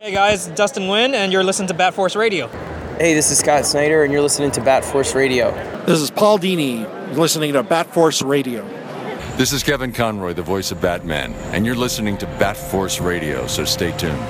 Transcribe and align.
Hey 0.00 0.12
guys, 0.12 0.46
Dustin 0.46 0.84
Nguyen, 0.84 1.12
and 1.14 1.32
you're 1.32 1.42
listening 1.42 1.66
to 1.66 1.74
Bat 1.74 1.92
Force 1.92 2.14
Radio. 2.14 2.46
Hey, 2.98 3.14
this 3.14 3.32
is 3.32 3.38
Scott 3.40 3.66
Snyder, 3.66 4.04
and 4.04 4.12
you're 4.12 4.22
listening 4.22 4.52
to 4.52 4.60
Bat 4.60 4.84
Force 4.84 5.12
Radio. 5.12 5.50
This 5.86 6.00
is 6.00 6.08
Paul 6.08 6.38
Dini, 6.38 6.86
listening 7.16 7.52
to 7.54 7.64
Bat 7.64 7.92
Force 7.92 8.22
Radio. 8.22 8.62
This 9.36 9.52
is 9.52 9.64
Kevin 9.64 9.92
Conroy, 9.92 10.34
the 10.34 10.42
voice 10.42 10.70
of 10.70 10.80
Batman, 10.80 11.32
and 11.52 11.66
you're 11.66 11.74
listening 11.74 12.16
to 12.18 12.26
Bat 12.26 12.56
Force 12.56 13.00
Radio, 13.00 13.48
so 13.48 13.64
stay 13.64 13.90
tuned. 13.98 14.22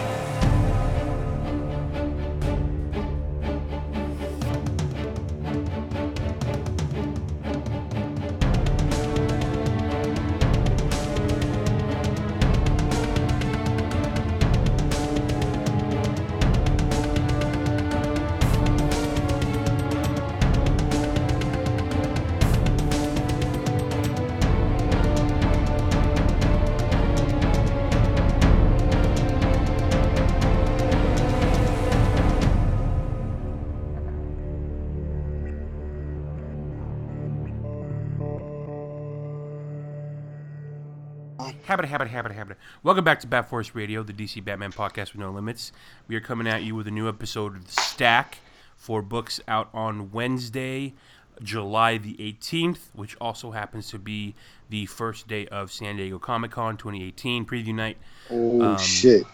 Welcome 42.82 43.04
back 43.04 43.20
to 43.20 43.26
Bat 43.26 43.48
Force 43.48 43.74
Radio, 43.74 44.02
the 44.02 44.12
DC 44.12 44.44
Batman 44.44 44.72
podcast 44.72 45.12
with 45.12 45.16
no 45.16 45.30
limits. 45.30 45.72
We 46.06 46.14
are 46.16 46.20
coming 46.20 46.46
at 46.46 46.62
you 46.62 46.74
with 46.74 46.86
a 46.86 46.90
new 46.92 47.08
episode 47.08 47.56
of 47.56 47.66
The 47.66 47.72
Stack 47.82 48.38
for 48.76 49.02
books 49.02 49.40
out 49.48 49.68
on 49.74 50.12
Wednesday, 50.12 50.94
July 51.42 51.98
the 51.98 52.14
18th, 52.14 52.90
which 52.92 53.16
also 53.20 53.50
happens 53.50 53.88
to 53.90 53.98
be 53.98 54.34
the 54.70 54.86
first 54.86 55.26
day 55.26 55.46
of 55.48 55.72
San 55.72 55.96
Diego 55.96 56.18
Comic 56.18 56.52
Con 56.52 56.76
2018 56.76 57.44
preview 57.46 57.74
night. 57.74 57.98
Oh 58.30 58.60
Um, 58.62 58.78
shit! 58.78 59.24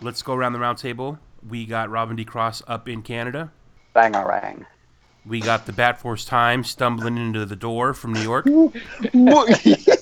Let's 0.00 0.22
go 0.22 0.34
around 0.34 0.52
the 0.52 0.60
round 0.60 0.78
table. 0.78 1.18
We 1.48 1.66
got 1.66 1.90
Robin 1.90 2.16
D. 2.16 2.24
Cross 2.24 2.62
up 2.66 2.88
in 2.88 3.02
Canada. 3.02 3.52
Bangarang. 3.94 4.66
We 5.28 5.40
got 5.40 5.66
the 5.66 5.72
Bat 5.74 6.00
Force 6.00 6.24
Times 6.24 6.70
stumbling 6.70 7.18
into 7.18 7.44
the 7.44 7.56
door 7.56 7.92
from 7.92 8.14
New 8.14 8.22
York. 8.22 8.46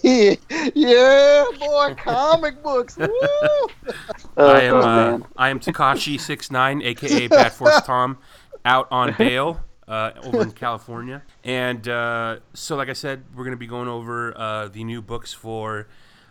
yeah, 0.04 1.44
boy, 1.58 1.94
comic 1.96 2.62
books. 2.62 2.96
Woo! 2.96 3.08
I 4.36 4.60
am 4.62 4.74
Oh, 4.74 4.80
uh. 4.80 5.18
I 5.36 5.48
am 5.48 5.58
Takashi 5.58 6.20
69 6.20 6.80
aka 6.82 7.26
Bat 7.26 7.52
Force 7.54 7.80
Tom, 7.82 8.18
out 8.64 8.86
on 8.92 9.14
bail 9.18 9.60
uh, 9.88 10.12
over 10.22 10.42
in 10.42 10.52
California. 10.52 11.22
And 11.42 11.88
uh, 11.88 12.38
so, 12.54 12.76
like 12.76 12.88
I 12.88 12.92
said, 12.92 13.24
we're 13.34 13.44
gonna 13.44 13.56
be 13.56 13.66
going 13.66 13.88
over 13.88 14.32
uh, 14.38 14.68
the 14.68 14.84
new 14.84 15.02
books 15.02 15.32
for 15.32 15.88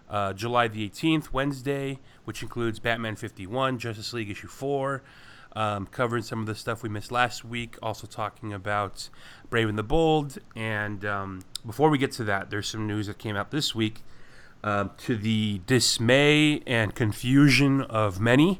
uh, 0.09 0.31
July 0.31 0.69
the 0.69 0.89
18th, 0.89 1.33
Wednesday, 1.33 1.99
which 2.23 2.41
includes 2.41 2.79
Batman 2.79 3.17
51, 3.17 3.77
Justice 3.77 4.13
League 4.13 4.29
issue 4.29 4.47
four. 4.47 5.03
Um, 5.55 5.87
covering 5.87 6.21
some 6.21 6.41
of 6.41 6.47
the 6.47 6.55
stuff 6.55 6.83
we 6.83 6.89
missed 6.89 7.13
last 7.13 7.45
week, 7.45 7.77
also 7.81 8.07
talking 8.07 8.51
about 8.51 9.07
Brave 9.49 9.69
and 9.69 9.77
the 9.77 9.83
Bold. 9.83 10.37
And 10.53 11.05
um, 11.05 11.43
before 11.65 11.89
we 11.89 11.97
get 11.97 12.11
to 12.13 12.25
that, 12.25 12.49
there's 12.49 12.67
some 12.67 12.85
news 12.85 13.07
that 13.07 13.17
came 13.17 13.37
out 13.37 13.51
this 13.51 13.73
week 13.73 14.03
um, 14.65 14.91
to 14.97 15.15
the 15.15 15.61
dismay 15.65 16.61
and 16.67 16.93
confusion 16.93 17.83
of 17.83 18.19
many. 18.19 18.59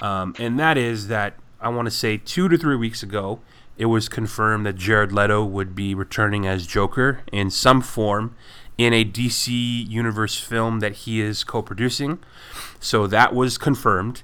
Um, 0.00 0.34
and 0.38 0.58
that 0.58 0.76
is 0.76 1.08
that 1.08 1.34
I 1.60 1.68
want 1.68 1.86
to 1.86 1.90
say 1.90 2.16
two 2.16 2.48
to 2.48 2.58
three 2.58 2.76
weeks 2.76 3.02
ago, 3.02 3.40
it 3.78 3.86
was 3.86 4.08
confirmed 4.08 4.66
that 4.66 4.76
Jared 4.76 5.12
Leto 5.12 5.44
would 5.44 5.74
be 5.74 5.94
returning 5.94 6.46
as 6.46 6.66
Joker 6.66 7.20
in 7.30 7.50
some 7.50 7.82
form 7.82 8.34
in 8.78 8.92
a 8.92 9.04
DC 9.04 9.88
Universe 9.88 10.38
film 10.38 10.80
that 10.80 10.92
he 10.92 11.20
is 11.20 11.44
co 11.44 11.62
producing. 11.62 12.18
So 12.80 13.06
that 13.06 13.34
was 13.34 13.58
confirmed. 13.58 14.22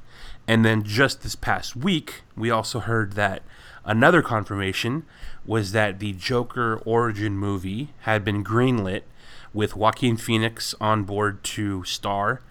And 0.53 0.67
then 0.67 0.83
just 0.83 1.23
this 1.23 1.35
past 1.35 1.75
week, 1.75 2.25
we 2.37 2.51
also 2.51 2.81
heard 2.81 3.15
that 3.15 3.43
another 3.87 4.21
confirmation 4.21 5.05
was 5.47 5.73
that 5.73 5.99
the 5.99 6.13
Joker 6.13 6.77
origin 6.85 7.39
movie 7.39 7.95
had 8.01 8.23
been 8.23 8.45
greenlit 8.45 9.01
with 9.55 9.75
Joaquin 9.75 10.19
Phoenix 10.19 10.75
on 10.79 11.05
board 11.05 11.43
to 11.45 11.85
star. 11.85 12.43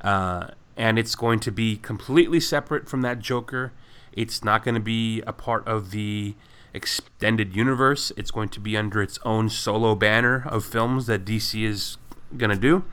Uh, 0.00 0.52
and 0.74 0.98
it's 0.98 1.14
going 1.14 1.38
to 1.40 1.52
be 1.52 1.76
completely 1.76 2.40
separate 2.40 2.88
from 2.88 3.02
that 3.02 3.18
Joker. 3.18 3.72
It's 4.14 4.42
not 4.42 4.64
going 4.64 4.76
to 4.76 4.80
be 4.80 5.20
a 5.26 5.32
part 5.34 5.68
of 5.68 5.90
the 5.90 6.36
extended 6.72 7.54
universe. 7.54 8.10
It's 8.16 8.30
going 8.30 8.48
to 8.48 8.60
be 8.60 8.74
under 8.74 9.02
its 9.02 9.18
own 9.22 9.50
solo 9.50 9.94
banner 9.94 10.44
of 10.46 10.64
films 10.64 11.04
that 11.08 11.26
DC 11.26 11.62
is 11.62 11.98
going 12.38 12.52
to 12.52 12.56
do. 12.56 12.86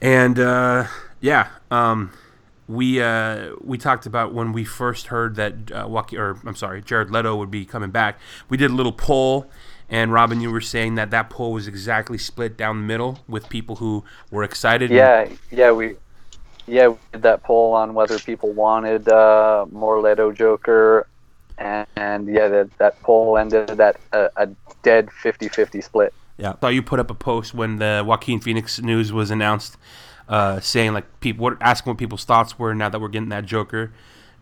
And 0.00 0.38
uh, 0.38 0.86
yeah, 1.20 1.48
um, 1.72 2.12
we 2.68 3.02
uh, 3.02 3.52
we 3.60 3.78
talked 3.78 4.06
about 4.06 4.32
when 4.32 4.52
we 4.52 4.64
first 4.64 5.08
heard 5.08 5.36
that 5.36 5.72
uh, 5.72 5.86
Joaquin, 5.88 6.18
or 6.18 6.38
I'm 6.46 6.54
sorry, 6.54 6.82
Jared 6.82 7.10
Leto 7.10 7.36
would 7.36 7.50
be 7.50 7.64
coming 7.64 7.90
back. 7.90 8.18
We 8.48 8.56
did 8.56 8.70
a 8.70 8.74
little 8.74 8.92
poll, 8.92 9.50
and 9.88 10.12
Robin, 10.12 10.40
you 10.40 10.50
were 10.50 10.60
saying 10.60 10.94
that 10.94 11.10
that 11.10 11.28
poll 11.30 11.52
was 11.52 11.66
exactly 11.66 12.18
split 12.18 12.56
down 12.56 12.78
the 12.78 12.86
middle 12.86 13.20
with 13.28 13.48
people 13.48 13.76
who 13.76 14.04
were 14.30 14.42
excited. 14.42 14.90
and- 14.90 14.96
Yeah, 14.98 15.28
yeah, 15.50 15.72
we 15.72 15.96
yeah 16.66 16.88
we 16.88 16.96
did 17.12 17.22
that 17.22 17.42
poll 17.42 17.74
on 17.74 17.94
whether 17.94 18.18
people 18.18 18.52
wanted 18.52 19.08
uh, 19.08 19.66
more 19.70 20.00
Leto 20.00 20.32
Joker, 20.32 21.06
and, 21.58 21.86
and 21.96 22.28
yeah, 22.28 22.48
that 22.48 22.78
that 22.78 23.02
poll 23.02 23.36
ended 23.36 23.80
at 23.80 23.96
a, 24.12 24.30
a 24.36 24.48
dead 24.82 25.08
50-50 25.22 25.82
split. 25.82 26.14
Yeah. 26.38 26.52
i 26.52 26.60
Saw 26.60 26.68
you 26.68 26.82
put 26.82 26.98
up 26.98 27.10
a 27.10 27.14
post 27.14 27.54
when 27.54 27.76
the 27.76 28.02
Joaquin 28.06 28.40
Phoenix 28.40 28.80
news 28.80 29.12
was 29.12 29.30
announced, 29.30 29.76
uh, 30.32 30.58
saying 30.60 30.94
like 30.94 31.20
people 31.20 31.42
what 31.44 31.58
asking 31.60 31.90
what 31.90 31.98
people's 31.98 32.24
thoughts 32.24 32.58
were 32.58 32.74
now 32.74 32.88
that 32.88 32.98
we're 32.98 33.08
getting 33.08 33.28
that 33.28 33.44
Joker, 33.44 33.92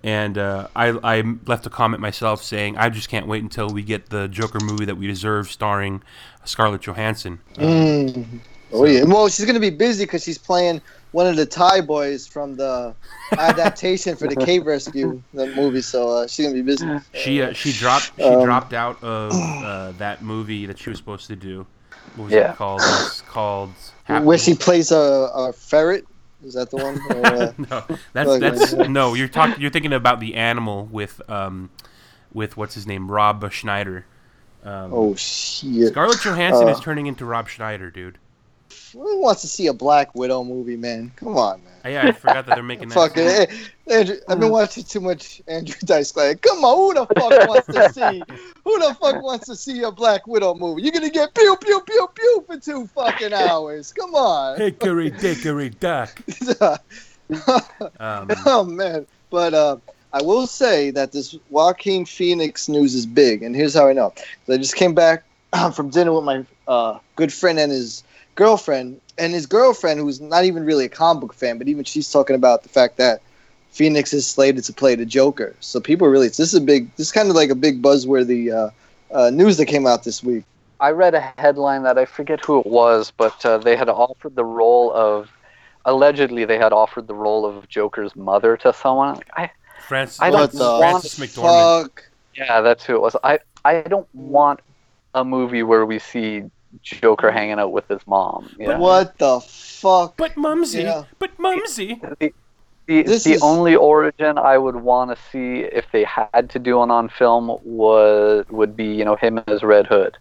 and 0.04 0.38
uh, 0.38 0.68
I 0.76 0.90
I 1.02 1.24
left 1.46 1.66
a 1.66 1.70
comment 1.70 2.00
myself 2.00 2.44
saying 2.44 2.76
I 2.76 2.90
just 2.90 3.08
can't 3.08 3.26
wait 3.26 3.42
until 3.42 3.68
we 3.68 3.82
get 3.82 4.08
the 4.08 4.28
Joker 4.28 4.60
movie 4.60 4.84
that 4.84 4.94
we 4.94 5.08
deserve, 5.08 5.50
starring 5.50 6.00
Scarlett 6.44 6.82
Johansson. 6.82 7.40
Mm. 7.56 8.38
Oh 8.72 8.84
yeah. 8.84 9.02
Well, 9.02 9.28
she's 9.28 9.44
gonna 9.44 9.58
be 9.58 9.70
busy 9.70 10.04
because 10.04 10.22
she's 10.22 10.38
playing 10.38 10.80
one 11.10 11.26
of 11.26 11.34
the 11.34 11.44
Thai 11.44 11.80
boys 11.80 12.24
from 12.24 12.54
the 12.54 12.94
adaptation 13.32 14.14
for 14.14 14.28
the 14.28 14.36
Cave 14.36 14.66
Rescue 14.66 15.20
the 15.34 15.48
movie. 15.56 15.82
So 15.82 16.08
uh, 16.08 16.28
she's 16.28 16.46
gonna 16.46 16.54
be 16.54 16.62
busy. 16.62 16.86
She 17.14 17.42
uh, 17.42 17.52
she 17.52 17.72
dropped 17.72 18.12
she 18.16 18.22
Um, 18.22 18.44
dropped 18.44 18.74
out 18.74 19.02
of 19.02 19.32
uh, 19.32 19.90
that 19.98 20.22
movie 20.22 20.66
that 20.66 20.78
she 20.78 20.88
was 20.88 20.98
supposed 21.00 21.26
to 21.26 21.34
do. 21.34 21.66
What 22.16 22.25
was 22.25 22.32
Yeah. 22.32 22.53
it 22.53 22.56
called? 22.56 22.81
It's 22.82 23.21
called. 23.22 23.72
Happy- 24.04 24.25
Where 24.25 24.38
she 24.38 24.54
plays 24.54 24.91
a, 24.91 24.97
a 24.97 25.53
ferret. 25.53 26.06
Is 26.44 26.54
that 26.54 26.71
the 26.71 26.76
one? 26.78 26.98
Or, 27.10 27.26
uh, 27.26 27.53
no, 27.71 27.84
that's 28.15 28.28
Like, 28.28 28.41
that's 28.41 28.72
no. 28.72 29.15
You're 29.15 29.28
talking. 29.28 29.60
You're 29.60 29.71
thinking 29.71 29.93
about 29.93 30.20
the 30.20 30.34
animal 30.37 30.87
with 30.91 31.20
um, 31.31 31.69
with 32.32 32.56
what's 32.56 32.75
his 32.75 32.87
name, 32.87 33.10
Rob 33.10 33.50
Schneider. 33.53 34.06
Um, 34.65 34.91
oh 34.93 35.15
shit! 35.16 35.88
Scarlett 35.88 36.20
Johansson 36.20 36.66
Uh, 36.69 36.72
is 36.72 36.81
turning 36.81 37.06
into 37.06 37.25
Rob 37.25 37.49
Schneider, 37.49 37.91
dude. 37.91 38.19
Who 38.92 39.20
wants 39.20 39.42
to 39.42 39.48
see 39.48 39.66
a 39.66 39.72
Black 39.72 40.14
Widow 40.14 40.44
movie, 40.44 40.76
man? 40.76 41.12
Come 41.16 41.36
on, 41.36 41.62
man. 41.64 41.72
Oh, 41.84 41.88
yeah, 41.88 42.08
I 42.08 42.12
forgot 42.12 42.46
that 42.46 42.54
they're 42.54 42.62
making 42.62 42.88
that. 42.88 42.94
Fuck 42.94 43.16
it. 43.16 43.50
Hey, 43.50 44.00
Andrew, 44.00 44.16
I've 44.28 44.40
been 44.40 44.50
watching 44.50 44.84
too 44.84 45.00
much 45.00 45.40
Andrew 45.48 45.74
Dice 45.84 46.12
Clay. 46.12 46.34
Come 46.34 46.64
on, 46.64 46.76
who 46.76 46.94
the 46.94 47.06
fuck 47.14 47.48
wants 47.48 47.66
to 47.68 47.92
see? 47.92 48.22
Who 48.64 48.78
the 48.78 48.94
fuck 49.00 49.22
wants 49.22 49.46
to 49.46 49.56
see 49.56 49.82
a 49.82 49.90
Black 49.90 50.26
Widow 50.26 50.54
movie? 50.54 50.82
You're 50.82 50.92
gonna 50.92 51.10
get 51.10 51.34
pew 51.34 51.56
pew 51.60 51.80
pew 51.86 52.08
pew 52.14 52.44
for 52.46 52.58
two 52.58 52.86
fucking 52.88 53.32
hours. 53.32 53.92
Come 53.92 54.14
on. 54.14 54.58
Hickory 54.58 55.10
dickory 55.10 55.70
dock. 55.70 56.20
Um, 58.00 58.28
oh 58.44 58.64
man, 58.64 59.06
but 59.30 59.54
uh, 59.54 59.76
I 60.12 60.20
will 60.20 60.48
say 60.48 60.90
that 60.90 61.12
this 61.12 61.36
Joaquin 61.50 62.04
Phoenix 62.04 62.69
news 62.69 62.94
is 62.94 63.06
big, 63.06 63.44
and 63.44 63.54
here's 63.54 63.75
how 63.75 63.86
I 63.86 63.93
know. 63.93 64.12
I 64.48 64.56
just 64.56 64.75
came 64.75 64.94
back 64.94 65.22
from 65.75 65.90
dinner 65.90 66.12
with 66.12 66.25
my 66.25 66.44
uh, 66.66 66.98
good 67.14 67.32
friend 67.32 67.58
and 67.60 67.70
his 67.70 68.02
girlfriend, 68.44 69.00
and 69.19 69.34
his 69.34 69.44
girlfriend, 69.46 70.00
who's 70.00 70.20
not 70.20 70.44
even 70.44 70.64
really 70.64 70.87
a 70.87 70.88
comic 70.88 71.20
book 71.20 71.34
fan, 71.34 71.58
but 71.58 71.69
even 71.69 71.84
she's 71.84 72.10
talking 72.10 72.34
about 72.34 72.62
the 72.62 72.69
fact 72.70 72.96
that 72.96 73.20
Phoenix 73.70 74.12
is 74.14 74.26
slated 74.26 74.64
to 74.64 74.72
play 74.72 74.94
the 74.94 75.04
Joker. 75.04 75.54
So 75.60 75.78
people 75.81 76.06
are 76.06 76.10
really 76.10 76.28
this 76.28 76.40
is 76.40 76.54
a 76.54 76.60
big, 76.60 76.82
this 76.96 77.08
is 77.08 77.12
kind 77.12 77.28
of 77.28 77.37
like 77.37 77.50
a 77.50 77.54
big 77.54 77.82
buzzworthy 77.82 78.42
uh, 78.58 78.70
uh, 79.14 79.28
news 79.31 79.56
that 79.58 79.66
came 79.66 79.87
out 79.87 80.04
this 80.04 80.22
week. 80.22 80.44
I 80.81 80.90
read 80.92 81.14
a 81.14 81.20
headline 81.37 81.82
that 81.82 81.98
I 81.98 82.06
forget 82.06 82.42
who 82.44 82.58
it 82.60 82.66
was, 82.66 83.12
but 83.14 83.44
uh, 83.44 83.58
they 83.58 83.76
had 83.76 83.90
offered 83.90 84.34
the 84.34 84.44
role 84.62 84.90
of 84.94 85.28
allegedly 85.84 86.46
they 86.46 86.58
had 86.58 86.72
offered 86.72 87.06
the 87.06 87.14
role 87.14 87.44
of 87.44 87.69
Joker's 87.69 88.16
mother 88.16 88.56
to 88.58 88.72
someone. 88.72 89.16
Like, 89.16 89.31
I 89.36 89.50
Frances, 89.86 90.19
I 90.20 90.31
don't 90.31 90.40
what 90.40 90.54
want- 90.54 90.81
Frances 90.82 91.14
McDormand. 91.20 91.82
fuck? 91.82 92.04
yeah, 92.34 92.62
that's 92.62 92.84
who 92.84 92.94
it 92.94 93.02
was. 93.02 93.14
I 93.22 93.38
I 93.64 93.82
don't 93.82 94.08
want 94.14 94.60
a 95.14 95.25
movie 95.25 95.62
where 95.62 95.84
we 95.84 95.98
see 95.98 96.44
Joker 96.82 97.31
hanging 97.32 97.58
out 97.58 97.72
with 97.72 97.88
his 97.88 98.00
mom. 98.06 98.55
You 98.58 98.69
know? 98.69 98.78
What 98.78 99.19
the 99.19 99.40
fuck? 99.40 100.17
But 100.17 100.37
Mumsy, 100.37 100.82
Yeah. 100.82 101.05
but 101.19 101.37
Mumsy. 101.38 102.00
The, 102.19 102.32
The, 102.87 103.02
This 103.05 103.22
the 103.25 103.34
is- 103.34 103.43
only 103.43 103.76
origin 103.76 104.37
I 104.38 104.58
would 104.58 104.76
want 104.76 105.11
to 105.11 105.22
see 105.31 105.61
if 105.61 105.84
they 105.93 106.02
had 106.05 106.50
to 106.50 106.58
do 106.58 106.78
one 106.78 106.90
on 106.90 107.08
film 107.08 107.56
was 107.62 108.44
would 108.50 108.76
be 108.76 108.87
you 108.87 109.05
know 109.05 109.14
him 109.14 109.40
as 109.46 109.62
Red 109.62 109.87
Hood. 109.87 110.17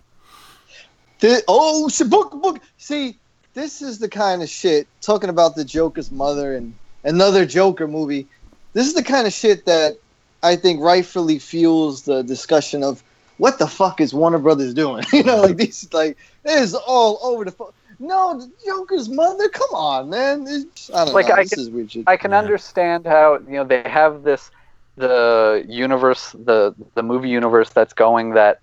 Thi- 1.20 1.42
oh, 1.48 1.90
shit, 1.90 2.10
book, 2.10 2.32
book. 2.42 2.60
See, 2.78 3.18
this 3.54 3.82
is 3.82 4.00
the 4.00 4.08
kind 4.08 4.42
of 4.44 4.50
shit 4.50 4.88
talking 5.02 5.30
about 5.30 5.56
the 5.56 5.66
Joker's 5.66 6.12
mother 6.12 6.54
and 6.56 6.74
another 7.04 7.46
Joker 7.46 7.88
movie. 7.88 8.28
This 8.74 8.86
is 8.88 8.94
the 8.94 9.04
kind 9.04 9.26
of 9.26 9.34
shit 9.34 9.66
that 9.66 9.98
I 10.44 10.56
think 10.56 10.80
rightfully 10.82 11.40
fuels 11.40 12.04
the 12.04 12.22
discussion 12.24 12.84
of 12.84 13.04
what 13.40 13.58
the 13.58 13.68
fuck 13.68 14.00
is 14.00 14.14
Warner 14.14 14.38
Brothers 14.38 14.74
doing? 14.74 15.04
you 15.14 15.24
know, 15.24 15.38
like 15.42 15.58
these, 15.58 15.92
like 15.92 16.18
this 16.44 16.62
is 16.62 16.76
all 16.76 17.20
over 17.24 17.44
the. 17.46 17.52
Fu- 17.52 17.74
no, 18.02 18.40
the 18.40 18.50
Joker's 18.66 19.10
mother. 19.10 19.50
Come 19.50 19.74
on, 19.74 20.10
man. 20.10 20.46
It's, 20.48 20.90
I 20.94 21.04
don't 21.06 21.14
Like, 21.16 21.28
know. 21.30 21.36
I 21.36 21.44
this 21.44 21.54
can- 21.54 21.60
is 21.64 21.70
weird 21.70 21.92
shit. 21.92 22.04
I 22.08 22.16
can 22.16 22.34
understand 22.34 23.06
how 23.08 23.40
you 23.48 23.54
know 23.58 23.64
they 23.66 23.82
have 23.90 24.24
this 24.24 24.52
the 24.96 25.66
universe 25.68 26.32
the 26.34 26.76
the 26.96 27.04
movie 27.04 27.30
universe 27.30 27.70
that's 27.72 27.94
going 27.94 28.32
that 28.32 28.60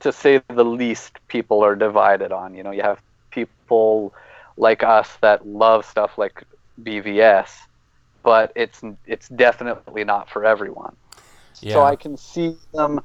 to 0.00 0.12
say 0.12 0.40
the 0.48 0.64
least 0.64 1.18
people 1.28 1.62
are 1.64 1.74
divided 1.74 2.30
on 2.32 2.54
you 2.54 2.62
know 2.62 2.70
you 2.70 2.82
have 2.82 3.00
people 3.30 4.12
like 4.58 4.82
us 4.82 5.08
that 5.22 5.46
love 5.46 5.84
stuff 5.86 6.18
like 6.18 6.42
BVS 6.82 7.48
but 8.22 8.52
it's 8.54 8.82
it's 9.06 9.28
definitely 9.30 10.04
not 10.04 10.28
for 10.28 10.44
everyone 10.44 10.94
Yeah. 11.62 11.72
so 11.74 11.82
I 11.84 11.96
can 11.96 12.16
see 12.18 12.56
them 12.74 13.00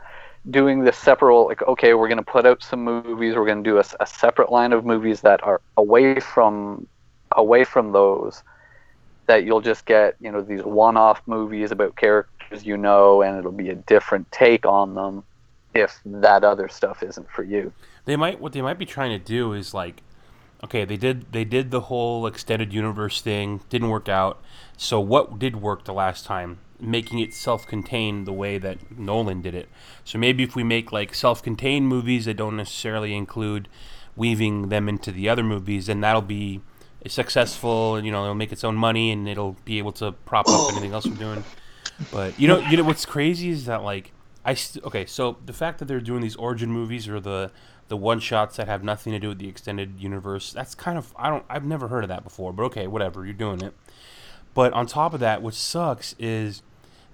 doing 0.49 0.83
this 0.83 0.97
separate 0.97 1.43
like 1.43 1.61
okay 1.63 1.93
we're 1.93 2.07
going 2.07 2.17
to 2.17 2.23
put 2.23 2.45
out 2.45 2.61
some 2.61 2.83
movies 2.83 3.35
we're 3.35 3.45
going 3.45 3.63
to 3.63 3.69
do 3.69 3.79
a 3.79 4.05
separate 4.05 4.51
line 4.51 4.73
of 4.73 4.85
movies 4.85 5.21
that 5.21 5.43
are 5.43 5.61
away 5.77 6.19
from 6.19 6.87
away 7.31 7.63
from 7.63 7.91
those 7.91 8.43
that 9.25 9.43
you'll 9.43 9.61
just 9.61 9.85
get 9.85 10.15
you 10.19 10.31
know 10.31 10.41
these 10.41 10.61
one-off 10.63 11.21
movies 11.25 11.71
about 11.71 11.95
characters 11.95 12.65
you 12.65 12.77
know 12.77 13.21
and 13.21 13.37
it'll 13.37 13.51
be 13.51 13.69
a 13.69 13.75
different 13.75 14.31
take 14.31 14.65
on 14.65 14.93
them 14.93 15.23
if 15.73 15.99
that 16.05 16.43
other 16.43 16.67
stuff 16.67 17.01
isn't 17.01 17.29
for 17.31 17.43
you 17.43 17.73
They 18.05 18.15
might 18.15 18.39
what 18.39 18.53
they 18.53 18.61
might 18.61 18.77
be 18.77 18.85
trying 18.85 19.11
to 19.11 19.23
do 19.23 19.53
is 19.53 19.73
like 19.73 20.01
okay, 20.65 20.83
they 20.83 20.97
did 20.97 21.31
they 21.31 21.45
did 21.45 21.71
the 21.71 21.81
whole 21.81 22.27
extended 22.27 22.73
universe 22.73 23.21
thing, 23.21 23.61
didn't 23.69 23.89
work 23.89 24.09
out. 24.09 24.41
So 24.77 24.99
what 24.99 25.39
did 25.39 25.61
work 25.61 25.85
the 25.85 25.93
last 25.93 26.25
time? 26.25 26.59
Making 26.79 27.19
it 27.19 27.33
self-contained 27.33 28.25
the 28.25 28.33
way 28.33 28.57
that 28.57 28.97
Nolan 28.97 29.41
did 29.41 29.55
it. 29.55 29.69
So 30.03 30.17
maybe 30.17 30.43
if 30.43 30.55
we 30.55 30.63
make 30.63 30.91
like 30.91 31.15
self-contained 31.15 31.87
movies 31.87 32.25
that 32.25 32.35
don't 32.35 32.57
necessarily 32.57 33.15
include 33.15 33.67
weaving 34.15 34.69
them 34.69 34.89
into 34.89 35.11
the 35.11 35.29
other 35.29 35.43
movies, 35.43 35.87
then 35.87 36.01
that'll 36.01 36.21
be 36.21 36.61
successful 37.07 37.95
and 37.95 38.05
you 38.05 38.11
know, 38.11 38.23
it'll 38.23 38.35
make 38.35 38.51
its 38.51 38.63
own 38.63 38.75
money 38.75 39.11
and 39.11 39.27
it'll 39.27 39.57
be 39.65 39.77
able 39.77 39.91
to 39.93 40.11
prop 40.11 40.47
up 40.49 40.71
anything 40.71 40.93
else 40.93 41.05
we're 41.05 41.15
doing. 41.15 41.43
But 42.11 42.39
you 42.39 42.47
know, 42.47 42.57
you 42.57 42.77
know 42.77 42.83
what's 42.83 43.05
crazy 43.05 43.49
is 43.49 43.65
that 43.65 43.83
like 43.83 44.11
I 44.43 44.53
st- 44.53 44.83
okay, 44.85 45.05
so 45.05 45.37
the 45.45 45.53
fact 45.53 45.79
that 45.79 45.85
they're 45.85 45.99
doing 45.99 46.21
these 46.21 46.35
origin 46.35 46.71
movies 46.71 47.07
or 47.07 47.19
the 47.19 47.51
the 47.87 47.97
one 47.97 48.19
shots 48.19 48.57
that 48.57 48.67
have 48.67 48.83
nothing 48.83 49.13
to 49.13 49.19
do 49.19 49.29
with 49.29 49.37
the 49.39 49.47
extended 49.47 49.99
universe, 49.99 50.51
that's 50.51 50.75
kind 50.75 50.97
of 50.97 51.13
I 51.17 51.29
don't 51.29 51.45
I've 51.49 51.65
never 51.65 51.87
heard 51.87 52.03
of 52.03 52.09
that 52.09 52.23
before, 52.23 52.53
but 52.53 52.63
okay, 52.63 52.87
whatever, 52.87 53.25
you're 53.25 53.33
doing 53.33 53.61
it. 53.61 53.73
But 54.55 54.73
on 54.73 54.87
top 54.87 55.13
of 55.13 55.19
that, 55.19 55.43
what 55.43 55.53
sucks 55.53 56.15
is 56.17 56.63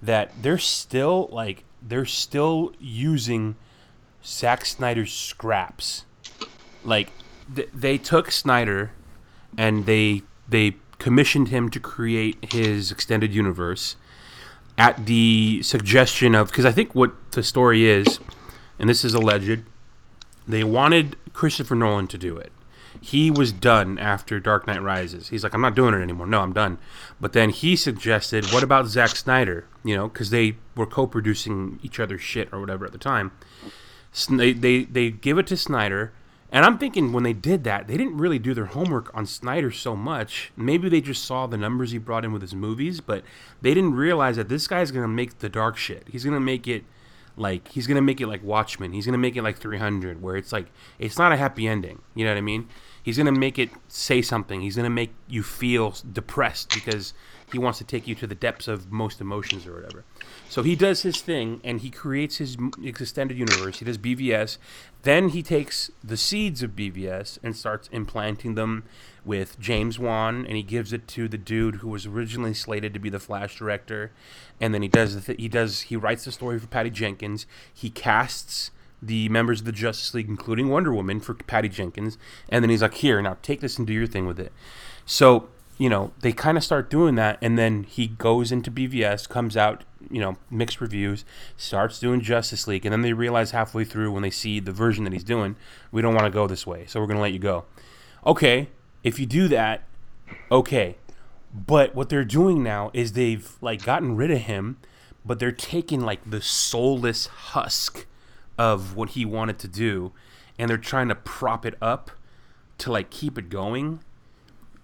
that 0.00 0.30
they're 0.40 0.56
still 0.56 1.28
like 1.30 1.64
they're 1.82 2.06
still 2.06 2.72
using 2.80 3.56
Zack 4.24 4.64
Snyder's 4.64 5.12
scraps. 5.12 6.04
Like 6.84 7.10
th- 7.54 7.68
they 7.74 7.98
took 7.98 8.30
Snyder 8.30 8.92
and 9.58 9.84
they 9.84 10.22
they 10.48 10.76
commissioned 10.98 11.48
him 11.48 11.68
to 11.70 11.80
create 11.80 12.52
his 12.52 12.92
extended 12.92 13.34
universe 13.34 13.96
at 14.78 15.06
the 15.06 15.60
suggestion 15.62 16.34
of 16.36 16.48
because 16.48 16.64
I 16.64 16.72
think 16.72 16.94
what 16.94 17.12
the 17.32 17.42
story 17.42 17.86
is, 17.86 18.20
and 18.78 18.88
this 18.88 19.04
is 19.04 19.14
alleged, 19.14 19.62
they 20.46 20.62
wanted 20.62 21.16
Christopher 21.32 21.74
Nolan 21.74 22.06
to 22.06 22.18
do 22.18 22.36
it. 22.36 22.52
He 23.04 23.30
was 23.32 23.50
done 23.52 23.98
after 23.98 24.38
Dark 24.38 24.66
Knight 24.68 24.80
Rises. 24.80 25.28
He's 25.28 25.42
like, 25.42 25.54
I'm 25.54 25.60
not 25.60 25.74
doing 25.74 25.92
it 25.92 26.00
anymore. 26.00 26.26
No, 26.26 26.40
I'm 26.40 26.52
done. 26.52 26.78
But 27.20 27.32
then 27.32 27.50
he 27.50 27.74
suggested, 27.74 28.46
what 28.52 28.62
about 28.62 28.86
Zack 28.86 29.10
Snyder? 29.16 29.66
You 29.84 29.96
know, 29.96 30.08
because 30.08 30.30
they 30.30 30.56
were 30.76 30.86
co-producing 30.86 31.80
each 31.82 31.98
other's 31.98 32.22
shit 32.22 32.48
or 32.52 32.60
whatever 32.60 32.86
at 32.86 32.92
the 32.92 32.98
time. 32.98 33.32
Sn- 34.12 34.36
They, 34.36 34.52
they 34.52 34.84
they 34.84 35.10
give 35.10 35.36
it 35.38 35.48
to 35.48 35.56
Snyder, 35.56 36.12
and 36.52 36.64
I'm 36.64 36.78
thinking 36.78 37.12
when 37.12 37.24
they 37.24 37.32
did 37.32 37.64
that, 37.64 37.88
they 37.88 37.96
didn't 37.96 38.18
really 38.18 38.38
do 38.38 38.54
their 38.54 38.66
homework 38.66 39.10
on 39.16 39.26
Snyder 39.26 39.70
so 39.72 39.96
much. 39.96 40.52
Maybe 40.56 40.88
they 40.88 41.00
just 41.00 41.24
saw 41.24 41.46
the 41.48 41.56
numbers 41.56 41.90
he 41.90 41.98
brought 41.98 42.24
in 42.24 42.32
with 42.32 42.42
his 42.42 42.54
movies, 42.54 43.00
but 43.00 43.24
they 43.62 43.74
didn't 43.74 43.94
realize 43.94 44.36
that 44.36 44.48
this 44.48 44.68
guy's 44.68 44.92
gonna 44.92 45.08
make 45.08 45.38
the 45.40 45.48
dark 45.48 45.76
shit. 45.76 46.06
He's 46.12 46.24
gonna 46.24 46.38
make 46.40 46.68
it 46.68 46.84
like 47.36 47.66
he's 47.68 47.86
gonna 47.88 48.02
make 48.02 48.20
it 48.20 48.26
like 48.28 48.44
Watchmen. 48.44 48.92
He's 48.92 49.06
gonna 49.06 49.18
make 49.18 49.34
it 49.34 49.42
like 49.42 49.56
300, 49.58 50.22
where 50.22 50.36
it's 50.36 50.52
like 50.52 50.66
it's 51.00 51.18
not 51.18 51.32
a 51.32 51.36
happy 51.36 51.66
ending. 51.66 52.00
You 52.14 52.24
know 52.26 52.30
what 52.30 52.38
I 52.38 52.42
mean? 52.42 52.68
He's 53.02 53.16
gonna 53.16 53.32
make 53.32 53.58
it 53.58 53.70
say 53.88 54.22
something. 54.22 54.60
He's 54.60 54.76
gonna 54.76 54.90
make 54.90 55.12
you 55.28 55.42
feel 55.42 55.96
depressed 56.12 56.72
because 56.72 57.14
he 57.50 57.58
wants 57.58 57.78
to 57.78 57.84
take 57.84 58.06
you 58.06 58.14
to 58.14 58.26
the 58.26 58.34
depths 58.34 58.66
of 58.66 58.90
most 58.90 59.20
emotions 59.20 59.66
or 59.66 59.74
whatever. 59.74 60.04
So 60.48 60.62
he 60.62 60.74
does 60.74 61.02
his 61.02 61.20
thing 61.20 61.60
and 61.62 61.80
he 61.80 61.90
creates 61.90 62.38
his 62.38 62.56
extended 62.82 63.36
universe. 63.36 63.78
He 63.80 63.84
does 63.84 63.98
BVS. 63.98 64.56
Then 65.02 65.30
he 65.30 65.42
takes 65.42 65.90
the 66.02 66.16
seeds 66.16 66.62
of 66.62 66.70
BVS 66.70 67.38
and 67.42 67.54
starts 67.54 67.88
implanting 67.92 68.54
them 68.54 68.84
with 69.24 69.58
James 69.60 69.98
Wan, 69.98 70.46
and 70.46 70.56
he 70.56 70.62
gives 70.62 70.92
it 70.92 71.06
to 71.08 71.28
the 71.28 71.38
dude 71.38 71.76
who 71.76 71.88
was 71.88 72.06
originally 72.06 72.54
slated 72.54 72.92
to 72.94 73.00
be 73.00 73.10
the 73.10 73.20
Flash 73.20 73.56
director. 73.56 74.12
And 74.60 74.72
then 74.72 74.82
he 74.82 74.88
does 74.88 75.14
the 75.14 75.20
th- 75.20 75.40
he 75.40 75.48
does 75.48 75.82
he 75.82 75.96
writes 75.96 76.24
the 76.24 76.32
story 76.32 76.58
for 76.58 76.66
Patty 76.66 76.90
Jenkins. 76.90 77.46
He 77.72 77.90
casts 77.90 78.70
the 79.02 79.28
members 79.28 79.60
of 79.60 79.66
the 79.66 79.72
Justice 79.72 80.14
League, 80.14 80.28
including 80.28 80.68
Wonder 80.68 80.94
Woman, 80.94 81.20
for 81.20 81.34
Patty 81.34 81.68
Jenkins. 81.68 82.16
And 82.48 82.62
then 82.62 82.70
he's 82.70 82.82
like, 82.82 82.94
"Here, 82.94 83.20
now 83.20 83.36
take 83.42 83.60
this 83.60 83.76
and 83.76 83.86
do 83.86 83.92
your 83.92 84.06
thing 84.06 84.26
with 84.26 84.38
it." 84.38 84.52
So 85.04 85.48
you 85.78 85.88
know 85.88 86.12
they 86.20 86.32
kind 86.32 86.56
of 86.56 86.64
start 86.64 86.88
doing 86.88 87.16
that, 87.16 87.38
and 87.42 87.58
then 87.58 87.82
he 87.82 88.06
goes 88.06 88.52
into 88.52 88.70
BVS, 88.70 89.28
comes 89.28 89.56
out, 89.56 89.84
you 90.10 90.20
know, 90.20 90.36
mixed 90.50 90.80
reviews, 90.80 91.24
starts 91.56 91.98
doing 91.98 92.20
Justice 92.20 92.66
League, 92.68 92.86
and 92.86 92.92
then 92.92 93.02
they 93.02 93.12
realize 93.12 93.50
halfway 93.50 93.84
through 93.84 94.12
when 94.12 94.22
they 94.22 94.30
see 94.30 94.60
the 94.60 94.72
version 94.72 95.04
that 95.04 95.12
he's 95.12 95.24
doing, 95.24 95.56
we 95.90 96.00
don't 96.00 96.14
want 96.14 96.26
to 96.26 96.30
go 96.30 96.46
this 96.46 96.66
way, 96.66 96.86
so 96.86 97.00
we're 97.00 97.06
gonna 97.06 97.20
let 97.20 97.32
you 97.32 97.38
go. 97.38 97.64
Okay, 98.24 98.68
if 99.02 99.18
you 99.18 99.26
do 99.26 99.48
that, 99.48 99.82
okay. 100.50 100.96
But 101.54 101.94
what 101.94 102.08
they're 102.08 102.24
doing 102.24 102.62
now 102.62 102.90
is 102.94 103.12
they've 103.12 103.56
like 103.60 103.84
gotten 103.84 104.16
rid 104.16 104.30
of 104.30 104.38
him, 104.38 104.78
but 105.24 105.38
they're 105.38 105.52
taking 105.52 106.00
like 106.00 106.20
the 106.28 106.40
soulless 106.40 107.26
husk 107.26 108.06
of 108.58 108.96
what 108.96 109.10
he 109.10 109.24
wanted 109.24 109.58
to 109.60 109.68
do, 109.68 110.12
and 110.58 110.68
they're 110.68 110.78
trying 110.78 111.08
to 111.08 111.14
prop 111.14 111.64
it 111.66 111.74
up 111.80 112.10
to 112.78 112.92
like 112.92 113.10
keep 113.10 113.38
it 113.38 113.48
going. 113.48 114.00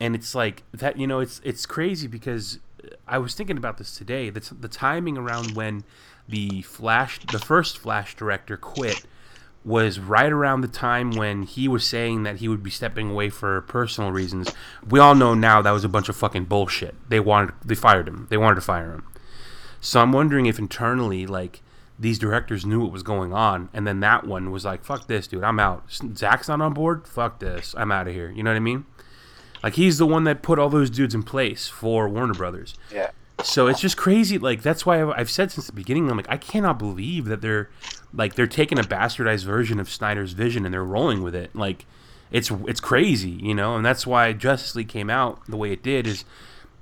And 0.00 0.14
it's 0.14 0.34
like 0.34 0.62
that, 0.72 0.98
you 0.98 1.06
know, 1.06 1.20
it's 1.20 1.40
it's 1.44 1.66
crazy 1.66 2.06
because 2.06 2.60
I 3.06 3.18
was 3.18 3.34
thinking 3.34 3.56
about 3.56 3.78
this 3.78 3.96
today. 3.96 4.30
The, 4.30 4.40
t- 4.40 4.56
the 4.58 4.68
timing 4.68 5.18
around 5.18 5.56
when 5.56 5.84
the 6.28 6.62
Flash, 6.62 7.18
the 7.32 7.38
first 7.38 7.78
Flash 7.78 8.14
director, 8.14 8.56
quit 8.56 9.04
was 9.64 9.98
right 9.98 10.30
around 10.30 10.60
the 10.60 10.68
time 10.68 11.10
when 11.10 11.42
he 11.42 11.68
was 11.68 11.84
saying 11.84 12.22
that 12.22 12.36
he 12.36 12.48
would 12.48 12.62
be 12.62 12.70
stepping 12.70 13.10
away 13.10 13.28
for 13.28 13.60
personal 13.62 14.12
reasons. 14.12 14.50
We 14.88 15.00
all 15.00 15.14
know 15.14 15.34
now 15.34 15.60
that 15.62 15.70
was 15.72 15.84
a 15.84 15.88
bunch 15.88 16.08
of 16.08 16.16
fucking 16.16 16.44
bullshit. 16.44 16.94
They 17.08 17.20
wanted, 17.20 17.54
they 17.64 17.74
fired 17.74 18.08
him. 18.08 18.28
They 18.30 18.36
wanted 18.36 18.56
to 18.56 18.60
fire 18.60 18.92
him. 18.92 19.04
So 19.80 20.00
I'm 20.00 20.12
wondering 20.12 20.46
if 20.46 20.58
internally, 20.58 21.26
like, 21.26 21.60
these 21.98 22.18
directors 22.18 22.64
knew 22.64 22.80
what 22.80 22.92
was 22.92 23.02
going 23.02 23.32
on, 23.32 23.68
and 23.72 23.86
then 23.86 24.00
that 24.00 24.26
one 24.26 24.50
was 24.50 24.64
like, 24.64 24.84
"Fuck 24.84 25.06
this, 25.08 25.26
dude, 25.26 25.44
I'm 25.44 25.58
out." 25.58 25.84
Zack's 26.16 26.48
not 26.48 26.60
on 26.60 26.74
board. 26.74 27.06
Fuck 27.06 27.40
this, 27.40 27.74
I'm 27.76 27.90
out 27.90 28.08
of 28.08 28.14
here. 28.14 28.30
You 28.30 28.42
know 28.42 28.50
what 28.50 28.56
I 28.56 28.60
mean? 28.60 28.86
Like 29.62 29.74
he's 29.74 29.98
the 29.98 30.06
one 30.06 30.24
that 30.24 30.42
put 30.42 30.58
all 30.58 30.70
those 30.70 30.90
dudes 30.90 31.14
in 31.14 31.22
place 31.22 31.68
for 31.68 32.08
Warner 32.08 32.34
Brothers. 32.34 32.74
yeah 32.92 33.10
So 33.42 33.66
it's 33.66 33.80
just 33.80 33.96
crazy. 33.96 34.38
Like 34.38 34.62
that's 34.62 34.86
why 34.86 35.00
I've, 35.02 35.10
I've 35.10 35.30
said 35.30 35.50
since 35.50 35.66
the 35.66 35.72
beginning. 35.72 36.10
I'm 36.10 36.16
like, 36.16 36.30
I 36.30 36.36
cannot 36.36 36.78
believe 36.78 37.24
that 37.26 37.40
they're 37.40 37.70
like 38.12 38.34
they're 38.34 38.46
taking 38.46 38.78
a 38.78 38.82
bastardized 38.82 39.44
version 39.44 39.80
of 39.80 39.90
Snyder's 39.90 40.32
vision 40.32 40.64
and 40.64 40.72
they're 40.72 40.84
rolling 40.84 41.22
with 41.22 41.34
it. 41.34 41.54
Like 41.54 41.86
it's 42.30 42.50
it's 42.66 42.80
crazy, 42.80 43.30
you 43.30 43.54
know. 43.54 43.76
And 43.76 43.84
that's 43.84 44.06
why 44.06 44.32
Justice 44.32 44.76
League 44.76 44.88
came 44.88 45.10
out 45.10 45.44
the 45.46 45.56
way 45.56 45.72
it 45.72 45.82
did. 45.82 46.06
Is 46.06 46.24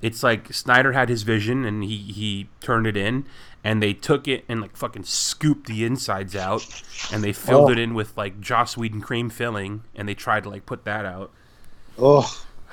it's 0.02 0.22
like 0.22 0.52
Snyder 0.52 0.92
had 0.92 1.08
his 1.08 1.22
vision 1.22 1.64
and 1.64 1.82
he 1.82 1.96
he 1.96 2.48
turned 2.60 2.86
it 2.86 2.96
in, 2.96 3.24
and 3.66 3.82
they 3.82 3.92
took 3.92 4.28
it 4.28 4.44
and 4.48 4.60
like 4.60 4.76
fucking 4.76 5.04
scooped 5.04 5.66
the 5.66 5.84
insides 5.84 6.34
out, 6.36 6.62
and 7.12 7.22
they 7.24 7.32
filled 7.32 7.70
Oh. 7.70 7.72
it 7.72 7.78
in 7.78 7.94
with 7.94 8.16
like 8.16 8.40
Joss 8.40 8.76
Whedon 8.76 9.00
cream 9.00 9.28
filling, 9.30 9.82
and 9.94 10.08
they 10.08 10.14
tried 10.14 10.44
to 10.44 10.50
like 10.50 10.64
put 10.66 10.84
that 10.84 11.04
out 11.04 11.32
Oh, 11.98 12.26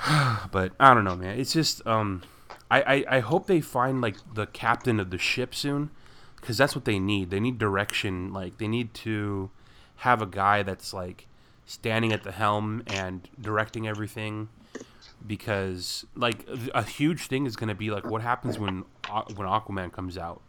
but 0.51 0.73
I 0.79 0.93
don't 0.93 1.03
know, 1.03 1.15
man. 1.15 1.39
It's 1.39 1.53
just 1.53 1.85
um, 1.87 2.21
I, 2.69 2.81
I 2.81 3.05
I 3.17 3.19
hope 3.21 3.47
they 3.47 3.61
find 3.61 4.01
like 4.01 4.17
the 4.33 4.45
captain 4.47 4.99
of 4.99 5.09
the 5.09 5.17
ship 5.17 5.55
soon, 5.55 5.89
because 6.37 6.57
that's 6.57 6.75
what 6.75 6.85
they 6.85 6.99
need. 6.99 7.29
They 7.31 7.39
need 7.39 7.57
direction. 7.57 8.31
Like 8.33 8.57
they 8.57 8.67
need 8.67 8.93
to 9.05 9.49
have 10.07 10.21
a 10.21 10.25
guy 10.27 10.63
that's 10.63 10.93
like 10.93 11.27
standing 11.65 12.11
at 12.13 12.23
the 12.23 12.31
helm 12.33 12.83
and 12.87 13.27
directing 13.39 13.87
everything. 13.87 14.49
because 15.25 16.05
like 16.15 16.45
a 16.75 16.83
huge 16.83 17.27
thing 17.27 17.45
is 17.45 17.55
going 17.55 17.69
to 17.69 17.75
be 17.75 17.89
like 17.89 18.05
what 18.05 18.21
happens 18.21 18.59
when 18.59 18.83
when 19.37 19.47
Aquaman 19.47 19.91
comes 19.91 20.17
out, 20.17 20.41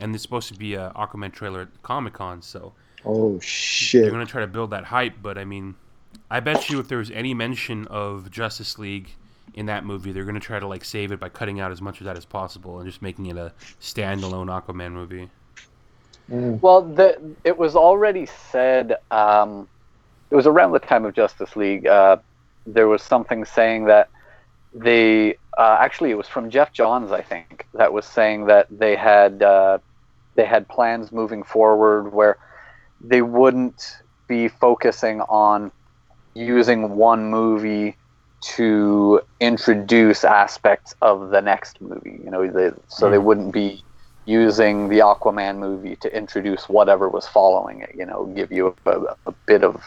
and 0.00 0.12
there's 0.12 0.22
supposed 0.22 0.48
to 0.48 0.54
be 0.54 0.74
a 0.74 0.90
Aquaman 0.96 1.32
trailer 1.32 1.62
at 1.62 1.82
Comic 1.82 2.14
Con, 2.14 2.42
so 2.42 2.72
Oh 3.04 3.38
shit! 3.40 4.02
they're 4.02 4.10
going 4.10 4.24
to 4.24 4.30
try 4.30 4.40
to 4.40 4.46
build 4.46 4.70
that 4.70 4.84
hype. 4.84 5.14
But 5.22 5.38
I 5.38 5.44
mean, 5.44 5.74
I 6.30 6.40
bet 6.40 6.68
you 6.68 6.78
if 6.80 6.88
there 6.88 6.98
was 6.98 7.10
any 7.10 7.34
mention 7.34 7.86
of 7.88 8.30
Justice 8.30 8.78
League 8.78 9.10
in 9.54 9.66
that 9.66 9.84
movie, 9.84 10.12
they're 10.12 10.24
going 10.24 10.34
to 10.34 10.40
try 10.40 10.58
to 10.58 10.66
like 10.66 10.84
save 10.84 11.12
it 11.12 11.20
by 11.20 11.28
cutting 11.28 11.60
out 11.60 11.72
as 11.72 11.80
much 11.80 12.00
of 12.00 12.06
that 12.06 12.16
as 12.16 12.24
possible 12.24 12.78
and 12.78 12.88
just 12.88 13.02
making 13.02 13.26
it 13.26 13.36
a 13.36 13.52
standalone 13.80 14.46
Aquaman 14.46 14.92
movie. 14.92 15.30
Well, 16.28 16.82
the, 16.82 17.18
it 17.44 17.56
was 17.56 17.74
already 17.74 18.26
said. 18.26 18.96
Um, 19.10 19.68
it 20.30 20.36
was 20.36 20.46
around 20.46 20.72
the 20.72 20.78
time 20.78 21.06
of 21.06 21.14
Justice 21.14 21.56
League. 21.56 21.86
Uh, 21.86 22.18
there 22.66 22.86
was 22.86 23.02
something 23.02 23.46
saying 23.46 23.86
that 23.86 24.10
they 24.74 25.36
uh, 25.56 25.78
actually 25.80 26.10
it 26.10 26.16
was 26.16 26.28
from 26.28 26.50
Geoff 26.50 26.72
Johns, 26.72 27.10
I 27.10 27.22
think, 27.22 27.66
that 27.74 27.92
was 27.92 28.04
saying 28.04 28.46
that 28.46 28.66
they 28.70 28.94
had 28.94 29.42
uh, 29.42 29.78
they 30.38 30.44
had 30.44 30.68
plans 30.68 31.10
moving 31.10 31.42
forward 31.42 32.12
where 32.12 32.38
they 33.00 33.22
wouldn't 33.22 33.98
be 34.28 34.46
focusing 34.46 35.20
on 35.22 35.72
using 36.34 36.94
one 36.94 37.28
movie 37.28 37.96
to 38.40 39.20
introduce 39.40 40.22
aspects 40.22 40.94
of 41.02 41.30
the 41.30 41.42
next 41.42 41.80
movie. 41.80 42.20
You 42.22 42.30
know, 42.30 42.48
they, 42.48 42.70
so 42.86 43.10
they 43.10 43.18
wouldn't 43.18 43.52
be 43.52 43.82
using 44.26 44.88
the 44.88 45.00
Aquaman 45.00 45.58
movie 45.58 45.96
to 45.96 46.16
introduce 46.16 46.68
whatever 46.68 47.08
was 47.08 47.26
following 47.26 47.80
it. 47.80 47.92
You 47.96 48.06
know, 48.06 48.26
give 48.26 48.52
you 48.52 48.76
a, 48.86 49.16
a 49.26 49.32
bit 49.46 49.64
of 49.64 49.82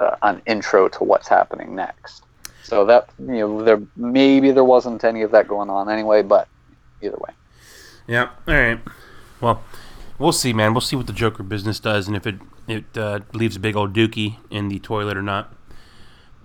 uh, 0.00 0.16
an 0.22 0.42
intro 0.46 0.88
to 0.88 1.04
what's 1.04 1.28
happening 1.28 1.76
next. 1.76 2.24
So 2.64 2.84
that 2.86 3.10
you 3.20 3.46
know, 3.46 3.62
there 3.62 3.80
maybe 3.94 4.50
there 4.50 4.64
wasn't 4.64 5.04
any 5.04 5.22
of 5.22 5.30
that 5.30 5.46
going 5.46 5.70
on 5.70 5.88
anyway, 5.88 6.22
but 6.22 6.48
either 7.00 7.18
way. 7.18 7.32
Yeah. 8.08 8.30
All 8.48 8.54
right. 8.54 8.80
Well, 9.40 9.62
we'll 10.18 10.32
see, 10.32 10.52
man. 10.52 10.74
We'll 10.74 10.80
see 10.80 10.96
what 10.96 11.06
the 11.06 11.12
Joker 11.12 11.42
business 11.42 11.80
does, 11.80 12.06
and 12.06 12.16
if 12.16 12.26
it 12.26 12.36
it 12.66 12.96
uh, 12.96 13.20
leaves 13.32 13.56
a 13.56 13.60
big 13.60 13.76
old 13.76 13.92
dookie 13.92 14.36
in 14.50 14.68
the 14.68 14.78
toilet 14.78 15.16
or 15.16 15.22
not. 15.22 15.54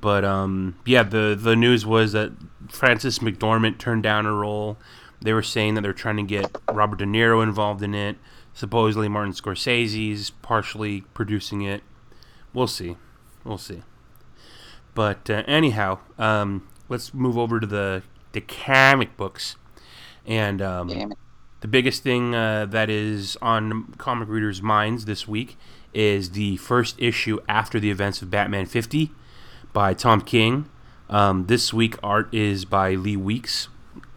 But 0.01 0.23
um, 0.23 0.75
yeah, 0.85 1.03
the 1.03 1.37
the 1.39 1.55
news 1.55 1.85
was 1.85 2.13
that 2.13 2.31
Frances 2.69 3.19
McDormand 3.19 3.77
turned 3.77 4.03
down 4.03 4.25
a 4.25 4.33
role. 4.33 4.77
They 5.21 5.33
were 5.33 5.43
saying 5.43 5.73
that 5.75 5.81
they're 5.81 5.93
trying 5.93 6.17
to 6.17 6.23
get 6.23 6.55
Robert 6.71 6.99
De 6.99 7.05
Niro 7.05 7.43
involved 7.43 7.83
in 7.83 7.93
it. 7.93 8.17
Supposedly, 8.53 9.09
Martin 9.09 9.33
Scorsese's 9.33 10.29
partially 10.29 11.01
producing 11.13 11.61
it. 11.61 11.83
We'll 12.53 12.67
see. 12.67 12.97
We'll 13.43 13.57
see. 13.57 13.83
But 14.95 15.29
uh, 15.29 15.43
anyhow, 15.47 15.99
um, 16.17 16.67
let's 16.87 17.13
move 17.13 17.37
over 17.37 17.59
to 17.59 17.67
the 17.67 18.03
the 18.31 18.41
comic 18.41 19.17
books, 19.17 19.55
and 20.25 20.61
um. 20.61 20.89
The 21.61 21.67
biggest 21.67 22.03
thing 22.03 22.33
uh, 22.33 22.65
that 22.67 22.89
is 22.89 23.37
on 23.41 23.93
comic 23.97 24.29
readers' 24.29 24.61
minds 24.61 25.05
this 25.05 25.27
week 25.27 25.57
is 25.93 26.31
the 26.31 26.57
first 26.57 26.95
issue 26.99 27.39
after 27.47 27.79
the 27.79 27.89
events 27.89 28.21
of 28.21 28.29
Batman 28.29 28.65
50 28.65 29.11
by 29.73 29.93
Tom 29.93 30.21
King. 30.21 30.69
Um, 31.09 31.47
this 31.47 31.73
week, 31.73 31.95
art 32.03 32.33
is 32.33 32.65
by 32.65 32.93
Lee 32.93 33.17
Weeks. 33.17 33.67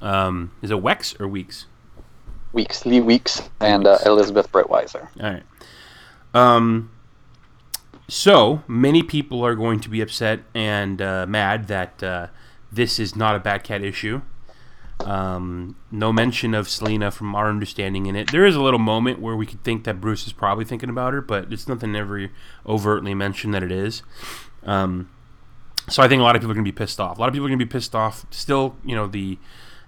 Um, 0.00 0.52
is 0.60 0.70
it 0.70 0.76
Wex 0.76 1.18
or 1.20 1.26
Weeks? 1.26 1.66
Weeks, 2.52 2.84
Lee 2.84 3.00
Weeks, 3.00 3.48
and 3.60 3.86
uh, 3.86 3.98
Elizabeth 4.04 4.52
Breitweiser. 4.52 5.08
All 5.20 5.32
right. 5.32 5.42
Um, 6.34 6.90
so 8.08 8.62
many 8.68 9.02
people 9.02 9.44
are 9.44 9.54
going 9.54 9.80
to 9.80 9.88
be 9.88 10.00
upset 10.00 10.40
and 10.54 11.00
uh, 11.00 11.26
mad 11.26 11.68
that 11.68 12.02
uh, 12.02 12.26
this 12.70 12.98
is 12.98 13.16
not 13.16 13.34
a 13.34 13.40
Batcat 13.40 13.82
issue. 13.82 14.20
Um, 15.00 15.76
no 15.90 16.12
mention 16.12 16.54
of 16.54 16.68
Selina 16.68 17.10
from 17.10 17.34
our 17.34 17.48
understanding 17.48 18.06
in 18.06 18.14
it. 18.14 18.30
There 18.30 18.46
is 18.46 18.54
a 18.54 18.62
little 18.62 18.78
moment 18.78 19.20
where 19.20 19.34
we 19.34 19.46
could 19.46 19.64
think 19.64 19.84
that 19.84 20.00
Bruce 20.00 20.26
is 20.26 20.32
probably 20.32 20.64
thinking 20.64 20.88
about 20.88 21.12
her, 21.12 21.20
but 21.20 21.52
it's 21.52 21.66
nothing 21.66 21.96
ever 21.96 22.30
overtly 22.66 23.14
mentioned 23.14 23.52
that 23.54 23.62
it 23.62 23.72
is. 23.72 24.02
Um, 24.64 25.10
so 25.88 26.02
I 26.02 26.08
think 26.08 26.20
a 26.20 26.22
lot 26.22 26.36
of 26.36 26.42
people 26.42 26.52
are 26.52 26.54
going 26.54 26.64
to 26.64 26.70
be 26.70 26.76
pissed 26.76 27.00
off. 27.00 27.18
A 27.18 27.20
lot 27.20 27.28
of 27.28 27.32
people 27.32 27.46
are 27.46 27.50
going 27.50 27.58
to 27.58 27.64
be 27.64 27.70
pissed 27.70 27.94
off. 27.94 28.24
Still, 28.30 28.76
you 28.84 28.94
know, 28.94 29.06
the 29.06 29.38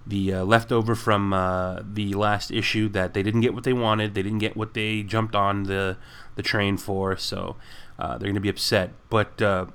the 0.06 0.34
uh, 0.34 0.44
leftover 0.44 0.94
from 0.94 1.32
uh, 1.32 1.80
the 1.82 2.12
last 2.14 2.50
issue 2.50 2.88
that 2.90 3.14
they 3.14 3.22
didn't 3.22 3.40
get 3.40 3.54
what 3.54 3.64
they 3.64 3.72
wanted. 3.72 4.14
They 4.14 4.22
didn't 4.22 4.38
get 4.38 4.56
what 4.56 4.74
they 4.74 5.02
jumped 5.02 5.34
on 5.34 5.64
the 5.64 5.96
the 6.34 6.42
train 6.42 6.76
for. 6.76 7.16
So 7.16 7.56
uh, 7.98 8.18
they're 8.18 8.26
going 8.26 8.34
to 8.34 8.40
be 8.40 8.48
upset. 8.48 8.90
But 9.08 9.40
uh, 9.40 9.66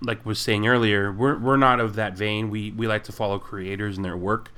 like 0.00 0.24
was 0.24 0.38
saying 0.38 0.66
earlier, 0.66 1.12
we're 1.12 1.38
we're 1.38 1.56
not 1.56 1.80
of 1.80 1.94
that 1.96 2.16
vein. 2.16 2.50
We 2.50 2.70
we 2.70 2.86
like 2.86 3.04
to 3.04 3.12
follow 3.12 3.38
creators 3.38 3.96
and 3.96 4.04
their 4.04 4.16
work. 4.16 4.52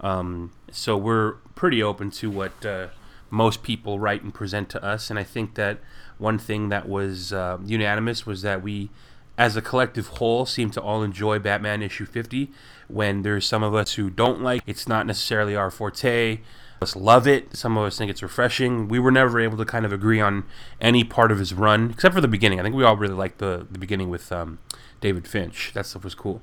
Um, 0.00 0.52
so 0.70 0.96
we're 0.96 1.32
pretty 1.54 1.82
open 1.82 2.10
to 2.12 2.30
what 2.30 2.64
uh, 2.64 2.88
most 3.30 3.62
people 3.62 3.98
write 3.98 4.22
and 4.22 4.32
present 4.32 4.68
to 4.70 4.84
us. 4.84 5.10
And 5.10 5.18
I 5.18 5.24
think 5.24 5.54
that 5.54 5.78
one 6.18 6.38
thing 6.38 6.68
that 6.68 6.88
was 6.88 7.32
uh, 7.32 7.58
unanimous 7.64 8.26
was 8.26 8.42
that 8.42 8.62
we, 8.62 8.90
as 9.36 9.56
a 9.56 9.62
collective 9.62 10.08
whole, 10.08 10.46
seem 10.46 10.70
to 10.70 10.80
all 10.80 11.02
enjoy 11.02 11.38
Batman 11.38 11.82
issue 11.82 12.06
50. 12.06 12.50
When 12.88 13.22
there's 13.22 13.46
some 13.46 13.62
of 13.62 13.74
us 13.74 13.94
who 13.94 14.10
don't 14.10 14.42
like, 14.42 14.62
it's 14.66 14.86
not 14.86 15.06
necessarily 15.06 15.56
our 15.56 15.70
forte. 15.70 16.40
Us 16.80 16.94
love 16.94 17.26
it. 17.26 17.56
Some 17.56 17.78
of 17.78 17.84
us 17.84 17.96
think 17.96 18.10
it's 18.10 18.22
refreshing. 18.22 18.86
We 18.88 18.98
were 18.98 19.10
never 19.10 19.40
able 19.40 19.56
to 19.56 19.64
kind 19.64 19.86
of 19.86 19.92
agree 19.92 20.20
on 20.20 20.44
any 20.78 21.04
part 21.04 21.32
of 21.32 21.38
his 21.38 21.54
run, 21.54 21.90
except 21.90 22.14
for 22.14 22.20
the 22.20 22.28
beginning. 22.28 22.60
I 22.60 22.62
think 22.62 22.74
we 22.74 22.84
all 22.84 22.96
really 22.96 23.14
liked 23.14 23.38
the 23.38 23.66
the 23.70 23.78
beginning 23.78 24.10
with 24.10 24.30
um, 24.30 24.58
David 25.00 25.26
Finch. 25.26 25.72
That 25.72 25.86
stuff 25.86 26.04
was 26.04 26.14
cool. 26.14 26.42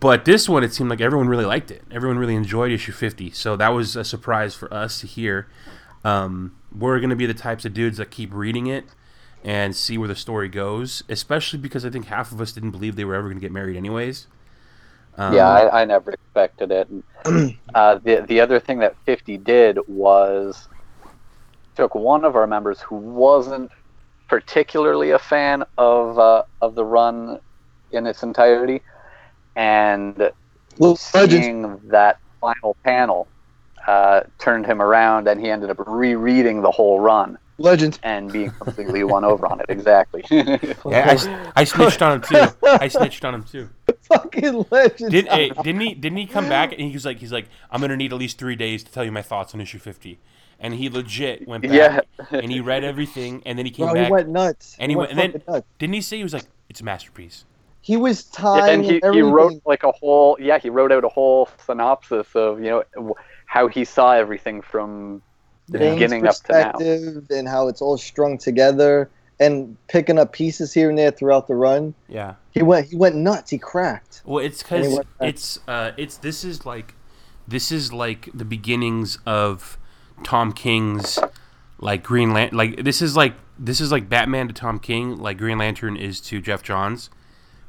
But 0.00 0.24
this 0.24 0.48
one, 0.48 0.62
it 0.62 0.72
seemed 0.72 0.90
like 0.90 1.00
everyone 1.00 1.28
really 1.28 1.44
liked 1.44 1.70
it. 1.70 1.82
Everyone 1.90 2.18
really 2.18 2.36
enjoyed 2.36 2.70
issue 2.70 2.92
50. 2.92 3.30
So 3.32 3.56
that 3.56 3.70
was 3.70 3.96
a 3.96 4.04
surprise 4.04 4.54
for 4.54 4.72
us 4.72 5.00
to 5.00 5.06
hear. 5.06 5.48
Um, 6.04 6.56
we're 6.76 6.98
going 7.00 7.10
to 7.10 7.16
be 7.16 7.26
the 7.26 7.34
types 7.34 7.64
of 7.64 7.74
dudes 7.74 7.98
that 7.98 8.10
keep 8.10 8.32
reading 8.32 8.66
it 8.66 8.84
and 9.44 9.74
see 9.74 9.98
where 9.98 10.08
the 10.08 10.16
story 10.16 10.48
goes, 10.48 11.02
especially 11.08 11.58
because 11.58 11.84
I 11.84 11.90
think 11.90 12.06
half 12.06 12.32
of 12.32 12.40
us 12.40 12.52
didn't 12.52 12.70
believe 12.70 12.96
they 12.96 13.04
were 13.04 13.14
ever 13.14 13.28
going 13.28 13.38
to 13.38 13.40
get 13.40 13.52
married, 13.52 13.76
anyways. 13.76 14.26
Um, 15.16 15.34
yeah, 15.34 15.48
I, 15.48 15.82
I 15.82 15.84
never 15.84 16.12
expected 16.12 16.70
it. 16.70 16.88
And, 16.88 17.02
uh, 17.74 17.96
the 17.96 18.24
the 18.28 18.40
other 18.40 18.60
thing 18.60 18.78
that 18.78 18.94
Fifty 19.04 19.36
did 19.36 19.78
was 19.88 20.68
took 21.74 21.94
one 21.94 22.24
of 22.24 22.36
our 22.36 22.46
members 22.46 22.80
who 22.80 22.96
wasn't 22.96 23.70
particularly 24.28 25.10
a 25.10 25.18
fan 25.18 25.64
of 25.76 26.18
uh, 26.18 26.44
of 26.60 26.76
the 26.76 26.84
run 26.84 27.40
in 27.90 28.06
its 28.06 28.22
entirety, 28.22 28.80
and 29.58 30.30
Well, 30.78 30.98
Legends, 31.12 31.44
seeing 31.46 31.80
that 31.88 32.18
final 32.40 32.76
panel 32.84 33.26
uh, 33.86 34.22
turned 34.38 34.64
him 34.66 34.80
around, 34.80 35.28
and 35.28 35.40
he 35.40 35.50
ended 35.50 35.68
up 35.70 35.78
rereading 35.86 36.62
the 36.62 36.70
whole 36.70 37.00
run 37.00 37.36
Legends. 37.58 37.98
and 38.04 38.30
being 38.32 38.50
completely 38.50 39.02
won 39.02 39.24
over 39.24 39.46
on 39.46 39.60
it. 39.60 39.66
Exactly. 39.68 40.24
Yeah, 40.30 41.06
I, 41.10 41.14
s- 41.14 41.28
I 41.56 41.64
snitched 41.64 42.00
on 42.02 42.12
him 42.12 42.20
too. 42.22 42.46
I 42.64 42.88
snitched 42.88 43.24
on 43.24 43.34
him 43.34 43.42
too. 43.44 43.68
Fucking 44.02 44.66
Legends. 44.70 45.10
Did, 45.10 45.26
hey, 45.28 45.50
didn't 45.50 45.80
he? 45.80 45.94
Didn't 45.94 46.18
he 46.18 46.26
come 46.26 46.48
back 46.48 46.72
and 46.72 46.80
he 46.80 46.92
was 46.92 47.04
like, 47.04 47.18
he's 47.18 47.32
like, 47.32 47.46
I'm 47.70 47.80
gonna 47.80 47.96
need 47.96 48.12
at 48.12 48.18
least 48.18 48.38
three 48.38 48.56
days 48.56 48.84
to 48.84 48.92
tell 48.92 49.04
you 49.04 49.12
my 49.12 49.22
thoughts 49.22 49.54
on 49.54 49.60
issue 49.60 49.78
50. 49.78 50.18
And 50.60 50.74
he 50.74 50.88
legit 50.88 51.46
went 51.48 51.62
back 51.64 51.72
Yeah. 51.72 52.00
and 52.30 52.50
he 52.50 52.60
read 52.60 52.84
everything, 52.84 53.42
and 53.46 53.58
then 53.58 53.64
he 53.66 53.70
came 53.72 53.86
Bro, 53.86 53.94
back. 53.94 54.06
he 54.06 54.12
went 54.12 54.28
nuts. 54.28 54.76
and 54.78 54.90
he 54.90 54.96
went, 54.96 55.10
and 55.10 55.18
then 55.18 55.42
nuts. 55.48 55.66
didn't 55.78 55.94
he 55.94 56.00
say 56.00 56.16
he 56.18 56.22
was 56.22 56.32
like, 56.34 56.44
it's 56.68 56.80
a 56.80 56.84
masterpiece? 56.84 57.44
He 57.80 57.96
was 57.96 58.28
Yeah, 58.34 58.40
tying 58.40 58.74
and 58.74 58.84
he, 58.84 59.00
he 59.12 59.22
wrote 59.22 59.62
like 59.64 59.82
a 59.82 59.92
whole 59.92 60.36
yeah 60.40 60.58
he 60.58 60.68
wrote 60.68 60.92
out 60.92 61.04
a 61.04 61.08
whole 61.08 61.48
synopsis 61.64 62.26
of 62.34 62.60
you 62.60 62.84
know 62.96 63.14
how 63.46 63.68
he 63.68 63.84
saw 63.84 64.12
everything 64.12 64.60
from 64.60 65.22
the 65.68 65.78
Bane's 65.78 65.94
beginning 65.94 66.26
up 66.26 66.34
to 66.36 66.52
now 66.52 66.72
perspective 66.72 67.26
and 67.30 67.48
how 67.48 67.68
it's 67.68 67.80
all 67.80 67.96
strung 67.96 68.38
together 68.38 69.10
and 69.40 69.76
picking 69.88 70.18
up 70.18 70.32
pieces 70.32 70.72
here 70.72 70.88
and 70.88 70.98
there 70.98 71.10
throughout 71.10 71.46
the 71.46 71.54
run. 71.54 71.94
Yeah. 72.08 72.34
He 72.50 72.62
went 72.62 72.88
he 72.88 72.96
went 72.96 73.16
nuts. 73.16 73.50
He 73.50 73.58
cracked. 73.58 74.22
Well, 74.24 74.44
it's 74.44 74.62
because 74.62 75.00
it's 75.20 75.58
uh, 75.68 75.92
it's 75.96 76.16
this 76.18 76.44
is 76.44 76.66
like 76.66 76.94
this 77.46 77.70
is 77.70 77.92
like 77.92 78.28
the 78.34 78.44
beginnings 78.44 79.18
of 79.24 79.78
Tom 80.24 80.52
King's 80.52 81.18
like 81.78 82.02
Green 82.02 82.32
Lan- 82.32 82.50
like 82.52 82.82
this 82.82 83.00
is 83.00 83.16
like 83.16 83.34
this 83.58 83.80
is 83.80 83.92
like 83.92 84.08
Batman 84.08 84.48
to 84.48 84.54
Tom 84.54 84.78
King 84.78 85.16
like 85.18 85.38
Green 85.38 85.58
Lantern 85.58 85.96
is 85.96 86.20
to 86.22 86.40
Geoff 86.40 86.62
Johns 86.62 87.10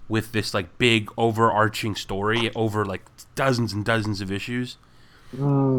with 0.09 0.31
this 0.33 0.53
like 0.53 0.77
big 0.77 1.09
overarching 1.17 1.95
story 1.95 2.51
over 2.55 2.83
like 2.83 3.05
dozens 3.35 3.71
and 3.71 3.85
dozens 3.85 4.19
of 4.19 4.31
issues. 4.31 4.77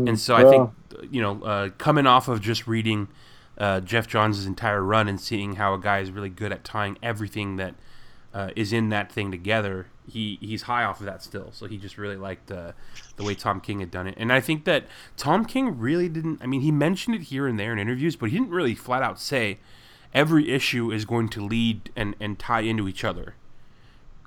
and 0.08 0.18
so 0.18 0.36
I 0.36 0.44
think 0.48 0.70
you 1.10 1.20
know 1.20 1.42
uh, 1.42 1.68
coming 1.76 2.06
off 2.06 2.28
of 2.28 2.40
just 2.40 2.66
reading 2.66 3.08
uh, 3.58 3.80
Geoff 3.80 4.06
Johns' 4.06 4.46
entire 4.46 4.82
run 4.82 5.08
and 5.08 5.20
seeing 5.20 5.56
how 5.56 5.74
a 5.74 5.78
guy 5.78 5.98
is 5.98 6.10
really 6.10 6.30
good 6.30 6.52
at 6.52 6.64
tying 6.64 6.96
everything 7.02 7.56
that 7.56 7.74
uh, 8.32 8.50
is 8.54 8.72
in 8.72 8.88
that 8.90 9.10
thing 9.10 9.30
together, 9.30 9.88
he 10.08 10.38
he's 10.40 10.62
high 10.62 10.84
off 10.84 11.00
of 11.00 11.06
that 11.06 11.22
still. 11.22 11.50
So 11.52 11.66
he 11.66 11.76
just 11.76 11.98
really 11.98 12.16
liked 12.16 12.50
uh, 12.50 12.72
the 13.16 13.24
way 13.24 13.34
Tom 13.34 13.60
King 13.60 13.80
had 13.80 13.90
done 13.90 14.06
it, 14.06 14.14
and 14.16 14.32
I 14.32 14.40
think 14.40 14.64
that 14.64 14.84
Tom 15.16 15.44
King 15.44 15.78
really 15.78 16.08
didn't. 16.08 16.40
I 16.42 16.46
mean, 16.46 16.60
he 16.60 16.70
mentioned 16.70 17.16
it 17.16 17.22
here 17.22 17.46
and 17.46 17.58
there 17.58 17.72
in 17.72 17.78
interviews, 17.78 18.16
but 18.16 18.30
he 18.30 18.38
didn't 18.38 18.50
really 18.50 18.74
flat 18.74 19.02
out 19.02 19.20
say 19.20 19.58
every 20.14 20.50
issue 20.50 20.90
is 20.90 21.04
going 21.04 21.28
to 21.30 21.44
lead 21.44 21.90
and 21.96 22.14
and 22.20 22.38
tie 22.38 22.60
into 22.60 22.88
each 22.88 23.04
other. 23.04 23.34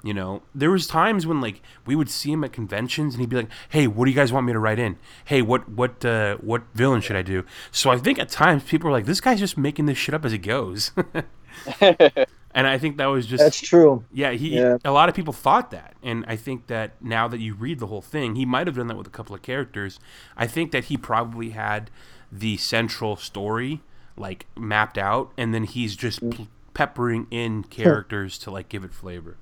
You 0.04 0.14
know, 0.14 0.42
there 0.54 0.70
was 0.70 0.86
times 0.86 1.26
when 1.26 1.40
like 1.40 1.62
we 1.86 1.96
would 1.96 2.10
see 2.10 2.34
him 2.34 2.44
at 2.44 2.52
conventions 2.52 3.14
and 3.14 3.22
he'd 3.22 3.30
be 3.30 3.38
like, 3.38 3.50
"Hey, 3.70 3.88
what 3.88 4.04
do 4.04 4.12
you 4.12 4.16
guys 4.16 4.34
want 4.34 4.46
me 4.46 4.52
to 4.52 4.60
write 4.60 4.78
in? 4.78 4.98
Hey, 5.24 5.42
what 5.42 5.70
what 5.70 6.04
uh, 6.04 6.36
what 6.38 6.64
villain 6.74 7.00
should 7.00 7.16
I 7.16 7.22
do?" 7.22 7.46
So 7.72 7.90
I 7.90 7.98
think 7.98 8.20
at 8.20 8.28
times 8.28 8.64
people 8.64 8.90
were 8.90 8.96
like, 8.96 9.06
"This 9.06 9.22
guy's 9.22 9.40
just 9.40 9.58
making 9.58 9.86
this 9.86 9.98
shit 9.98 10.14
up 10.14 10.26
as 10.26 10.34
he 10.34 10.38
goes," 10.38 10.92
and 11.80 12.68
I 12.68 12.78
think 12.78 12.98
that 12.98 13.06
was 13.06 13.26
just 13.26 13.42
That's 13.42 13.62
true. 13.62 14.04
yeah, 14.12 14.32
he. 14.32 14.50
Yeah. 14.58 14.78
A 14.84 14.92
lot 14.92 15.08
of 15.08 15.16
people 15.16 15.32
thought 15.32 15.72
that, 15.72 15.96
and 16.04 16.26
I 16.28 16.36
think 16.36 16.68
that 16.68 17.02
now 17.02 17.30
that 17.30 17.40
you 17.40 17.54
read 17.54 17.80
the 17.80 17.88
whole 17.88 18.02
thing, 18.02 18.36
he 18.36 18.46
might 18.46 18.68
have 18.68 18.76
done 18.76 18.88
that 18.88 18.98
with 18.98 19.08
a 19.08 19.12
couple 19.12 19.34
of 19.34 19.42
characters. 19.42 20.02
I 20.36 20.48
think 20.48 20.74
that 20.74 20.86
he 20.86 20.98
probably 20.98 21.52
had 21.52 21.90
the 22.30 22.58
central 22.58 23.16
story 23.16 23.82
like 24.18 24.48
mapped 24.58 24.98
out, 24.98 25.32
and 25.38 25.54
then 25.54 25.64
he's 25.64 25.96
just 25.96 26.30
p- 26.30 26.50
peppering 26.74 27.28
in 27.32 27.64
characters 27.64 28.38
to 28.40 28.52
like 28.52 28.68
give 28.68 28.84
it 28.84 28.94
flavor. 28.94 29.38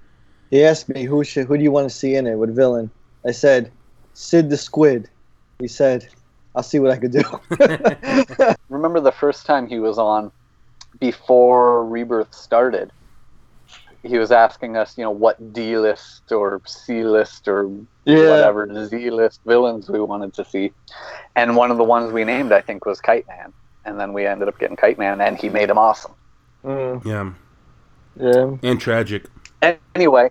He 0.51 0.63
asked 0.63 0.89
me 0.89 1.03
who 1.03 1.24
should 1.24 1.48
who 1.48 1.58
do 1.58 1.63
you 1.63 1.72
want 1.72 1.89
to 1.89 1.96
see 1.96 2.15
in 2.15 2.27
it? 2.27 2.36
What 2.36 2.50
villain? 2.50 2.91
I 3.25 3.31
said, 3.31 3.72
Sid 4.13 4.50
the 4.50 4.58
Squid. 4.58 5.10
He 5.60 5.67
said, 5.67 6.08
I'll 6.55 6.63
see 6.63 6.79
what 6.79 6.91
I 6.91 6.98
could 6.98 7.12
do. 7.12 8.55
Remember 8.70 9.00
the 9.00 9.13
first 9.13 9.46
time 9.46 9.67
he 9.67 9.79
was 9.79 9.98
on, 9.98 10.31
before 11.00 11.86
Rebirth 11.86 12.34
started, 12.34 12.91
he 14.03 14.17
was 14.17 14.31
asking 14.31 14.75
us, 14.75 14.98
you 14.98 15.03
know, 15.03 15.12
what 15.12 15.53
D 15.53 15.77
list 15.77 16.31
or 16.31 16.62
C 16.65 17.03
list 17.03 17.48
or 17.48 17.70
whatever 18.03 18.88
Z 18.88 19.10
list 19.12 19.41
villains 19.46 19.89
we 19.89 20.01
wanted 20.01 20.34
to 20.34 20.43
see. 20.43 20.74
And 21.36 21.55
one 21.55 21.72
of 21.72 21.77
the 21.77 21.84
ones 21.84 22.12
we 22.12 22.24
named, 22.24 22.51
I 22.51 22.62
think, 22.62 22.86
was 22.86 23.00
Kite 23.00 23.27
Man. 23.27 23.53
And 23.86 24.00
then 24.00 24.13
we 24.13 24.25
ended 24.25 24.48
up 24.48 24.60
getting 24.60 24.75
Kite 24.75 24.98
Man, 25.00 25.22
and 25.22 25.38
he 25.38 25.50
made 25.50 25.70
him 25.70 25.77
awesome. 25.77 26.13
Mm, 26.65 27.05
Yeah, 27.05 27.31
yeah. 28.15 28.58
and 28.70 28.79
tragic. 28.79 29.25
Anyway, 29.96 30.29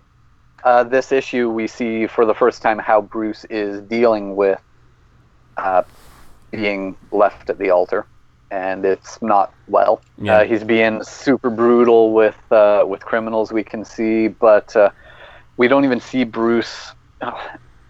uh, 0.63 0.83
this 0.83 1.11
issue 1.11 1.49
we 1.49 1.67
see 1.67 2.07
for 2.07 2.25
the 2.25 2.33
first 2.33 2.61
time 2.61 2.79
how 2.79 3.01
Bruce 3.01 3.45
is 3.45 3.81
dealing 3.81 4.35
with 4.35 4.59
uh, 5.57 5.83
being 6.51 6.95
left 7.11 7.49
at 7.49 7.57
the 7.57 7.69
altar, 7.69 8.05
and 8.51 8.85
it's 8.85 9.21
not 9.21 9.53
well. 9.67 10.01
Yeah. 10.17 10.37
Uh, 10.37 10.43
he's 10.45 10.63
being 10.63 11.03
super 11.03 11.49
brutal 11.49 12.13
with 12.13 12.37
uh, 12.51 12.83
with 12.87 13.03
criminals. 13.03 13.51
We 13.51 13.63
can 13.63 13.85
see, 13.85 14.27
but 14.27 14.75
uh, 14.75 14.91
we 15.57 15.67
don't 15.67 15.85
even 15.85 15.99
see 15.99 16.23
Bruce. 16.23 16.93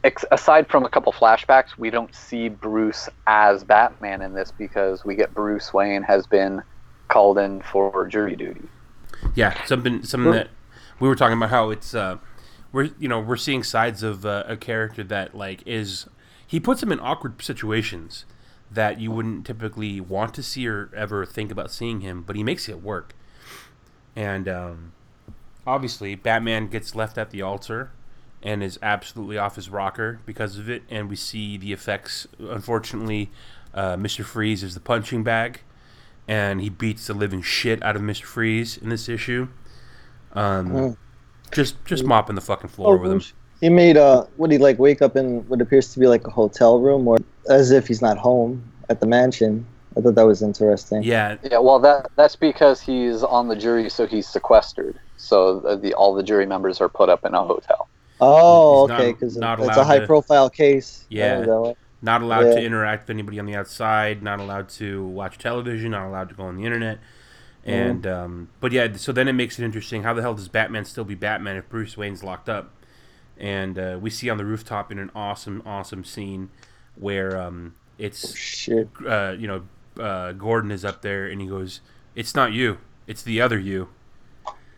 Ex- 0.04 0.26
aside 0.32 0.68
from 0.68 0.84
a 0.84 0.90
couple 0.90 1.14
flashbacks, 1.14 1.78
we 1.78 1.92
don't 1.92 2.14
see 2.16 2.50
Bruce 2.50 3.08
as 3.28 3.64
Batman 3.64 4.24
in 4.24 4.34
this 4.34 4.52
because 4.52 5.06
we 5.06 5.16
get 5.16 5.32
Bruce 5.36 5.74
Wayne 5.74 6.02
has 6.02 6.26
been 6.26 6.64
called 7.08 7.38
in 7.38 7.62
for 7.62 8.08
jury 8.08 8.36
duty. 8.36 8.68
Yeah, 9.36 9.64
something 9.66 10.04
something 10.04 10.32
that 10.32 10.50
we 11.00 11.08
were 11.08 11.16
talking 11.16 11.38
about 11.38 11.50
how 11.50 11.70
it's 11.70 11.94
uh 11.94 12.18
we're 12.72 12.90
you 13.00 13.08
know 13.08 13.20
we're 13.20 13.38
seeing 13.38 13.64
sides 13.64 14.04
of 14.04 14.26
uh, 14.26 14.44
a 14.48 14.58
character 14.58 15.04
that 15.04 15.36
like 15.36 15.62
is 15.66 16.08
he 16.46 16.60
puts 16.60 16.82
him 16.84 16.92
in 16.92 17.00
awkward 17.00 17.42
situations 17.42 18.26
that 18.70 19.00
you 19.00 19.12
wouldn't 19.12 19.46
typically 19.46 20.00
want 20.00 20.34
to 20.34 20.44
see 20.44 20.68
or 20.68 20.90
ever 20.96 21.26
think 21.26 21.52
about 21.52 21.72
seeing 21.72 22.00
him, 22.02 22.24
but 22.24 22.38
he 22.38 22.44
makes 22.44 22.70
it 22.70 22.82
work. 22.82 23.14
And 24.16 24.48
um, 24.48 24.94
obviously, 25.68 26.16
Batman 26.16 26.68
gets 26.68 26.96
left 26.96 27.18
at 27.18 27.32
the 27.32 27.42
altar 27.42 27.92
and 28.42 28.64
is 28.64 28.80
absolutely 28.82 29.38
off 29.38 29.58
his 29.58 29.70
rocker 29.70 30.20
because 30.26 30.58
of 30.58 30.70
it, 30.70 30.84
and 30.90 31.10
we 31.10 31.18
see 31.18 31.58
the 31.58 31.74
effects. 31.74 32.28
Unfortunately, 32.40 33.30
uh, 33.74 33.98
Mister 33.98 34.24
Freeze 34.24 34.64
is 34.64 34.74
the 34.74 34.80
punching 34.80 35.24
bag 35.24 35.62
and 36.28 36.62
he 36.62 36.70
beats 36.70 37.08
the 37.08 37.14
living 37.14 37.42
shit 37.42 37.82
out 37.84 37.96
of 37.96 38.02
Mr. 38.02 38.24
Freeze 38.24 38.78
in 38.78 38.90
this 38.90 39.10
issue. 39.10 39.48
Um. 40.34 40.98
Just 41.52 41.84
just 41.86 42.04
mopping 42.06 42.36
the 42.36 42.42
fucking 42.42 42.70
floor 42.70 42.98
with 42.98 43.12
him. 43.12 43.22
He 43.60 43.70
made 43.70 43.98
uh 43.98 44.26
would 44.38 44.52
he 44.52 44.58
like 44.58 44.80
wake 44.80 45.02
up 45.02 45.16
in 45.16 45.48
what 45.48 45.62
appears 45.62 45.94
to 45.94 46.00
be 46.00 46.08
like 46.08 46.26
a 46.26 46.32
hotel 46.32 46.80
room 46.80 47.08
or 47.08 47.18
as 47.50 47.72
if 47.72 47.88
he's 47.88 48.02
not 48.02 48.18
home 48.18 48.64
at 48.90 49.00
the 49.00 49.06
mansion. 49.06 49.66
I 49.98 50.02
thought 50.02 50.16
that 50.16 50.26
was 50.26 50.42
interesting. 50.42 51.04
Yeah, 51.04 51.36
Yeah, 51.44 51.60
well, 51.60 51.78
that 51.80 52.10
that's 52.16 52.36
because 52.36 52.80
he's 52.80 53.24
on 53.24 53.50
the 53.50 53.56
jury, 53.56 53.90
so 53.90 54.08
he's 54.08 54.28
sequestered. 54.28 54.98
So 55.18 55.60
the, 55.60 55.76
the 55.76 55.94
all 55.94 56.14
the 56.14 56.24
jury 56.24 56.46
members 56.46 56.80
are 56.80 56.90
put 56.90 57.10
up 57.10 57.26
in 57.26 57.34
a 57.34 57.44
hotel. 57.44 57.88
Oh, 58.22 58.88
He's 58.88 58.94
okay, 58.94 59.12
because 59.12 59.36
it's 59.36 59.78
a 59.78 59.84
high 59.84 60.00
to- 60.00 60.08
profile 60.08 60.50
case. 60.50 61.06
Yeah. 61.10 61.40
Oh, 61.40 61.46
that 61.46 61.62
way. 61.62 61.76
not 62.02 62.22
allowed 62.22 62.44
to 62.44 62.64
interact 62.64 63.04
with 63.04 63.16
anybody 63.16 63.40
on 63.40 63.46
the 63.46 63.56
outside. 63.56 64.24
Not 64.24 64.40
allowed 64.40 64.70
to 64.70 65.06
watch 65.08 65.38
television. 65.38 65.92
Not 65.92 66.08
allowed 66.08 66.30
to 66.30 66.36
go 66.36 66.44
on 66.44 66.56
the 66.56 66.64
internet. 66.66 67.00
Mm. 67.66 67.72
And 67.72 68.08
um, 68.08 68.50
but 68.60 68.72
yeah, 68.72 68.94
so 68.94 69.12
then 69.12 69.28
it 69.28 69.34
makes 69.34 69.60
it 69.60 69.66
interesting. 69.66 70.04
How 70.04 70.14
the 70.14 70.22
hell 70.22 70.34
does 70.34 70.48
Batman 70.48 70.86
still 70.86 71.04
be 71.04 71.16
Batman 71.16 71.58
if 71.58 71.70
Bruce 71.70 71.96
Wayne's 71.96 72.24
locked 72.24 72.50
up? 72.50 72.74
And 73.38 73.78
uh, 73.78 74.00
we 74.02 74.10
see 74.10 74.30
on 74.30 74.38
the 74.38 74.46
rooftop 74.46 74.92
in 74.92 75.00
an 75.00 75.12
awesome, 75.16 75.64
awesome 75.66 76.04
scene 76.04 76.50
where 76.96 77.40
um, 77.40 77.76
it's 77.98 78.36
Shit. 78.36 78.90
uh, 79.08 79.36
you 79.38 79.48
know, 79.48 79.64
uh, 80.02 80.32
Gordon 80.34 80.72
is 80.72 80.86
up 80.86 81.02
there 81.02 81.28
and 81.28 81.42
he 81.42 81.48
goes, 81.48 81.82
"It's 82.16 82.36
not 82.36 82.52
you, 82.52 82.80
it's 83.08 83.24
the 83.24 83.42
other 83.42 83.60
you." 83.60 83.90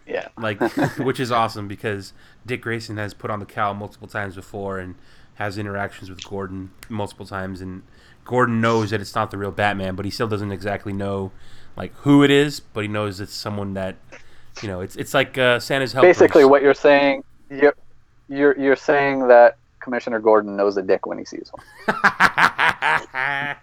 Yeah. 0.06 0.28
Like, 0.38 0.60
which 0.98 1.20
is 1.20 1.32
awesome 1.32 1.68
because 1.70 2.12
Dick 2.46 2.62
Grayson 2.62 2.98
has 2.98 3.14
put 3.14 3.32
on 3.32 3.40
the 3.40 3.46
cowl 3.46 3.74
multiple 3.74 4.08
times 4.08 4.36
before 4.36 4.78
and 4.80 4.96
has 5.36 5.58
interactions 5.58 6.10
with 6.10 6.24
Gordon 6.28 6.72
multiple 6.90 7.26
times, 7.26 7.62
and 7.62 7.84
Gordon 8.26 8.60
knows 8.60 8.90
that 8.90 9.00
it's 9.00 9.16
not 9.16 9.32
the 9.32 9.38
real 9.38 9.52
Batman, 9.52 9.96
but 9.96 10.04
he 10.06 10.12
still 10.12 10.28
doesn't 10.28 10.52
exactly 10.52 10.92
know 10.94 11.32
like 11.76 11.94
who 11.98 12.24
it 12.24 12.32
is, 12.32 12.60
but 12.60 12.82
he 12.82 12.88
knows 12.88 13.20
it's 13.20 13.34
someone 13.34 13.74
that 13.74 13.96
you 14.62 14.68
know. 14.68 14.82
It's 14.82 14.96
it's 14.96 15.14
like 15.14 15.38
uh, 15.38 15.60
Santa's 15.60 15.94
helpers. 15.94 16.18
Basically, 16.18 16.46
what 16.46 16.62
you're 16.62 16.74
saying, 16.74 17.24
you're 17.50 17.76
you're 18.30 18.58
you're 18.60 18.76
saying 18.76 19.28
that 19.28 19.58
Commissioner 19.80 20.20
Gordon 20.20 20.56
knows 20.56 20.78
a 20.78 20.82
dick 20.82 21.06
when 21.06 21.18
he 21.18 21.26
sees 21.26 21.52
one. 21.52 21.64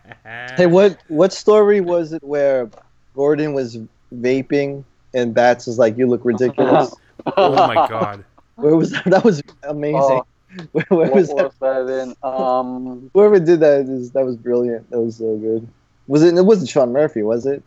Hey, 0.56 0.66
what 0.66 0.98
what 1.08 1.32
story 1.32 1.80
was 1.80 2.12
it 2.12 2.22
where 2.22 2.70
Gordon 3.14 3.52
was 3.52 3.78
vaping 4.14 4.84
and 5.14 5.34
Bats 5.34 5.66
was 5.66 5.78
like, 5.78 5.96
"You 5.96 6.06
look 6.06 6.24
ridiculous." 6.24 6.94
oh 7.36 7.66
my 7.66 7.74
god. 7.88 8.24
Where 8.56 8.76
was 8.76 8.90
that? 8.92 9.04
That 9.06 9.24
was 9.24 9.42
amazing. 9.62 9.96
Oh, 9.98 10.26
Where, 10.72 10.84
where 10.88 11.06
what 11.06 11.14
was 11.14 11.28
was 11.28 11.52
that? 11.60 11.86
that 11.86 12.02
in? 12.02 12.16
Um, 12.24 13.08
Whoever 13.14 13.38
did 13.38 13.60
that 13.60 13.82
is 13.82 14.10
that 14.10 14.24
was 14.24 14.36
brilliant. 14.36 14.90
That 14.90 15.00
was 15.00 15.16
so 15.16 15.36
good. 15.36 15.66
Was 16.08 16.24
it? 16.24 16.36
It 16.36 16.42
wasn't 16.42 16.68
Sean 16.68 16.92
Murphy, 16.92 17.22
was 17.22 17.46
it? 17.46 17.62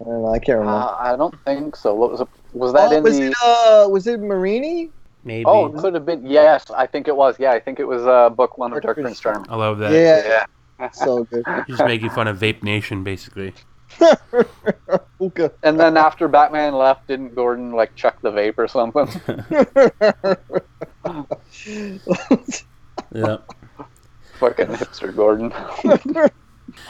I 0.00 0.04
don't 0.04 0.22
know. 0.22 0.32
I 0.32 0.38
can't 0.38 0.58
remember. 0.58 0.78
uh, 0.80 0.96
I 0.98 1.16
don't 1.16 1.34
think 1.44 1.76
so. 1.76 1.94
What 1.94 2.10
was 2.10 2.20
it? 2.22 2.28
Was 2.52 2.72
that 2.72 2.92
oh, 2.92 2.96
in 2.96 3.02
was 3.02 3.18
the? 3.18 3.26
it? 3.26 3.34
Uh, 3.42 3.88
was 3.90 4.06
it 4.06 4.20
Marini? 4.20 4.90
Maybe. 5.24 5.44
Oh, 5.44 5.66
it 5.66 5.76
could 5.76 5.92
have 5.94 6.06
been. 6.06 6.24
Yes, 6.26 6.70
I 6.70 6.86
think 6.86 7.06
it 7.06 7.14
was. 7.14 7.38
Yeah, 7.38 7.52
I 7.52 7.60
think 7.60 7.78
it 7.78 7.84
was 7.86 8.06
uh, 8.06 8.30
book 8.30 8.56
one 8.56 8.72
of 8.72 8.82
Dark 8.82 8.96
Prince 8.98 9.20
Charming. 9.20 9.50
I 9.50 9.56
love 9.56 9.78
that. 9.78 9.92
Yeah, 9.92 10.46
Yeah. 10.80 10.90
so 10.90 11.24
good. 11.24 11.44
He's 11.66 11.78
making 11.78 12.08
fun 12.10 12.26
of 12.26 12.38
Vape 12.38 12.62
Nation, 12.62 13.04
basically. 13.04 13.52
Hookah. 15.18 15.52
And 15.62 15.78
then 15.78 15.98
after 15.98 16.26
Batman 16.28 16.74
left, 16.74 17.06
didn't 17.08 17.34
Gordon 17.34 17.72
like 17.72 17.94
chuck 17.96 18.22
the 18.22 18.30
vape 18.30 18.56
or 18.56 18.68
something? 18.68 19.06
Yeah. 23.12 23.38
Fucking 24.38 24.66
hipster 24.68 25.14
Gordon. 25.14 25.52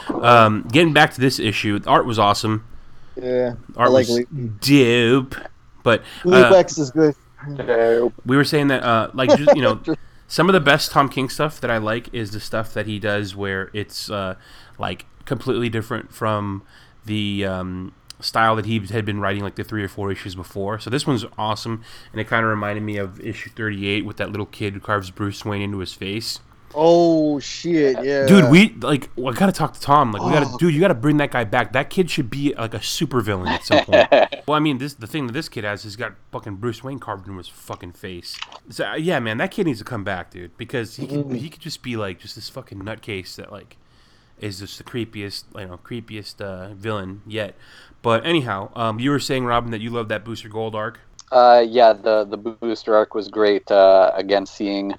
Um, 0.09 0.67
getting 0.71 0.93
back 0.93 1.13
to 1.15 1.19
this 1.21 1.39
issue, 1.39 1.79
the 1.79 1.89
art 1.89 2.05
was 2.05 2.19
awesome. 2.19 2.65
Yeah, 3.15 3.55
I 3.77 3.87
like 3.87 4.07
was 4.07 4.25
Lee. 4.31 4.51
dope. 4.59 5.35
But 5.83 6.03
Lee 6.23 6.37
uh, 6.37 6.51
Wex 6.51 6.77
is 6.79 6.91
good. 6.91 7.15
we 8.25 8.35
were 8.35 8.43
saying 8.43 8.67
that, 8.67 8.83
uh, 8.83 9.09
like, 9.13 9.35
just, 9.35 9.55
you 9.55 9.61
know, 9.61 9.81
some 10.27 10.47
of 10.47 10.53
the 10.53 10.59
best 10.59 10.91
Tom 10.91 11.09
King 11.09 11.27
stuff 11.27 11.59
that 11.61 11.71
I 11.71 11.77
like 11.77 12.13
is 12.13 12.31
the 12.31 12.39
stuff 12.39 12.73
that 12.73 12.85
he 12.85 12.99
does 12.99 13.35
where 13.35 13.69
it's 13.73 14.09
uh, 14.09 14.35
like 14.77 15.05
completely 15.25 15.69
different 15.69 16.13
from 16.13 16.63
the 17.05 17.45
um, 17.45 17.93
style 18.19 18.55
that 18.55 18.65
he 18.65 18.79
had 18.79 19.05
been 19.05 19.19
writing 19.19 19.43
like 19.43 19.55
the 19.55 19.63
three 19.63 19.83
or 19.83 19.87
four 19.87 20.11
issues 20.11 20.35
before. 20.35 20.79
So 20.79 20.89
this 20.89 21.07
one's 21.07 21.25
awesome, 21.37 21.83
and 22.11 22.21
it 22.21 22.27
kind 22.27 22.43
of 22.45 22.49
reminded 22.49 22.81
me 22.83 22.97
of 22.97 23.19
issue 23.19 23.49
38 23.49 24.05
with 24.05 24.17
that 24.17 24.31
little 24.31 24.45
kid 24.45 24.73
who 24.73 24.79
carves 24.79 25.09
Bruce 25.11 25.43
Wayne 25.43 25.61
into 25.61 25.79
his 25.79 25.93
face. 25.93 26.39
Oh 26.75 27.39
shit, 27.39 28.03
yeah, 28.03 28.25
Dude, 28.25 28.49
we 28.49 28.73
like. 28.81 29.09
Well, 29.15 29.33
I 29.33 29.37
gotta 29.37 29.51
talk 29.51 29.73
to 29.73 29.81
Tom. 29.81 30.11
Like, 30.11 30.23
we 30.23 30.31
gotta, 30.31 30.47
Oh. 30.49 30.57
dude. 30.57 30.73
You 30.73 30.79
gotta 30.79 30.93
bring 30.93 31.17
that 31.17 31.31
guy 31.31 31.43
back. 31.43 31.73
That 31.73 31.89
kid 31.89 32.09
should 32.09 32.29
be 32.29 32.53
like 32.55 32.73
a 32.73 32.79
supervillain 32.79 33.47
at 33.47 33.63
some 33.63 33.85
point. 33.85 34.07
well, 34.47 34.55
I 34.55 34.59
mean, 34.59 34.77
this 34.77 34.93
the 34.93 35.07
thing 35.07 35.27
that 35.27 35.33
this 35.33 35.49
kid 35.49 35.63
has 35.63 35.85
is 35.85 35.95
got 35.95 36.13
fucking 36.31 36.55
Bruce 36.55 36.83
Wayne 36.83 36.99
carved 36.99 37.27
into 37.27 37.37
his 37.37 37.47
fucking 37.47 37.93
face. 37.93 38.37
So 38.69 38.85
uh, 38.85 38.95
yeah, 38.95 39.19
man, 39.19 39.37
that 39.37 39.51
kid 39.51 39.65
needs 39.65 39.79
to 39.79 39.85
come 39.85 40.03
back, 40.03 40.31
dude, 40.31 40.55
because 40.57 40.95
he 40.95 41.07
could 41.07 41.31
he 41.33 41.49
could 41.49 41.61
just 41.61 41.81
be 41.83 41.97
like 41.97 42.19
just 42.19 42.35
this 42.35 42.49
fucking 42.49 42.79
nutcase 42.81 43.35
that 43.35 43.51
like 43.51 43.77
is 44.39 44.59
just 44.59 44.77
the 44.77 44.83
creepiest, 44.83 45.43
you 45.57 45.67
know, 45.67 45.77
creepiest 45.77 46.41
uh, 46.41 46.73
villain 46.73 47.21
yet. 47.27 47.55
But 48.01 48.25
anyhow, 48.25 48.71
um, 48.75 48.99
you 48.99 49.11
were 49.11 49.19
saying, 49.19 49.45
Robin, 49.45 49.69
that 49.71 49.81
you 49.81 49.91
love 49.91 50.07
that 50.07 50.25
Booster 50.25 50.49
Gold 50.49 50.73
arc. 50.73 50.99
Uh, 51.31 51.63
yeah, 51.65 51.93
the 51.93 52.25
the 52.25 52.35
booster 52.37 52.93
arc 52.95 53.13
was 53.13 53.27
great. 53.29 53.69
Uh, 53.71 54.11
again, 54.15 54.45
seeing 54.45 54.93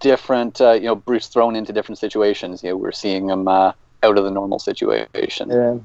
different, 0.00 0.60
uh, 0.60 0.72
you 0.72 0.86
know, 0.86 0.94
Bruce 0.94 1.28
thrown 1.28 1.56
into 1.56 1.72
different 1.72 1.98
situations. 1.98 2.62
You 2.62 2.70
know, 2.70 2.76
we're 2.76 2.92
seeing 2.92 3.28
him 3.28 3.46
uh, 3.46 3.72
out 4.02 4.18
of 4.18 4.24
the 4.24 4.30
normal 4.30 4.58
situation, 4.58 5.50
yeah, 5.50 5.76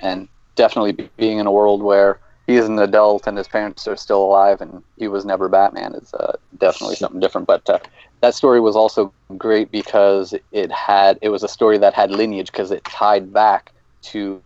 and 0.00 0.28
definitely 0.56 1.08
being 1.16 1.38
in 1.38 1.46
a 1.46 1.52
world 1.52 1.82
where 1.82 2.18
he's 2.48 2.64
an 2.64 2.78
adult 2.78 3.26
and 3.26 3.38
his 3.38 3.46
parents 3.46 3.86
are 3.86 3.96
still 3.96 4.24
alive 4.24 4.60
and 4.60 4.82
he 4.96 5.06
was 5.06 5.24
never 5.24 5.48
Batman 5.48 5.94
is 5.94 6.12
uh, 6.14 6.36
definitely 6.58 6.96
something 6.96 7.20
different. 7.20 7.46
But 7.46 7.68
uh, 7.70 7.78
that 8.20 8.34
story 8.34 8.60
was 8.60 8.74
also 8.74 9.12
great 9.36 9.70
because 9.70 10.34
it 10.50 10.72
had 10.72 11.18
it 11.22 11.28
was 11.28 11.44
a 11.44 11.48
story 11.48 11.78
that 11.78 11.94
had 11.94 12.10
lineage 12.10 12.50
because 12.50 12.72
it 12.72 12.84
tied 12.84 13.32
back 13.32 13.72
to 14.00 14.42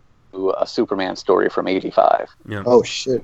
a 0.57 0.67
Superman 0.67 1.15
story 1.15 1.49
from 1.49 1.67
'85. 1.67 2.29
Yeah. 2.47 2.63
Oh 2.65 2.83
shit. 2.83 3.23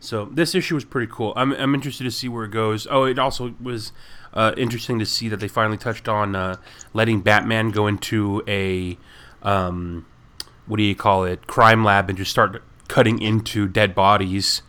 So 0.00 0.26
this 0.26 0.54
issue 0.54 0.74
was 0.74 0.84
pretty 0.84 1.10
cool. 1.12 1.32
I'm, 1.36 1.52
I'm 1.52 1.74
interested 1.74 2.04
to 2.04 2.10
see 2.10 2.28
where 2.28 2.44
it 2.44 2.50
goes. 2.50 2.86
Oh, 2.88 3.04
it 3.04 3.18
also 3.18 3.54
was 3.60 3.92
uh, 4.34 4.52
interesting 4.56 4.98
to 4.98 5.06
see 5.06 5.28
that 5.28 5.40
they 5.40 5.48
finally 5.48 5.76
touched 5.78 6.08
on 6.08 6.34
uh, 6.36 6.56
letting 6.92 7.20
Batman 7.20 7.70
go 7.70 7.86
into 7.86 8.42
a 8.46 8.98
um, 9.42 10.06
what 10.66 10.76
do 10.78 10.82
you 10.82 10.94
call 10.96 11.24
it 11.24 11.46
crime 11.46 11.84
lab 11.84 12.08
and 12.08 12.18
just 12.18 12.30
start 12.30 12.62
cutting 12.88 13.20
into 13.20 13.68
dead 13.68 13.94
bodies 13.94 14.62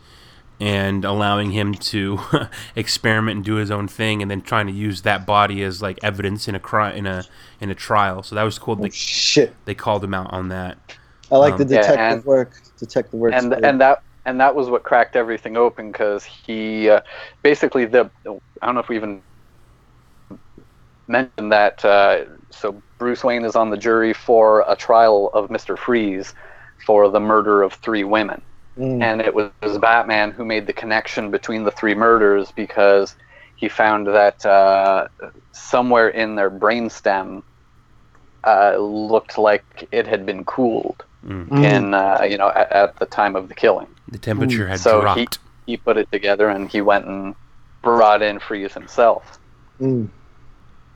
and 0.60 1.04
allowing 1.04 1.52
him 1.52 1.72
to 1.74 2.18
experiment 2.76 3.36
and 3.36 3.44
do 3.44 3.54
his 3.56 3.70
own 3.70 3.86
thing 3.88 4.22
and 4.22 4.30
then 4.30 4.40
trying 4.42 4.66
to 4.66 4.72
use 4.72 5.02
that 5.02 5.24
body 5.26 5.62
as 5.62 5.80
like 5.80 5.98
evidence 6.02 6.48
in 6.48 6.54
a 6.54 6.60
crime 6.60 6.96
in 6.96 7.06
a 7.06 7.24
in 7.60 7.70
a 7.70 7.74
trial. 7.74 8.22
So 8.22 8.34
that 8.34 8.42
was 8.42 8.58
cool. 8.58 8.76
Oh, 8.78 8.82
They, 8.82 8.90
shit. 8.90 9.54
they 9.66 9.74
called 9.74 10.02
him 10.02 10.14
out 10.14 10.32
on 10.32 10.48
that. 10.48 10.78
I 11.30 11.36
like 11.36 11.54
Um, 11.54 11.58
the 11.66 11.74
Yeah, 11.74 11.80
detective 11.82 11.98
and- 12.00 12.24
work. 12.24 12.52
Detective 12.78 13.18
work. 13.20 13.34
and 13.34 13.52
and 13.52 13.80
that 13.80 14.02
and 14.24 14.40
that 14.40 14.54
was 14.54 14.68
what 14.68 14.82
cracked 14.82 15.16
everything 15.16 15.56
open 15.56 15.90
because 15.90 16.24
he 16.24 16.88
uh, 16.90 17.00
basically 17.42 17.84
the 17.86 18.10
I 18.62 18.66
don't 18.66 18.74
know 18.74 18.80
if 18.80 18.88
we 18.88 18.96
even 18.96 19.20
mentioned 21.08 21.50
that 21.52 21.84
uh, 21.84 22.24
so 22.50 22.80
Bruce 22.98 23.24
Wayne 23.24 23.44
is 23.44 23.56
on 23.56 23.70
the 23.70 23.76
jury 23.76 24.12
for 24.12 24.64
a 24.68 24.76
trial 24.76 25.30
of 25.34 25.50
Mister 25.50 25.76
Freeze 25.76 26.34
for 26.86 27.08
the 27.10 27.20
murder 27.20 27.62
of 27.62 27.72
three 27.74 28.04
women 28.04 28.42
Mm. 28.78 29.02
and 29.02 29.20
it 29.20 29.34
was 29.34 29.50
Batman 29.80 30.30
who 30.30 30.44
made 30.44 30.68
the 30.68 30.72
connection 30.72 31.32
between 31.32 31.64
the 31.64 31.72
three 31.72 31.96
murders 31.96 32.52
because 32.52 33.16
he 33.56 33.68
found 33.68 34.06
that 34.06 34.46
uh, 34.46 35.08
somewhere 35.50 36.08
in 36.08 36.36
their 36.36 36.48
brainstem 36.48 37.42
uh, 38.46 38.76
looked 38.76 39.36
like 39.36 39.88
it 39.90 40.06
had 40.06 40.24
been 40.24 40.44
cooled 40.44 41.04
Mm. 41.26 41.48
Mm. 41.48 41.64
in 41.64 41.94
uh, 41.94 42.22
you 42.30 42.38
know 42.38 42.50
at, 42.50 42.70
at 42.70 42.96
the 43.00 43.06
time 43.06 43.34
of 43.34 43.48
the 43.48 43.54
killing. 43.54 43.88
The 44.06 44.18
temperature 44.18 44.68
had 44.68 44.78
So 44.78 45.00
dropped. 45.00 45.18
he 45.66 45.72
he 45.72 45.76
put 45.76 45.96
it 45.96 46.10
together 46.12 46.48
and 46.48 46.70
he 46.70 46.80
went 46.80 47.06
and 47.06 47.34
brought 47.82 48.22
in 48.22 48.38
Freeze 48.38 48.72
himself. 48.72 49.40
Mm. 49.80 50.08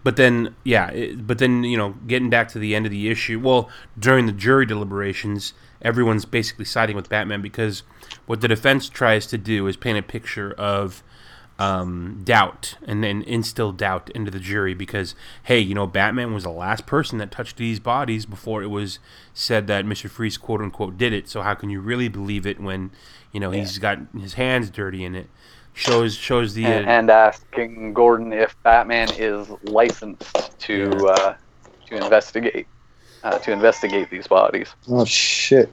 But 0.04 0.16
then, 0.16 0.56
yeah, 0.64 0.90
it, 0.90 1.26
but 1.26 1.38
then 1.38 1.64
you 1.64 1.76
know, 1.76 1.94
getting 2.06 2.30
back 2.30 2.48
to 2.48 2.58
the 2.58 2.74
end 2.74 2.86
of 2.86 2.92
the 2.92 3.08
issue. 3.08 3.38
Well, 3.40 3.70
during 3.98 4.26
the 4.26 4.32
jury 4.32 4.66
deliberations, 4.66 5.54
everyone's 5.80 6.24
basically 6.24 6.64
siding 6.64 6.96
with 6.96 7.08
Batman 7.08 7.42
because 7.42 7.82
what 8.26 8.40
the 8.40 8.48
defense 8.48 8.88
tries 8.88 9.26
to 9.28 9.38
do 9.38 9.66
is 9.66 9.76
paint 9.76 9.98
a 9.98 10.02
picture 10.02 10.52
of 10.52 11.02
um, 11.58 12.22
doubt 12.24 12.76
and 12.84 13.04
then 13.04 13.22
instill 13.22 13.70
doubt 13.70 14.10
into 14.10 14.30
the 14.30 14.40
jury 14.40 14.74
because 14.74 15.14
hey, 15.44 15.60
you 15.60 15.74
know, 15.74 15.86
Batman 15.86 16.34
was 16.34 16.42
the 16.42 16.50
last 16.50 16.86
person 16.86 17.18
that 17.18 17.30
touched 17.30 17.56
these 17.56 17.78
bodies 17.78 18.26
before 18.26 18.62
it 18.62 18.68
was 18.68 18.98
said 19.32 19.66
that 19.68 19.86
Mister 19.86 20.08
Freeze 20.08 20.36
quote 20.36 20.60
unquote 20.60 20.98
did 20.98 21.12
it. 21.12 21.28
So 21.28 21.42
how 21.42 21.54
can 21.54 21.70
you 21.70 21.80
really 21.80 22.08
believe 22.08 22.46
it 22.46 22.58
when 22.58 22.90
you 23.30 23.38
know 23.38 23.52
he's 23.52 23.78
got 23.78 23.98
his 24.18 24.34
hands 24.34 24.70
dirty 24.70 25.04
in 25.04 25.14
it? 25.14 25.28
Shows 25.74 26.14
shows 26.14 26.54
the 26.54 26.66
uh, 26.66 26.68
and, 26.68 26.88
and 26.88 27.10
asking 27.10 27.94
Gordon 27.94 28.32
if 28.32 28.60
Batman 28.62 29.08
is 29.16 29.48
licensed 29.64 30.58
to 30.60 30.90
uh, 31.08 31.34
to 31.86 31.96
investigate 31.96 32.66
uh, 33.24 33.38
to 33.38 33.52
investigate 33.52 34.10
these 34.10 34.26
bodies. 34.26 34.74
Oh 34.88 35.04
shit. 35.04 35.72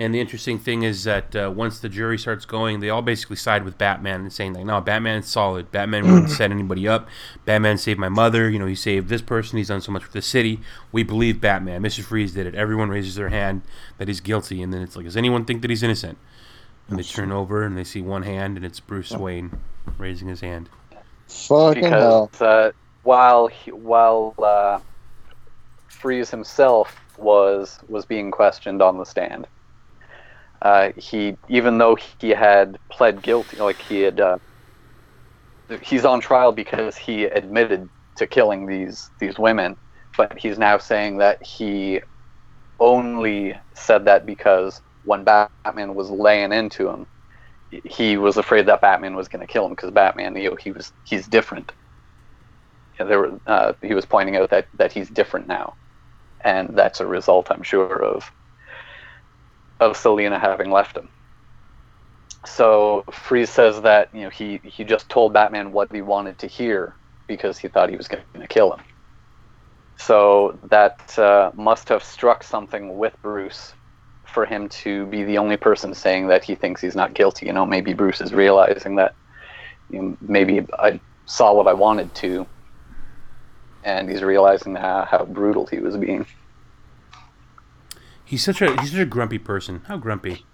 And 0.00 0.14
the 0.14 0.20
interesting 0.20 0.60
thing 0.60 0.84
is 0.84 1.02
that 1.04 1.34
uh, 1.34 1.52
once 1.54 1.80
the 1.80 1.88
jury 1.88 2.18
starts 2.18 2.44
going, 2.44 2.78
they 2.78 2.88
all 2.88 3.02
basically 3.02 3.34
side 3.34 3.64
with 3.64 3.76
Batman 3.78 4.20
and 4.20 4.32
saying 4.32 4.54
like, 4.54 4.64
"No, 4.64 4.80
Batman's 4.80 5.26
solid. 5.26 5.72
Batman 5.72 6.04
wouldn't 6.04 6.30
set 6.38 6.52
anybody 6.52 6.86
up. 6.86 7.08
Batman 7.44 7.78
saved 7.78 7.98
my 7.98 8.08
mother. 8.08 8.48
You 8.48 8.60
know, 8.60 8.66
he 8.66 8.76
saved 8.76 9.08
this 9.08 9.22
person. 9.22 9.58
He's 9.58 9.68
done 9.68 9.80
so 9.80 9.90
much 9.90 10.04
for 10.04 10.12
the 10.12 10.22
city. 10.22 10.60
We 10.92 11.02
believe 11.02 11.40
Batman. 11.40 11.82
Mr. 11.82 12.04
Freeze 12.04 12.32
did 12.32 12.46
it. 12.46 12.54
Everyone 12.54 12.90
raises 12.90 13.16
their 13.16 13.30
hand 13.30 13.62
that 13.98 14.06
he's 14.06 14.20
guilty, 14.20 14.62
and 14.62 14.72
then 14.72 14.82
it's 14.82 14.94
like, 14.94 15.04
does 15.04 15.16
anyone 15.16 15.44
think 15.44 15.62
that 15.62 15.70
he's 15.70 15.82
innocent? 15.82 16.16
And 16.88 16.98
they 16.98 17.02
turn 17.02 17.32
over 17.32 17.64
and 17.64 17.76
they 17.76 17.84
see 17.84 18.00
one 18.00 18.22
hand, 18.22 18.56
and 18.56 18.64
it's 18.64 18.80
Bruce 18.80 19.10
Wayne 19.12 19.50
raising 19.98 20.28
his 20.28 20.40
hand. 20.40 20.68
Fucking 21.28 21.84
hell. 21.84 22.26
because 22.26 22.40
uh, 22.40 22.72
while 23.02 23.46
he, 23.46 23.70
while 23.72 24.34
uh, 24.38 24.80
Freeze 25.88 26.30
himself 26.30 26.98
was 27.18 27.78
was 27.88 28.06
being 28.06 28.30
questioned 28.30 28.80
on 28.80 28.96
the 28.96 29.04
stand, 29.04 29.46
uh, 30.62 30.92
he 30.96 31.36
even 31.48 31.78
though 31.78 31.96
he 32.20 32.30
had 32.30 32.78
pled 32.90 33.22
guilty, 33.22 33.58
like 33.58 33.76
he 33.76 34.00
had, 34.00 34.20
uh, 34.20 34.38
he's 35.82 36.04
on 36.04 36.20
trial 36.20 36.52
because 36.52 36.96
he 36.96 37.24
admitted 37.24 37.88
to 38.16 38.26
killing 38.26 38.66
these 38.66 39.10
these 39.18 39.38
women, 39.38 39.76
but 40.16 40.38
he's 40.38 40.58
now 40.58 40.78
saying 40.78 41.18
that 41.18 41.42
he 41.42 42.00
only 42.80 43.58
said 43.74 44.04
that 44.06 44.24
because 44.24 44.80
when 45.08 45.24
Batman 45.24 45.94
was 45.94 46.10
laying 46.10 46.52
into 46.52 46.88
him, 46.88 47.06
he 47.70 48.16
was 48.18 48.36
afraid 48.36 48.66
that 48.66 48.82
Batman 48.82 49.16
was 49.16 49.28
going 49.28 49.40
to 49.46 49.52
kill 49.52 49.64
him 49.66 49.72
because 49.72 49.90
Batman, 49.90 50.36
you 50.36 50.50
know, 50.50 50.56
he 50.60 50.72
was 50.72 50.92
he's 51.04 51.26
different. 51.26 51.72
Yeah, 52.98 53.06
there 53.06 53.18
were, 53.20 53.40
uh, 53.46 53.72
he 53.82 53.94
was 53.94 54.04
pointing 54.06 54.36
out 54.36 54.50
that 54.50 54.68
that 54.74 54.92
he's 54.92 55.08
different 55.08 55.48
now, 55.48 55.76
and 56.44 56.70
that's 56.76 57.00
a 57.00 57.06
result, 57.06 57.50
I'm 57.50 57.62
sure, 57.62 58.02
of 58.02 58.30
of 59.80 59.96
Selina 59.96 60.38
having 60.38 60.70
left 60.70 60.96
him. 60.96 61.08
So 62.46 63.04
Freeze 63.12 63.50
says 63.50 63.82
that 63.82 64.10
you 64.14 64.22
know 64.22 64.30
he 64.30 64.60
he 64.64 64.84
just 64.84 65.08
told 65.08 65.32
Batman 65.32 65.72
what 65.72 65.92
he 65.92 66.02
wanted 66.02 66.38
to 66.40 66.46
hear 66.46 66.96
because 67.28 67.58
he 67.58 67.68
thought 67.68 67.90
he 67.90 67.96
was 67.96 68.08
going 68.08 68.24
to 68.34 68.46
kill 68.48 68.72
him. 68.74 68.84
So 69.98 70.58
that 70.70 71.18
uh, 71.18 71.50
must 71.54 71.88
have 71.90 72.04
struck 72.04 72.44
something 72.44 72.96
with 72.98 73.14
Bruce 73.22 73.74
for 74.28 74.44
him 74.44 74.68
to 74.68 75.06
be 75.06 75.24
the 75.24 75.38
only 75.38 75.56
person 75.56 75.94
saying 75.94 76.28
that 76.28 76.44
he 76.44 76.54
thinks 76.54 76.80
he's 76.80 76.96
not 76.96 77.14
guilty. 77.14 77.46
You 77.46 77.52
know, 77.52 77.66
maybe 77.66 77.92
Bruce 77.94 78.20
is 78.20 78.32
realizing 78.32 78.96
that 78.96 79.14
you 79.90 80.02
know, 80.02 80.16
maybe 80.20 80.66
I 80.78 81.00
saw 81.26 81.52
what 81.54 81.66
I 81.66 81.72
wanted 81.72 82.14
to, 82.16 82.46
and 83.84 84.08
he's 84.08 84.22
realizing 84.22 84.74
how, 84.74 85.06
how 85.10 85.24
brutal 85.24 85.66
he 85.66 85.78
was 85.78 85.96
being. 85.96 86.26
He's 88.24 88.44
such 88.44 88.60
a 88.60 88.78
he's 88.80 88.90
such 88.90 89.00
a 89.00 89.06
grumpy 89.06 89.38
person. 89.38 89.82
How 89.86 89.96
grumpy? 89.96 90.44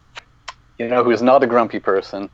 You 0.79 0.89
know, 0.89 1.03
who's 1.03 1.23
not 1.23 1.43
a 1.43 1.47
grumpy 1.47 1.81
person 1.81 2.31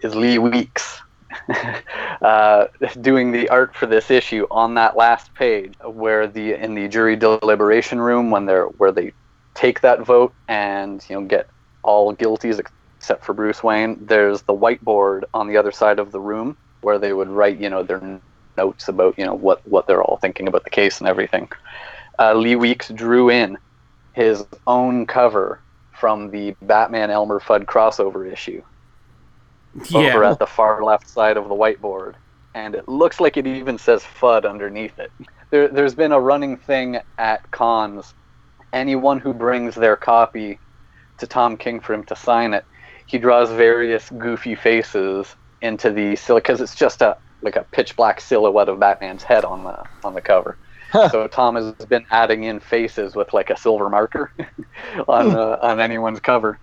is 0.00 0.14
Lee 0.14 0.38
Weeks. 0.38 1.00
uh, 2.22 2.66
doing 3.00 3.32
the 3.32 3.48
art 3.48 3.74
for 3.74 3.86
this 3.86 4.10
issue 4.10 4.46
on 4.50 4.74
that 4.74 4.96
last 4.96 5.34
page, 5.34 5.74
where 5.84 6.28
the 6.28 6.54
in 6.54 6.74
the 6.74 6.86
jury 6.86 7.16
deliberation 7.16 8.00
room 8.00 8.30
when 8.30 8.46
they're 8.46 8.66
where 8.66 8.92
they 8.92 9.12
take 9.56 9.80
that 9.80 10.00
vote 10.00 10.32
and 10.46 11.04
you 11.08 11.18
know 11.18 11.26
get 11.26 11.48
all 11.82 12.14
guilties 12.14 12.60
except 12.96 13.24
for 13.24 13.32
Bruce 13.32 13.62
Wayne. 13.62 13.98
There's 14.06 14.42
the 14.42 14.54
whiteboard 14.54 15.24
on 15.34 15.48
the 15.48 15.56
other 15.56 15.72
side 15.72 15.98
of 15.98 16.12
the 16.12 16.20
room 16.20 16.56
where 16.82 16.98
they 16.98 17.12
would 17.12 17.28
write 17.28 17.58
you 17.58 17.70
know 17.70 17.82
their 17.82 18.20
notes 18.56 18.88
about 18.88 19.18
you 19.18 19.24
know 19.24 19.34
what 19.34 19.66
what 19.66 19.86
they're 19.86 20.02
all 20.02 20.18
thinking 20.18 20.46
about 20.46 20.64
the 20.64 20.70
case 20.70 21.00
and 21.00 21.08
everything. 21.08 21.48
Uh, 22.18 22.34
Lee 22.34 22.56
Weeks 22.56 22.88
drew 22.88 23.30
in 23.30 23.58
his 24.12 24.44
own 24.66 25.06
cover 25.06 25.60
from 25.92 26.30
the 26.30 26.54
Batman 26.62 27.10
Elmer 27.10 27.40
Fudd 27.40 27.64
crossover 27.64 28.30
issue 28.30 28.62
over 29.94 30.24
at 30.24 30.38
the 30.38 30.46
far 30.46 30.82
left 30.82 31.08
side 31.08 31.36
of 31.36 31.48
the 31.48 31.54
whiteboard, 31.54 32.14
and 32.54 32.74
it 32.74 32.88
looks 32.88 33.20
like 33.20 33.36
it 33.36 33.46
even 33.46 33.78
says 33.78 34.02
Fudd 34.02 34.48
underneath 34.48 34.98
it. 34.98 35.10
There, 35.50 35.68
there's 35.68 35.94
been 35.94 36.12
a 36.12 36.20
running 36.20 36.56
thing 36.56 36.98
at 37.18 37.50
cons. 37.50 38.14
Anyone 38.72 39.20
who 39.20 39.32
brings 39.32 39.74
their 39.74 39.96
copy 39.96 40.58
to 41.18 41.26
Tom 41.26 41.56
King 41.56 41.80
for 41.80 41.94
him 41.94 42.04
to 42.04 42.16
sign 42.16 42.52
it, 42.54 42.64
he 43.06 43.18
draws 43.18 43.50
various 43.50 44.10
goofy 44.10 44.54
faces 44.54 45.34
into 45.62 45.90
the 45.90 46.18
because 46.28 46.60
it's 46.60 46.74
just 46.74 47.00
a 47.02 47.16
like 47.42 47.56
a 47.56 47.64
pitch 47.64 47.96
black 47.96 48.20
silhouette 48.20 48.68
of 48.68 48.80
Batman's 48.80 49.22
head 49.22 49.44
on 49.44 49.64
the 49.64 49.84
on 50.04 50.14
the 50.14 50.20
cover. 50.20 50.56
so 51.10 51.26
Tom 51.26 51.56
has 51.56 51.72
been 51.86 52.06
adding 52.10 52.44
in 52.44 52.60
faces 52.60 53.16
with 53.16 53.32
like 53.32 53.50
a 53.50 53.56
silver 53.56 53.88
marker 53.88 54.32
on 55.08 55.34
uh, 55.34 55.58
on 55.62 55.80
anyone's 55.80 56.20
cover. 56.20 56.58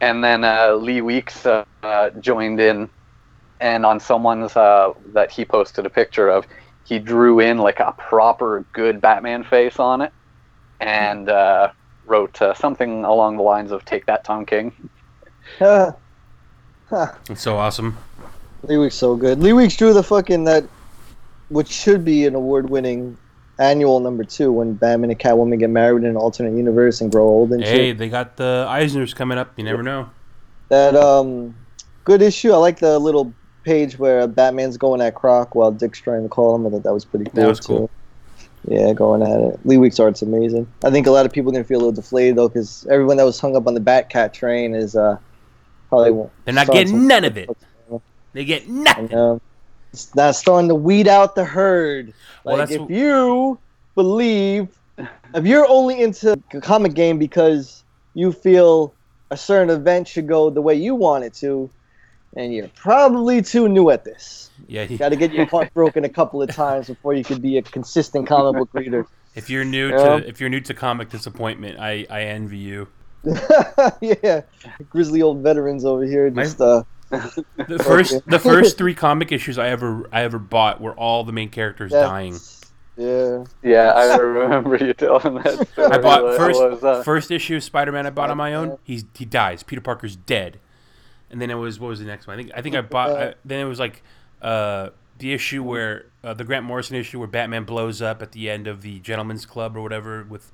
And 0.00 0.24
then 0.24 0.44
uh, 0.44 0.74
Lee 0.74 1.02
Weeks 1.02 1.44
uh, 1.44 1.64
uh, 1.82 2.10
joined 2.10 2.58
in, 2.58 2.88
and 3.60 3.84
on 3.84 4.00
someone's 4.00 4.56
uh, 4.56 4.94
that 5.12 5.30
he 5.30 5.44
posted 5.44 5.84
a 5.84 5.90
picture 5.90 6.28
of, 6.28 6.46
he 6.84 6.98
drew 6.98 7.40
in 7.40 7.58
like 7.58 7.80
a 7.80 7.92
proper 7.92 8.64
good 8.72 9.02
Batman 9.02 9.44
face 9.44 9.78
on 9.78 10.00
it, 10.00 10.12
and 10.80 11.28
uh, 11.28 11.70
wrote 12.06 12.40
uh, 12.42 12.54
something 12.54 13.04
along 13.04 13.36
the 13.36 13.42
lines 13.42 13.70
of 13.70 13.84
"Take 13.84 14.06
that, 14.06 14.24
Tom 14.24 14.44
King." 14.46 14.72
Huh. 16.90 17.12
It's 17.28 17.42
so 17.42 17.56
awesome. 17.56 17.96
Lee 18.64 18.76
Weeks 18.76 18.96
so 18.96 19.14
good. 19.14 19.38
Lee 19.40 19.52
Weeks 19.52 19.76
drew 19.76 19.92
the 19.92 20.02
fucking 20.02 20.42
that, 20.44 20.64
which 21.50 21.68
should 21.70 22.04
be 22.04 22.26
an 22.26 22.34
award-winning 22.34 23.16
annual 23.60 24.00
number 24.00 24.24
two 24.24 24.50
when 24.50 24.74
Batman 24.74 25.10
and 25.10 25.18
Catwoman 25.20 25.58
get 25.58 25.70
married 25.70 26.02
in 26.02 26.10
an 26.10 26.16
alternate 26.16 26.56
universe 26.56 27.00
and 27.00 27.12
grow 27.12 27.24
old 27.24 27.52
and 27.52 27.62
Hey, 27.62 27.90
shit. 27.90 27.98
they 27.98 28.08
got 28.08 28.36
the 28.36 28.66
Eisners 28.68 29.14
coming 29.14 29.38
up. 29.38 29.52
You 29.56 29.64
never 29.64 29.82
know. 29.84 30.10
That 30.68 30.96
um, 30.96 31.54
good 32.04 32.22
issue. 32.22 32.52
I 32.52 32.56
like 32.56 32.80
the 32.80 32.98
little 32.98 33.32
page 33.64 33.98
where 33.98 34.26
Batman's 34.26 34.76
going 34.76 35.00
at 35.00 35.14
Croc 35.14 35.54
while 35.54 35.70
Dick's 35.70 36.00
trying 36.00 36.22
to 36.24 36.28
call 36.28 36.56
him. 36.56 36.66
I 36.66 36.70
thought 36.70 36.82
that 36.82 36.94
was 36.94 37.04
pretty 37.04 37.26
cool. 37.26 37.34
That 37.34 37.48
was 37.48 37.60
too. 37.60 37.88
Yeah, 38.68 38.92
going 38.92 39.22
at 39.22 39.40
it. 39.40 39.60
Lee 39.64 39.78
Week's 39.78 39.98
art's 39.98 40.22
amazing. 40.22 40.66
I 40.84 40.90
think 40.90 41.06
a 41.06 41.10
lot 41.10 41.24
of 41.26 41.32
people 41.32 41.50
are 41.50 41.52
gonna 41.52 41.64
feel 41.64 41.78
a 41.78 41.82
little 41.82 41.92
deflated 41.92 42.36
though, 42.36 42.48
because 42.48 42.86
everyone 42.90 43.16
that 43.16 43.24
was 43.24 43.40
hung 43.40 43.56
up 43.56 43.66
on 43.66 43.74
the 43.74 43.80
Batcat 43.80 44.32
train 44.32 44.74
is 44.74 44.94
uh 44.94 45.16
probably 45.88 46.10
won't. 46.12 46.30
They're 46.44 46.54
not 46.54 46.68
getting 46.68 47.06
none 47.06 47.24
of 47.24 47.36
it. 47.36 47.48
They 48.32 48.44
get 48.44 48.68
nothing. 48.68 49.08
know. 49.08 49.40
It's 49.92 50.14
not 50.14 50.36
starting 50.36 50.68
to 50.68 50.74
weed 50.74 51.08
out 51.08 51.34
the 51.34 51.44
herd. 51.44 52.12
Well, 52.44 52.58
Like 52.58 52.70
if 52.70 52.88
you 52.88 53.58
believe, 53.96 54.68
if 55.34 55.44
you're 55.44 55.68
only 55.68 56.00
into 56.00 56.40
a 56.52 56.60
comic 56.60 56.94
game 56.94 57.18
because 57.18 57.82
you 58.14 58.30
feel 58.30 58.94
a 59.30 59.36
certain 59.36 59.70
event 59.70 60.06
should 60.06 60.28
go 60.28 60.48
the 60.50 60.62
way 60.62 60.74
you 60.74 60.94
want 60.94 61.24
it 61.24 61.34
to, 61.34 61.70
and 62.36 62.54
you're 62.54 62.68
probably 62.76 63.42
too 63.42 63.68
new 63.68 63.90
at 63.90 64.04
this. 64.04 64.50
Yeah, 64.68 64.84
he, 64.84 64.96
Got 64.96 65.08
to 65.10 65.16
get 65.16 65.32
your 65.32 65.46
heart 65.46 65.72
broken 65.74 66.04
a 66.04 66.08
couple 66.08 66.40
of 66.42 66.50
times 66.54 66.86
before 66.88 67.14
you 67.14 67.24
could 67.24 67.42
be 67.42 67.58
a 67.58 67.62
consistent 67.62 68.26
comic 68.28 68.58
book 68.58 68.68
reader. 68.72 69.06
if 69.34 69.48
you're 69.50 69.64
new 69.64 69.88
Yeah. 69.90 69.96
to 70.20 70.28
if 70.28 70.40
you're 70.40 70.50
new 70.50 70.60
to 70.60 70.74
comic 70.74 71.08
disappointment, 71.10 71.78
I 71.80 72.06
I 72.10 72.22
envy 72.22 72.58
you. 72.58 72.88
yeah, 74.00 74.42
grizzly 74.88 75.22
old 75.22 75.42
veterans 75.42 75.84
over 75.84 76.04
here 76.04 76.30
My- 76.30 76.44
just 76.44 76.60
uh, 76.60 76.82
The 77.10 77.80
first 77.84 78.24
the 78.26 78.38
first 78.52 78.78
three 78.78 78.94
comic 78.94 79.32
issues 79.32 79.58
I 79.58 79.68
ever 79.68 80.08
I 80.12 80.22
ever 80.22 80.38
bought 80.38 80.80
were 80.80 80.94
all 80.94 81.24
the 81.24 81.32
main 81.32 81.48
characters 81.50 81.92
yeah, 81.92 82.00
dying. 82.02 82.36
Yeah, 82.96 83.44
Yeah, 83.62 83.92
I 83.92 84.16
remember 84.16 84.76
you 84.76 84.92
telling 84.94 85.34
that 85.42 85.68
story. 85.68 85.90
I 85.90 85.98
bought 85.98 86.36
first 86.36 86.60
was 86.60 86.80
that? 86.82 87.04
first 87.04 87.30
issue 87.30 87.56
of 87.56 87.64
Spider 87.64 87.92
Man 87.92 88.06
I 88.06 88.10
bought 88.10 88.30
on 88.30 88.36
my 88.36 88.54
own. 88.54 88.78
He's 88.84 89.04
he 89.16 89.24
dies. 89.24 89.62
Peter 89.62 89.80
Parker's 89.80 90.16
dead. 90.16 90.60
And 91.30 91.40
then 91.40 91.50
it 91.50 91.54
was 91.54 91.78
what 91.78 91.88
was 91.88 92.00
the 92.00 92.06
next 92.06 92.26
one? 92.26 92.34
I 92.34 92.42
think 92.42 92.52
I 92.56 92.62
think 92.62 92.74
I 92.74 92.80
bought. 92.80 93.10
I, 93.10 93.34
then 93.44 93.60
it 93.60 93.68
was 93.68 93.78
like 93.78 94.02
uh, 94.42 94.90
the 95.18 95.32
issue 95.32 95.62
where 95.62 96.06
uh, 96.24 96.34
the 96.34 96.44
Grant 96.44 96.64
Morrison 96.64 96.96
issue 96.96 97.18
where 97.18 97.28
Batman 97.28 97.64
blows 97.64 98.02
up 98.02 98.20
at 98.22 98.32
the 98.32 98.50
end 98.50 98.66
of 98.66 98.82
the 98.82 98.98
Gentleman's 99.00 99.46
Club 99.46 99.76
or 99.76 99.80
whatever 99.82 100.24
with 100.24 100.50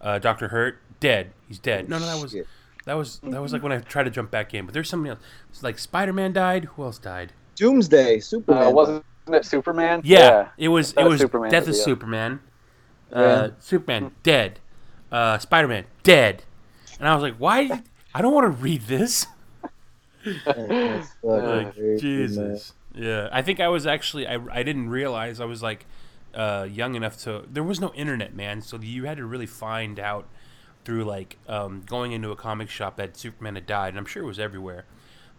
uh, 0.00 0.18
Doctor 0.18 0.48
Hurt. 0.48 0.78
Dead. 1.00 1.32
He's 1.46 1.58
dead. 1.58 1.88
No, 1.88 1.98
no, 1.98 2.06
that 2.06 2.20
was 2.20 2.36
that 2.84 2.94
was 2.94 3.20
that 3.20 3.40
was 3.40 3.52
like 3.52 3.62
when 3.62 3.72
I 3.72 3.78
tried 3.78 4.04
to 4.04 4.10
jump 4.10 4.30
back 4.30 4.52
in. 4.52 4.64
But 4.66 4.74
there's 4.74 4.88
somebody 4.88 5.10
else. 5.10 5.20
It's 5.50 5.62
like 5.62 5.78
Spider 5.78 6.12
Man 6.12 6.32
died. 6.32 6.64
Who 6.64 6.82
else 6.82 6.98
died? 6.98 7.32
Doomsday, 7.54 8.20
Superman. 8.20 8.62
Uh, 8.66 8.70
wasn't 8.70 9.04
it 9.28 9.44
Superman? 9.44 10.00
Yeah, 10.04 10.48
it 10.58 10.68
was 10.68 10.92
it 10.92 11.02
was 11.04 11.12
was 11.12 11.20
Superman 11.20 11.50
Death 11.50 11.62
of 11.62 11.68
the. 11.68 11.74
Superman. 11.74 12.40
Uh, 13.14 13.20
Yeah. 13.20 13.48
Superman 13.60 14.10
dead. 14.22 14.60
Uh, 15.10 15.38
Spider 15.38 15.68
Man 15.68 15.84
dead. 16.02 16.44
And 16.98 17.08
I 17.08 17.14
was 17.14 17.22
like, 17.22 17.36
why? 17.36 17.82
I 18.14 18.20
don't 18.22 18.34
want 18.34 18.44
to 18.46 18.62
read 18.62 18.82
this. 18.82 19.26
That's 20.84 21.14
fucking 21.22 21.70
like. 21.74 21.74
Jesus. 21.96 22.74
Yeah, 22.94 23.28
I 23.32 23.42
think 23.42 23.60
I 23.60 23.68
was 23.68 23.86
actually 23.86 24.26
I, 24.26 24.38
I 24.50 24.62
didn't 24.62 24.88
realize 24.90 25.40
I 25.40 25.44
was 25.44 25.62
like 25.62 25.86
uh, 26.34 26.66
young 26.70 26.94
enough 26.94 27.18
to. 27.24 27.44
There 27.50 27.62
was 27.62 27.80
no 27.80 27.92
internet, 27.94 28.34
man, 28.34 28.62
so 28.62 28.78
you 28.80 29.04
had 29.04 29.18
to 29.18 29.26
really 29.26 29.46
find 29.46 29.98
out 30.00 30.28
through 30.84 31.04
like 31.04 31.38
um, 31.48 31.82
going 31.86 32.12
into 32.12 32.30
a 32.30 32.36
comic 32.36 32.68
shop 32.70 32.96
that 32.96 33.16
Superman 33.16 33.54
had 33.56 33.66
died, 33.66 33.90
and 33.90 33.98
I'm 33.98 34.06
sure 34.06 34.22
it 34.22 34.26
was 34.26 34.38
everywhere. 34.38 34.84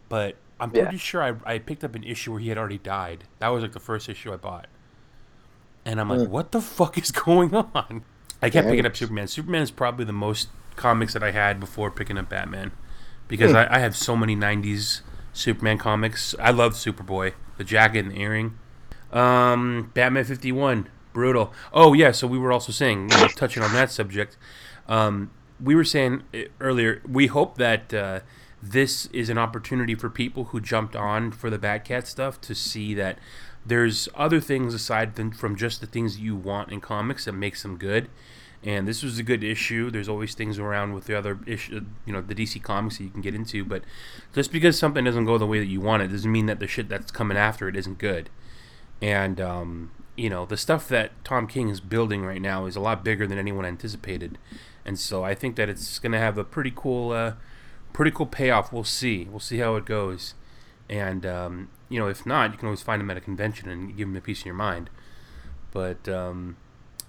But 0.09 0.37
I'm 0.59 0.71
Yeah. 0.73 0.83
pretty 0.83 0.97
sure 0.97 1.21
I, 1.23 1.35
I 1.55 1.59
picked 1.59 1.83
up 1.83 1.95
an 1.95 2.03
issue 2.03 2.31
where 2.31 2.39
he 2.41 2.49
had 2.49 2.57
already 2.57 2.77
died. 2.79 3.25
That 3.39 3.49
was 3.49 3.63
like 3.63 3.73
the 3.73 3.79
first 3.79 4.09
issue 4.09 4.33
I 4.33 4.37
bought, 4.37 4.67
and 5.85 5.99
I'm 5.99 6.09
like, 6.09 6.21
what 6.21 6.51
the 6.51 6.61
fuck 6.61 6.97
is 6.97 7.11
going 7.25 7.53
on? 7.55 8.03
I 8.41 8.49
kept 8.49 8.69
picking 8.69 8.85
up 8.85 8.95
Superman. 8.95 9.27
Superman 9.27 9.61
is 9.61 9.71
probably 9.71 10.05
the 10.05 10.13
most 10.13 10.49
comics 10.75 11.13
that 11.13 11.23
I 11.23 11.31
had 11.31 11.59
before 11.59 11.91
picking 11.91 12.17
up 12.17 12.29
Batman 12.29 12.71
because 13.29 13.53
I, 13.53 13.75
I 13.75 13.79
have 13.79 13.95
so 13.95 14.17
many 14.17 14.35
90s 14.35 14.99
Superman 15.31 15.77
comics. 15.77 16.35
I 16.37 16.51
love 16.51 16.73
Superboy, 16.73 17.33
the 17.57 17.63
jacket 17.63 17.99
and 17.99 18.11
the 18.11 18.19
earring. 18.19 18.57
Um, 19.13 19.91
Batman 19.93 20.25
51, 20.25 20.89
brutal. 21.13 21.53
Oh, 21.71 21.93
yeah, 21.93 22.11
so 22.11 22.27
we 22.27 22.37
were 22.37 22.51
also 22.51 22.73
saying, 22.73 23.09
you 23.09 23.17
know, 23.17 23.27
touching 23.29 23.63
on 23.63 23.71
that 23.71 23.91
subject, 23.91 24.35
um, 24.89 25.31
we 25.63 25.75
were 25.75 25.85
saying 25.85 26.23
uh, 26.33 26.39
earlier, 26.59 27.01
we 27.07 27.27
hope 27.27 27.57
that 27.57 27.93
uh, 27.93 28.19
this 28.61 29.05
is 29.07 29.29
an 29.29 29.37
opportunity 29.37 29.95
for 29.95 30.09
people 30.09 30.45
who 30.45 30.59
jumped 30.59 30.95
on 30.95 31.31
for 31.31 31.49
the 31.49 31.59
Batcat 31.59 32.07
stuff 32.07 32.41
to 32.41 32.55
see 32.55 32.93
that 32.95 33.19
there's 33.65 34.09
other 34.15 34.39
things 34.39 34.73
aside 34.73 35.15
than 35.15 35.31
from 35.31 35.55
just 35.55 35.81
the 35.81 35.87
things 35.87 36.19
you 36.19 36.35
want 36.35 36.71
in 36.71 36.81
comics 36.81 37.25
that 37.25 37.33
makes 37.33 37.61
them 37.61 37.77
good 37.77 38.09
and 38.63 38.87
this 38.87 39.03
was 39.03 39.17
a 39.17 39.23
good 39.23 39.43
issue. 39.43 39.89
There's 39.89 40.09
always 40.09 40.33
things 40.33 40.59
around 40.59 40.93
with 40.93 41.05
the 41.05 41.17
other 41.17 41.39
issue, 41.45 41.85
you 42.05 42.11
know, 42.11 42.21
the 42.21 42.35
DC 42.35 42.61
comics 42.61 42.97
that 42.97 43.05
you 43.05 43.09
can 43.09 43.21
get 43.21 43.33
into. 43.33 43.63
But 43.63 43.83
just 44.33 44.51
because 44.51 44.77
something 44.77 45.05
doesn't 45.05 45.25
go 45.25 45.37
the 45.37 45.47
way 45.47 45.59
that 45.59 45.67
you 45.67 45.79
want 45.79 46.03
it 46.03 46.09
doesn't 46.09 46.31
mean 46.31 46.47
that 46.47 46.59
the 46.59 46.67
shit 46.67 46.89
that's 46.89 47.11
coming 47.11 47.37
after 47.37 47.69
it 47.69 47.75
isn't 47.75 47.99
good. 47.99 48.29
And 49.01 49.39
um, 49.39 49.91
you 50.17 50.29
know, 50.29 50.45
the 50.45 50.57
stuff 50.57 50.89
that 50.89 51.11
Tom 51.23 51.47
King 51.47 51.69
is 51.69 51.79
building 51.79 52.25
right 52.25 52.41
now 52.41 52.65
is 52.65 52.75
a 52.75 52.81
lot 52.81 53.03
bigger 53.03 53.25
than 53.25 53.37
anyone 53.37 53.65
anticipated. 53.65 54.37
And 54.85 54.99
so 54.99 55.23
I 55.23 55.33
think 55.35 55.55
that 55.55 55.69
it's 55.69 55.97
going 55.99 56.11
to 56.11 56.19
have 56.19 56.37
a 56.37 56.43
pretty 56.43 56.73
cool, 56.75 57.11
uh, 57.11 57.33
pretty 57.93 58.11
cool 58.11 58.25
payoff. 58.25 58.73
We'll 58.73 58.83
see. 58.83 59.25
We'll 59.29 59.39
see 59.39 59.59
how 59.59 59.77
it 59.77 59.85
goes. 59.85 60.33
And 60.89 61.25
um, 61.25 61.69
you 61.87 61.99
know, 61.99 62.09
if 62.09 62.25
not, 62.25 62.51
you 62.51 62.57
can 62.57 62.67
always 62.67 62.81
find 62.81 63.01
him 63.01 63.09
at 63.09 63.15
a 63.15 63.21
convention 63.21 63.69
and 63.69 63.95
give 63.95 64.09
him 64.09 64.17
a 64.17 64.21
piece 64.21 64.41
of 64.41 64.47
your 64.47 64.55
mind. 64.55 64.89
But 65.71 66.09
um, 66.09 66.57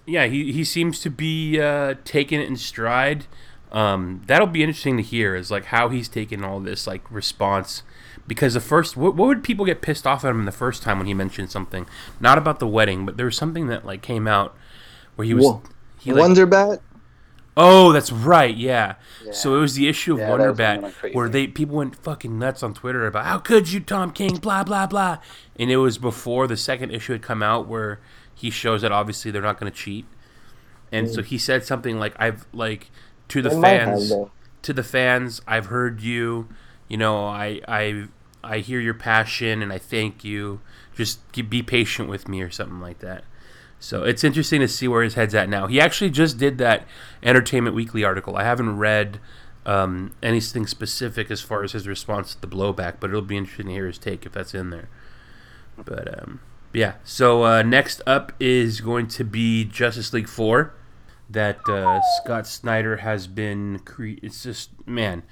yeah, 0.05 0.25
he, 0.25 0.51
he 0.51 0.63
seems 0.63 0.99
to 1.01 1.09
be 1.09 1.59
uh, 1.59 1.95
taking 2.03 2.41
it 2.41 2.47
in 2.47 2.55
stride. 2.57 3.25
Um, 3.71 4.21
that'll 4.27 4.47
be 4.47 4.63
interesting 4.63 4.97
to 4.97 5.03
hear 5.03 5.33
is 5.35 5.49
like 5.49 5.65
how 5.65 5.87
he's 5.89 6.09
taking 6.09 6.43
all 6.43 6.59
this 6.59 6.85
like 6.87 7.09
response 7.09 7.83
because 8.27 8.53
the 8.53 8.59
first 8.59 8.97
what, 8.97 9.15
what 9.15 9.27
would 9.27 9.45
people 9.45 9.65
get 9.65 9.81
pissed 9.81 10.05
off 10.05 10.25
at 10.25 10.31
him 10.31 10.43
the 10.43 10.51
first 10.51 10.83
time 10.83 10.97
when 10.97 11.07
he 11.07 11.13
mentioned 11.13 11.49
something 11.51 11.85
not 12.19 12.37
about 12.37 12.59
the 12.59 12.67
wedding 12.67 13.05
but 13.05 13.15
there 13.15 13.25
was 13.25 13.37
something 13.37 13.67
that 13.67 13.85
like 13.85 14.01
came 14.01 14.27
out 14.27 14.55
where 15.15 15.25
he 15.25 15.33
was 15.33 15.45
Wo- 15.45 15.63
he 15.99 16.11
like, 16.11 16.19
Wonder 16.19 16.45
Bat. 16.45 16.81
oh 17.55 17.93
that's 17.93 18.11
right 18.11 18.55
yeah. 18.57 18.95
so 19.31 19.55
it 19.55 19.61
was 19.61 19.75
the 19.75 19.87
issue 19.87 20.13
of 20.13 20.19
Yeah, 20.19 20.25
that 20.25 20.31
Wonder 20.31 20.53
Bat 20.53 21.13
where 21.13 21.29
they 21.29 21.47
people 21.47 21.77
went 21.77 21.95
fucking 21.95 22.37
nuts 22.37 22.63
on 22.63 22.73
Twitter 22.73 23.07
about 23.07 23.25
how 23.25 23.37
could 23.37 23.71
you 23.71 23.79
Tom 23.79 24.11
King 24.11 24.35
blah 24.35 24.65
blah 24.65 24.85
blah 24.85 25.19
and 25.57 25.71
it 25.71 25.77
was 25.77 25.97
before 25.97 26.45
the 26.45 26.57
second 26.57 26.91
issue 26.91 27.13
had 27.13 27.21
come 27.21 27.41
out 27.41 27.67
where 27.67 27.99
he 28.41 28.49
shows 28.49 28.81
that 28.81 28.91
obviously 28.91 29.29
they're 29.29 29.41
not 29.41 29.59
going 29.59 29.71
to 29.71 29.77
cheat. 29.77 30.05
And 30.91 31.09
so 31.09 31.21
he 31.21 31.37
said 31.37 31.63
something 31.63 31.99
like 31.99 32.13
I've 32.17 32.47
like 32.51 32.89
to 33.27 33.41
the 33.41 33.49
They 33.49 33.61
fans 33.61 34.11
to 34.63 34.73
the 34.73 34.83
fans 34.83 35.41
I've 35.47 35.67
heard 35.67 36.01
you 36.01 36.49
you 36.89 36.97
know 36.97 37.25
I 37.25 37.61
I 37.67 38.07
I 38.43 38.59
hear 38.59 38.79
your 38.79 38.95
passion 38.95 39.61
and 39.61 39.71
I 39.71 39.77
thank 39.77 40.23
you. 40.23 40.59
Just 40.95 41.19
be 41.49 41.61
patient 41.61 42.09
with 42.09 42.27
me 42.27 42.41
or 42.41 42.49
something 42.49 42.81
like 42.81 42.99
that. 42.99 43.23
So 43.79 44.03
it's 44.03 44.23
interesting 44.23 44.59
to 44.61 44.67
see 44.67 44.87
where 44.87 45.03
his 45.03 45.13
head's 45.13 45.33
at 45.35 45.47
now. 45.47 45.67
He 45.67 45.79
actually 45.79 46.09
just 46.09 46.37
did 46.37 46.57
that 46.57 46.85
Entertainment 47.23 47.75
Weekly 47.75 48.03
article. 48.03 48.35
I 48.35 48.43
haven't 48.43 48.77
read 48.77 49.19
um, 49.65 50.13
anything 50.21 50.65
specific 50.65 51.29
as 51.31 51.41
far 51.41 51.63
as 51.63 51.73
his 51.73 51.87
response 51.87 52.33
to 52.33 52.41
the 52.41 52.47
blowback 52.47 52.95
but 52.99 53.11
it'll 53.11 53.21
be 53.21 53.37
interesting 53.37 53.67
to 53.67 53.73
hear 53.73 53.85
his 53.85 53.99
take 53.99 54.25
if 54.25 54.31
that's 54.31 54.55
in 54.55 54.71
there. 54.71 54.89
But 55.77 56.21
um, 56.21 56.41
yeah. 56.73 56.93
So 57.03 57.43
uh, 57.43 57.61
next 57.63 58.01
up 58.05 58.33
is 58.39 58.81
going 58.81 59.07
to 59.09 59.23
be 59.23 59.65
Justice 59.65 60.13
League 60.13 60.29
Four, 60.29 60.73
that 61.29 61.59
uh, 61.67 62.01
Scott 62.21 62.47
Snyder 62.47 62.97
has 62.97 63.27
been. 63.27 63.79
Cre- 63.79 64.19
it's 64.21 64.43
just 64.43 64.69
man. 64.87 65.23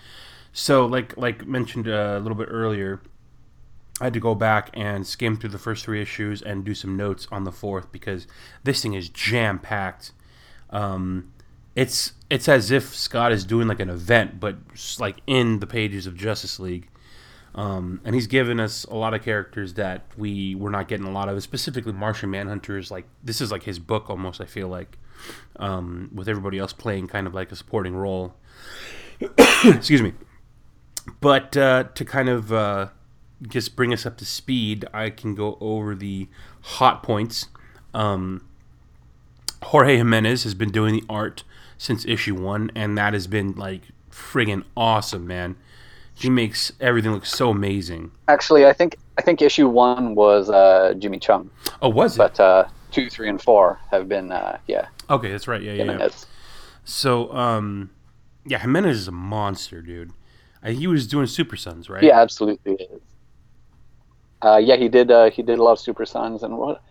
So 0.54 0.86
like 0.86 1.16
like 1.18 1.48
mentioned 1.48 1.88
uh, 1.88 2.16
a 2.18 2.20
little 2.20 2.38
bit 2.38 2.48
earlier, 2.50 3.02
I 4.02 4.06
had 4.06 4.14
to 4.14 4.20
go 4.20 4.36
back 4.36 4.70
and 4.74 5.06
skim 5.06 5.38
through 5.38 5.52
the 5.52 5.58
first 5.58 5.86
three 5.86 6.02
issues 6.02 6.42
and 6.42 6.64
do 6.64 6.74
some 6.74 6.96
notes 6.96 7.28
on 7.32 7.44
the 7.44 7.52
fourth 7.52 7.92
because 7.92 8.28
this 8.64 8.82
thing 8.82 8.94
is 8.94 9.10
jam 9.10 9.60
packed. 9.60 10.12
Um, 10.70 11.32
it's 11.76 12.14
it's 12.30 12.48
as 12.48 12.72
if 12.72 12.96
Scott 12.96 13.32
is 13.32 13.46
doing 13.46 13.68
like 13.68 13.80
an 13.80 13.90
event, 13.90 14.40
but 14.40 14.58
like 15.00 15.22
in 15.28 15.60
the 15.60 15.68
pages 15.68 16.08
of 16.08 16.16
Justice 16.16 16.60
League. 16.60 16.90
Um, 17.56 18.00
and 18.06 18.14
he's 18.14 18.28
given 18.28 18.60
us 18.60 18.86
a 18.86 18.96
lot 18.96 19.14
of 19.14 19.24
characters 19.24 19.74
that 19.74 20.04
we 20.18 20.56
were 20.56 20.70
not 20.70 20.88
getting 20.88 21.06
a 21.06 21.12
lot 21.12 21.30
of, 21.30 21.42
specifically 21.42 21.94
Martian 21.94 22.32
Manhunters. 22.32 22.92
Like 22.92 23.06
this 23.24 23.42
is 23.42 23.52
like 23.52 23.64
his 23.64 23.80
book 23.80 24.10
almost. 24.10 24.40
I 24.40 24.46
feel 24.46 24.68
like, 24.68 24.98
um, 25.58 26.10
with 26.14 26.30
everybody 26.30 26.60
else 26.60 26.74
playing 26.74 27.08
kind 27.08 27.28
of 27.28 27.34
like 27.34 27.52
a 27.52 27.56
supporting 27.56 27.96
role. 27.96 28.36
Excuse 29.66 30.02
me. 30.02 30.14
But 31.22 31.58
uh, 31.58 31.86
to 31.96 32.06
kind 32.06 32.30
of 32.30 32.54
uh, 32.54 32.90
just 33.42 33.76
bring 33.76 33.94
us 33.94 34.06
up 34.06 34.18
to 34.18 34.26
speed, 34.26 34.86
I 34.94 35.10
can 35.10 35.36
go 35.36 35.58
over 35.60 35.96
the 35.96 36.28
hot 36.62 37.04
points. 37.04 37.48
Um, 37.94 38.46
Jorge 39.64 39.98
Jimenez 39.98 40.44
has 40.44 40.54
been 40.54 40.72
doing 40.72 40.94
the 40.94 41.04
art 41.10 41.44
since 41.78 42.06
issue 42.06 42.36
one, 42.36 42.72
and 42.76 42.98
that 42.98 43.14
has 43.14 43.28
been 43.28 43.54
like 43.54 43.84
friggin' 44.12 44.64
awesome, 44.76 45.26
man. 45.26 45.56
He 46.20 46.30
makes 46.30 46.72
everything 46.82 47.14
look 47.14 47.26
so 47.26 47.50
amazing. 47.50 48.12
Actually, 48.28 48.66
I 48.66 48.74
think 48.74 48.98
I 49.18 49.22
think 49.22 49.42
issue 49.42 49.70
one 49.70 50.16
was 50.16 50.50
uh, 50.50 50.94
Jimmy 51.00 51.20
Cheung, 51.20 51.50
Oh, 51.82 51.90
was 51.90 52.16
it? 52.16 52.18
but 52.18 52.40
uh, 52.40 52.66
two, 52.92 53.10
three, 53.10 53.30
and 53.30 53.42
four 53.42 53.80
have 53.92 54.10
been 54.10 54.32
uh, 54.32 54.58
yeah. 54.68 54.88
okay, 55.10 55.32
that's 55.32 55.48
right. 55.48 55.62
Yeah, 55.62 55.74
yeah, 55.74 55.98
yeah. 55.98 56.10
So, 56.84 57.32
um, 57.34 57.92
yeah, 58.46 58.58
Jimenez 58.60 58.98
is 58.98 59.08
a 59.08 59.12
monster, 59.12 59.82
dude. 59.82 60.12
Uh, 60.64 60.72
he 60.72 60.88
was 60.88 61.08
doing 61.08 61.26
Super 61.28 61.56
Sons, 61.56 61.90
right? 61.90 62.04
Yeah, 62.04 62.20
absolutely 62.20 62.74
is. 62.74 63.02
Uh, 64.42 64.58
yeah, 64.58 64.76
he 64.76 64.90
did. 64.90 65.12
Uh, 65.12 65.30
he 65.30 65.42
did 65.42 65.60
a 65.60 65.64
lot 65.64 65.74
of 65.74 65.80
Super 65.80 66.06
Sons, 66.06 66.44
and 66.44 66.58
what? 66.58 66.82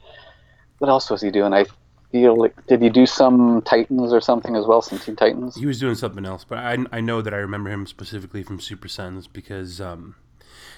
What 0.79 0.89
else 0.89 1.11
was 1.11 1.21
he 1.21 1.31
doing? 1.31 1.53
I 1.53 1.67
like 2.13 2.67
did 2.67 2.83
he 2.83 2.89
do 2.89 3.07
some 3.07 3.63
Titans 3.63 4.13
or 4.13 4.21
something 4.21 4.57
as 4.57 4.67
well? 4.67 4.81
Some 4.81 4.99
Teen 4.99 5.17
Titans. 5.17 5.57
He 5.57 5.67
was 5.67 5.79
doing 5.79 5.95
something 5.95 6.25
else, 6.25 6.45
but 6.45 6.59
I, 6.59 6.79
I 6.91 7.01
know 7.01 7.21
that 7.21 7.35
I 7.35 7.39
remember 7.39 7.71
him 7.71 7.87
specifically 7.87 8.43
from 8.43 8.61
Super 8.61 8.89
Sons 8.89 9.27
because, 9.27 9.81
um, 9.81 10.15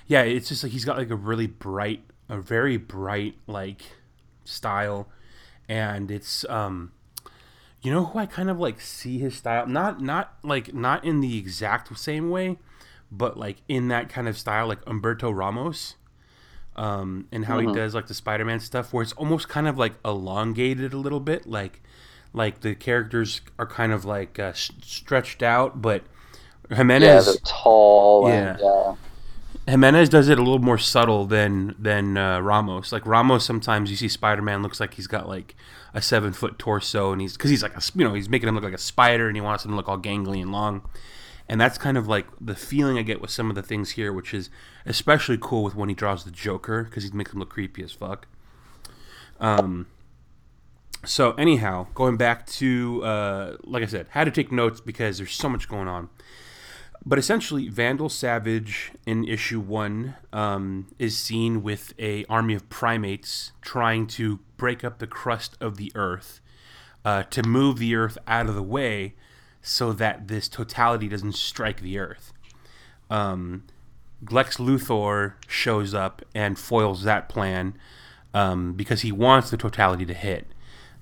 yeah, 0.07 0.23
it's 0.23 0.49
just 0.49 0.63
like 0.63 0.73
he's 0.73 0.85
got 0.85 0.99
like 0.99 1.11
a 1.11 1.17
really 1.17 1.47
bright, 1.47 2.03
a 2.29 2.39
very 2.39 2.77
bright 2.77 3.37
like 3.47 3.83
style, 4.45 5.09
and 5.69 6.11
it's 6.11 6.45
um, 6.49 6.93
you 7.81 7.93
know 7.93 8.07
who 8.07 8.19
I 8.19 8.27
kind 8.27 8.51
of 8.51 8.59
like 8.59 8.81
see 8.81 9.19
his 9.19 9.37
style 9.37 9.67
not 9.67 10.01
not 10.01 10.35
like 10.43 10.75
not 10.75 11.05
in 11.05 11.21
the 11.21 11.39
exact 11.39 11.97
same 11.97 12.31
way, 12.31 12.59
but 13.11 13.39
like 13.39 13.59
in 13.69 13.89
that 13.89 14.09
kind 14.09 14.29
of 14.29 14.37
style 14.37 14.67
like 14.67 14.85
Humberto 14.85 15.35
Ramos. 15.35 15.95
Um, 16.81 17.27
and 17.31 17.45
how 17.45 17.59
he 17.59 17.67
does 17.75 17.95
like 17.95 18.07
the 18.07 18.15
Spider-Man 18.15 18.61
stuff, 18.61 18.93
where 18.93 19.03
it's 19.03 19.13
almost 19.13 19.49
kind 19.51 19.69
of 19.69 19.77
like 19.77 19.93
elongated 20.05 20.95
a 20.95 20.97
little 20.97 21.21
bit, 21.21 21.47
like 21.47 21.83
like 22.33 22.61
the 22.61 22.75
characters 22.75 23.43
are 23.59 23.67
kind 23.67 23.93
of 23.93 24.05
like 24.05 24.39
uh, 24.39 24.45
s- 24.45 24.71
stretched 24.83 25.43
out, 25.43 25.83
but 25.83 26.03
Yeah, 26.71 26.77
Jimenez 26.79 27.27
they're 27.27 27.35
tall 27.45 28.29
Yeah. 28.29 28.53
and 28.55 28.63
uh, 28.63 28.95
Jimenez 29.67 30.09
does 30.09 30.29
it 30.29 30.39
a 30.39 30.43
little 30.43 30.59
more 30.61 30.79
subtle 30.79 31.27
than 31.27 31.75
than 31.79 32.17
uh, 32.17 32.41
Ramos. 32.41 32.93
Like 32.93 33.05
Ramos, 33.05 33.45
sometimes 33.45 33.91
you 33.91 33.97
see 33.97 34.09
Spider 34.09 34.43
Man 34.43 34.63
looks 34.63 34.81
like 34.81 34.95
he's 34.95 35.07
got 35.07 35.29
like 35.29 35.55
a 35.93 36.01
seven 36.01 36.33
foot 36.33 36.59
torso, 36.59 37.13
and 37.13 37.21
he's 37.21 37.37
because 37.37 37.51
he's 37.51 37.63
like 37.63 37.77
a, 37.77 37.83
you 37.95 38.05
know 38.05 38.15
he's 38.15 38.29
making 38.29 38.49
him 38.49 38.55
look 38.55 38.65
like 38.65 38.73
a 38.73 38.79
spider, 38.79 39.27
and 39.29 39.37
he 39.37 39.41
wants 39.41 39.65
him 39.65 39.73
to 39.73 39.77
look 39.77 39.89
all 39.89 39.99
gangly 39.99 40.41
and 40.41 40.51
long. 40.53 40.83
And 41.51 41.61
that's 41.61 41.79
kind 41.79 41.99
of 41.99 42.07
like 42.07 42.29
the 42.41 42.55
feeling 42.55 42.97
I 42.97 43.03
get 43.03 43.21
with 43.21 43.33
some 43.33 43.51
of 43.51 43.57
the 43.57 43.63
things 43.63 43.91
here, 43.91 44.13
which 44.13 44.33
is 44.33 44.51
especially 44.87 45.37
cool 45.37 45.65
with 45.65 45.75
when 45.75 45.89
he 45.89 45.97
draws 45.97 46.23
the 46.23 46.31
Joker 46.31 46.85
because 46.85 47.03
he 47.03 47.11
makes 47.11 47.33
him 47.33 47.41
look 47.41 47.51
creepy 47.51 47.83
as 47.83 47.91
fuck. 47.91 48.29
Um. 49.41 49.89
So 51.05 51.33
anyhow, 51.33 51.89
going 51.93 52.17
back 52.17 52.47
to 52.47 53.03
uh, 53.03 53.57
like 53.65 53.83
I 53.83 53.87
said, 53.87 54.07
had 54.11 54.25
to 54.25 54.31
take 54.31 54.53
notes 54.53 54.81
because 54.81 55.19
there's 55.19 55.33
so 55.33 55.49
much 55.49 55.69
going 55.69 55.89
on. 55.89 56.09
But 57.05 57.19
essentially, 57.19 57.69
Vandal 57.69 58.11
Savage 58.11 58.93
in 59.05 59.25
issue 59.25 59.59
one 59.59 60.15
um, 60.33 60.87
is 61.01 61.19
seen 61.19 61.65
with 61.65 61.95
a 61.99 62.25
army 62.27 62.55
of 62.55 62.69
primates 62.69 63.51
trying 63.61 64.07
to 64.09 64.39
break 64.57 64.85
up 64.85 65.01
the 65.01 65.09
crust 65.09 65.57
of 65.61 65.79
the 65.79 65.91
Earth 65.97 66.41
uh, 67.05 67.25
to 67.25 67.43
move 67.43 67.79
the 67.79 67.97
Earth 67.97 68.19
out 68.29 68.47
of 68.47 68.55
the 68.55 68.63
way 68.63 69.15
so 69.63 69.93
that 69.93 70.29
this 70.29 70.49
totality 70.49 71.09
doesn't 71.09 71.35
strike 71.35 71.81
the 71.81 71.99
Earth. 71.99 72.33
Um, 73.09 73.65
Lex 74.31 74.59
Luthor 74.59 75.35
shows 75.47 75.95
up 75.95 76.23
and 76.35 76.59
foils 76.59 77.03
that 77.05 77.29
plan 77.29 77.75
um, 78.35 78.75
because 78.75 79.03
he 79.03 79.13
wants 79.13 79.51
the 79.51 79.57
totality 79.57 80.05
to 80.07 80.15
hit. 80.15 80.47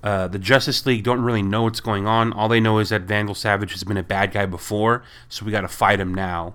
Uh, 0.02 0.28
the 0.28 0.38
Justice 0.38 0.86
League 0.86 1.02
don't 1.02 1.20
really 1.20 1.42
know 1.42 1.64
what's 1.64 1.80
going 1.80 2.06
on. 2.06 2.32
All 2.32 2.48
they 2.48 2.60
know 2.60 2.78
is 2.78 2.90
that 2.90 3.02
Vandal 3.02 3.34
Savage 3.34 3.72
has 3.72 3.82
been 3.82 3.96
a 3.96 4.02
bad 4.02 4.32
guy 4.32 4.46
before, 4.46 5.02
so 5.28 5.44
we 5.44 5.50
got 5.50 5.62
to 5.62 5.68
fight 5.68 5.98
him 5.98 6.14
now. 6.14 6.54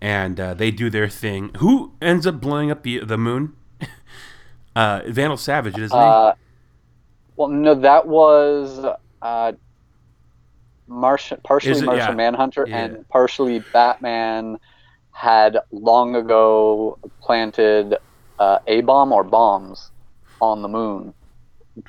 And 0.00 0.40
uh, 0.40 0.54
they 0.54 0.70
do 0.70 0.88
their 0.88 1.08
thing. 1.08 1.50
Who 1.58 1.92
ends 2.00 2.26
up 2.26 2.40
blowing 2.40 2.70
up 2.70 2.82
the 2.82 3.00
the 3.00 3.18
moon? 3.18 3.54
uh, 4.76 5.02
Vandal 5.06 5.36
Savage, 5.36 5.76
isn't 5.76 5.96
uh, 5.96 6.32
well, 7.36 7.48
no, 7.48 7.74
that 7.74 8.06
was 8.06 8.82
uh, 9.20 9.52
Martian, 10.90 11.38
partially 11.44 11.78
it- 11.78 11.84
Martian 11.84 12.08
yeah. 12.08 12.14
Manhunter, 12.14 12.66
Yeah. 12.68 12.78
and 12.78 13.08
partially 13.08 13.60
Batman 13.72 14.58
had 15.12 15.58
long 15.70 16.16
ago 16.16 16.98
planted 17.22 17.96
uh, 18.38 18.58
a 18.66 18.80
bomb 18.82 19.12
or 19.12 19.22
bombs 19.22 19.90
on 20.40 20.62
the 20.62 20.68
moon, 20.68 21.14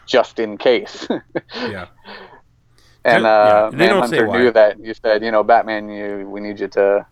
just 0.05 0.39
in 0.39 0.57
case. 0.57 1.07
Yeah. 1.55 1.87
and 3.03 3.25
uh, 3.25 3.71
they 3.71 3.87
Manhunter 3.87 4.27
knew 4.27 4.51
that. 4.51 4.79
You 4.79 4.93
said, 4.93 5.23
you 5.23 5.31
know, 5.31 5.43
Batman, 5.43 5.89
you 5.89 6.29
we 6.29 6.39
need 6.39 6.59
you 6.59 6.67
to 6.69 7.05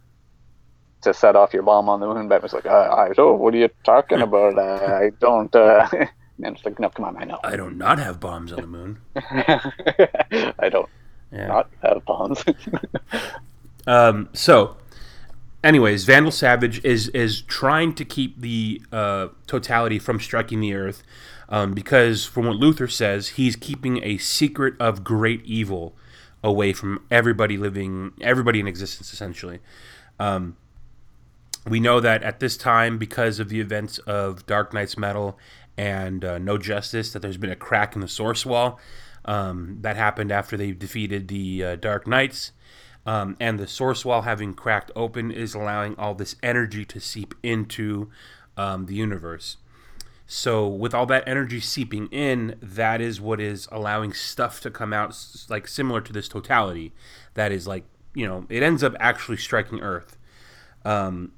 to 1.01 1.13
set 1.13 1.35
off 1.35 1.53
your 1.53 1.63
bomb 1.63 1.89
on 1.89 1.99
the 1.99 2.07
moon. 2.07 2.27
Batman's 2.27 2.53
like, 2.53 2.67
I, 2.67 3.07
I 3.09 3.13
don't. 3.13 3.39
What 3.39 3.53
are 3.55 3.57
you 3.57 3.69
talking 3.83 4.21
about? 4.21 4.59
I, 4.59 5.05
I 5.05 5.09
don't. 5.19 5.53
Uh, 5.55 5.87
and 6.43 6.55
it's 6.55 6.63
like, 6.65 6.79
no, 6.79 6.89
come 6.89 7.05
on, 7.05 7.17
I 7.17 7.23
know. 7.23 7.39
I 7.43 7.55
do 7.55 7.71
not 7.71 7.97
not 7.97 7.99
have 7.99 8.19
bombs 8.19 8.51
on 8.53 8.61
the 8.61 8.67
moon. 8.67 8.99
I 9.15 10.69
don't 10.69 10.89
Yeah. 11.31 11.47
not 11.47 11.69
have 11.83 12.03
bombs. 12.05 12.43
Um, 13.87 14.29
so, 14.33 14.77
anyways, 15.63 16.03
Vandal 16.03 16.31
Savage 16.31 16.83
is 16.85 17.07
is 17.09 17.41
trying 17.41 17.95
to 17.95 18.05
keep 18.05 18.39
the 18.39 18.81
uh, 18.91 19.29
totality 19.47 19.97
from 19.97 20.19
striking 20.19 20.59
the 20.59 20.75
Earth, 20.75 21.01
um, 21.49 21.73
because 21.73 22.23
from 22.23 22.45
what 22.45 22.57
Luthor 22.57 22.89
says, 22.91 23.29
he's 23.29 23.55
keeping 23.55 24.03
a 24.03 24.19
secret 24.19 24.75
of 24.79 25.03
great 25.03 25.43
evil 25.43 25.95
away 26.43 26.71
from 26.71 27.03
everybody 27.09 27.57
living, 27.57 28.13
everybody 28.21 28.59
in 28.59 28.67
existence, 28.67 29.11
essentially. 29.11 29.59
Um, 30.19 30.55
we 31.67 31.79
know 31.79 31.99
that 31.99 32.21
at 32.21 32.39
this 32.39 32.55
time, 32.55 32.99
because 32.99 33.39
of 33.39 33.49
the 33.49 33.59
events 33.59 33.97
of 33.99 34.45
Dark 34.45 34.71
Knight's 34.71 34.97
Metal 34.97 35.37
and 35.77 36.23
uh, 36.23 36.37
No 36.37 36.59
Justice, 36.59 37.11
that 37.13 37.21
there's 37.21 37.37
been 37.37 37.51
a 37.51 37.55
crack 37.55 37.95
in 37.95 38.01
the 38.01 38.07
source 38.07 38.45
wall. 38.45 38.79
Um, 39.25 39.77
that 39.81 39.95
happened 39.95 40.31
after 40.31 40.57
they 40.57 40.71
defeated 40.71 41.27
the 41.27 41.63
uh, 41.63 41.75
Dark 41.75 42.07
Knights. 42.07 42.51
Um, 43.05 43.37
and 43.39 43.57
the 43.57 43.67
source 43.67 44.05
wall 44.05 44.23
having 44.23 44.53
cracked 44.53 44.91
open 44.95 45.31
is 45.31 45.55
allowing 45.55 45.95
all 45.97 46.13
this 46.13 46.35
energy 46.43 46.85
to 46.85 46.99
seep 46.99 47.33
into 47.41 48.11
um, 48.57 48.85
the 48.85 48.95
universe. 48.95 49.57
So, 50.31 50.67
with 50.67 50.93
all 50.93 51.07
that 51.07 51.27
energy 51.27 51.59
seeping 51.59 52.05
in, 52.11 52.55
that 52.61 53.01
is 53.01 53.19
what 53.19 53.41
is 53.41 53.67
allowing 53.71 54.13
stuff 54.13 54.61
to 54.61 54.69
come 54.69 54.93
out, 54.93 55.17
like 55.49 55.67
similar 55.67 56.01
to 56.01 56.13
this 56.13 56.27
totality. 56.27 56.93
That 57.33 57.51
is 57.51 57.65
like, 57.65 57.83
you 58.13 58.27
know, 58.27 58.45
it 58.47 58.61
ends 58.61 58.83
up 58.83 58.93
actually 58.99 59.37
striking 59.37 59.79
Earth. 59.79 60.19
Um, 60.85 61.31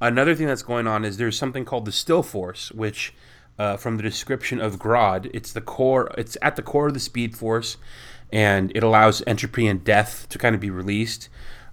another 0.00 0.34
thing 0.34 0.46
that's 0.46 0.62
going 0.62 0.86
on 0.86 1.04
is 1.04 1.18
there's 1.18 1.36
something 1.36 1.66
called 1.66 1.84
the 1.84 1.92
Still 1.92 2.22
Force, 2.22 2.72
which, 2.72 3.12
uh, 3.58 3.76
from 3.76 3.96
the 3.96 4.02
description 4.02 4.60
of 4.60 4.78
Grodd, 4.78 5.30
it's 5.34 5.52
the 5.52 5.60
core. 5.60 6.10
It's 6.16 6.36
at 6.42 6.56
the 6.56 6.62
core 6.62 6.88
of 6.88 6.94
the 6.94 7.00
Speed 7.00 7.36
Force, 7.36 7.76
and 8.32 8.70
it 8.74 8.82
allows 8.82 9.22
entropy 9.26 9.66
and 9.66 9.82
death 9.82 10.28
to 10.28 10.38
kind 10.38 10.54
of 10.54 10.60
be 10.60 10.70
released. 10.70 11.28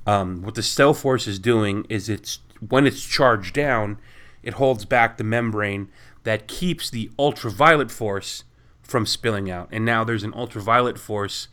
Um, 0.07 0.41
what 0.41 0.55
the 0.55 0.63
Still 0.63 0.93
Force 0.93 1.27
is 1.27 1.39
doing 1.39 1.85
is 1.89 2.09
it's 2.09 2.39
when 2.67 2.87
it's 2.87 3.03
charged 3.03 3.53
down, 3.53 3.97
it 4.43 4.55
holds 4.55 4.85
back 4.85 5.17
the 5.17 5.23
membrane 5.23 5.89
that 6.23 6.47
keeps 6.47 6.89
the 6.89 7.11
ultraviolet 7.17 7.91
force 7.91 8.43
from 8.81 9.05
spilling 9.05 9.49
out. 9.49 9.67
And 9.71 9.85
now 9.85 10.03
there's 10.03 10.23
an 10.23 10.33
ultraviolet 10.33 10.99
force 10.99 11.47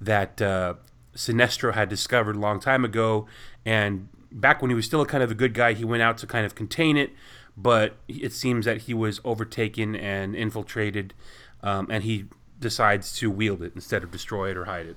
that 0.00 0.40
uh, 0.40 0.74
Sinestro 1.14 1.74
had 1.74 1.88
discovered 1.88 2.36
a 2.36 2.40
long 2.40 2.60
time 2.60 2.84
ago. 2.84 3.26
And 3.64 4.08
back 4.30 4.62
when 4.62 4.70
he 4.70 4.74
was 4.74 4.84
still 4.84 5.00
a 5.00 5.06
kind 5.06 5.22
of 5.22 5.30
a 5.30 5.34
good 5.34 5.54
guy, 5.54 5.72
he 5.72 5.84
went 5.84 6.02
out 6.02 6.18
to 6.18 6.26
kind 6.26 6.46
of 6.46 6.54
contain 6.54 6.96
it. 6.96 7.10
But 7.56 7.96
it 8.06 8.32
seems 8.32 8.66
that 8.66 8.82
he 8.82 8.94
was 8.94 9.20
overtaken 9.24 9.96
and 9.96 10.36
infiltrated, 10.36 11.14
um, 11.62 11.88
and 11.90 12.04
he 12.04 12.26
decides 12.60 13.12
to 13.18 13.30
wield 13.30 13.62
it 13.62 13.72
instead 13.74 14.02
of 14.02 14.10
destroy 14.10 14.50
it 14.50 14.56
or 14.56 14.66
hide 14.66 14.86
it. 14.86 14.96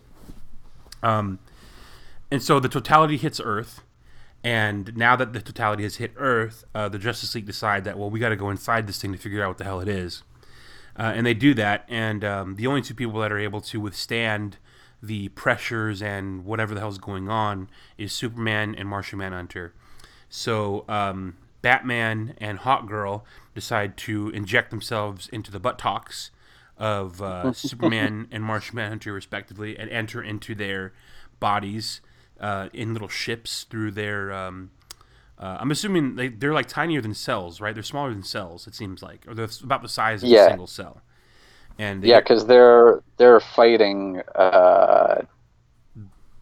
Um, 1.02 1.40
and 2.32 2.44
so 2.44 2.60
the 2.60 2.70
totality 2.70 3.18
hits 3.18 3.40
Earth. 3.44 3.82
And 4.44 4.96
now 4.96 5.16
that 5.16 5.34
the 5.34 5.42
totality 5.42 5.84
has 5.84 5.98
hit 5.98 6.14
Earth, 6.16 6.64
uh, 6.74 6.88
the 6.88 7.00
Justice 7.00 7.36
League 7.36 7.46
decide 7.46 7.84
that 7.84 7.98
well, 7.98 8.10
we 8.10 8.20
got 8.20 8.30
to 8.30 8.38
go 8.38 8.50
inside 8.50 8.88
this 8.88 9.02
thing 9.02 9.12
to 9.12 9.18
figure 9.18 9.44
out 9.44 9.50
what 9.50 9.58
the 9.58 9.66
hell 9.66 9.82
it 9.82 9.90
is, 9.90 10.24
uh, 10.98 11.12
and 11.14 11.26
they 11.26 11.34
do 11.34 11.54
that. 11.56 11.84
And 11.90 12.24
um, 12.24 12.56
the 12.56 12.66
only 12.66 12.82
two 12.82 12.94
people 12.94 13.20
that 13.20 13.34
are 13.34 13.40
able 13.40 13.60
to 13.62 13.82
withstand 13.82 14.58
the 15.04 15.30
pressures 15.30 16.02
and 16.02 16.46
whatever 16.46 16.74
the 16.74 16.80
hell's 16.80 16.98
going 16.98 17.30
on 17.30 17.70
is 17.98 18.14
Superman 18.14 18.76
and 18.76 18.88
Martian 18.88 19.20
Manhunter. 19.20 19.74
So 20.30 20.86
um, 20.88 21.36
Batman 21.62 22.36
and 22.38 22.60
Hawkgirl 22.60 23.24
decide 23.54 23.98
to 23.98 24.30
inject 24.30 24.70
themselves 24.72 25.28
into 25.30 25.52
the 25.52 25.60
buttocks 25.60 26.32
of 26.78 27.22
uh, 27.22 27.52
Superman 27.54 28.28
and 28.32 28.44
Martian 28.44 28.76
Manhunter, 28.76 29.14
respectively, 29.14 29.78
and 29.78 29.90
enter 29.90 30.22
into 30.22 30.56
their 30.56 30.94
bodies 31.40 32.02
uh, 32.40 32.70
in 32.74 32.94
little 32.94 33.10
ships 33.10 33.66
through 33.70 33.92
their. 33.92 34.32
Um, 34.32 34.72
uh, 35.38 35.58
I'm 35.60 35.72
assuming 35.72 36.16
they, 36.16 36.28
they're 36.28 36.54
like 36.54 36.68
tinier 36.68 37.02
than 37.02 37.14
cells, 37.14 37.62
right? 37.62 37.74
They're 37.74 37.84
smaller 37.84 38.12
than 38.12 38.24
cells. 38.24 38.68
It 38.68 38.76
seems 38.76 39.02
like, 39.02 39.26
or 39.28 39.34
they're 39.34 39.48
about 39.64 39.82
the 39.82 39.90
size 39.90 40.22
of 40.24 40.30
Yeah. 40.30 40.46
a 40.46 40.50
single 40.50 40.68
cell. 40.68 41.02
And 41.78 42.04
they 42.04 42.10
yeah, 42.10 42.20
because 42.20 42.46
they're 42.46 43.02
they're 43.18 43.40
fighting 43.40 44.22
uh, 44.36 45.22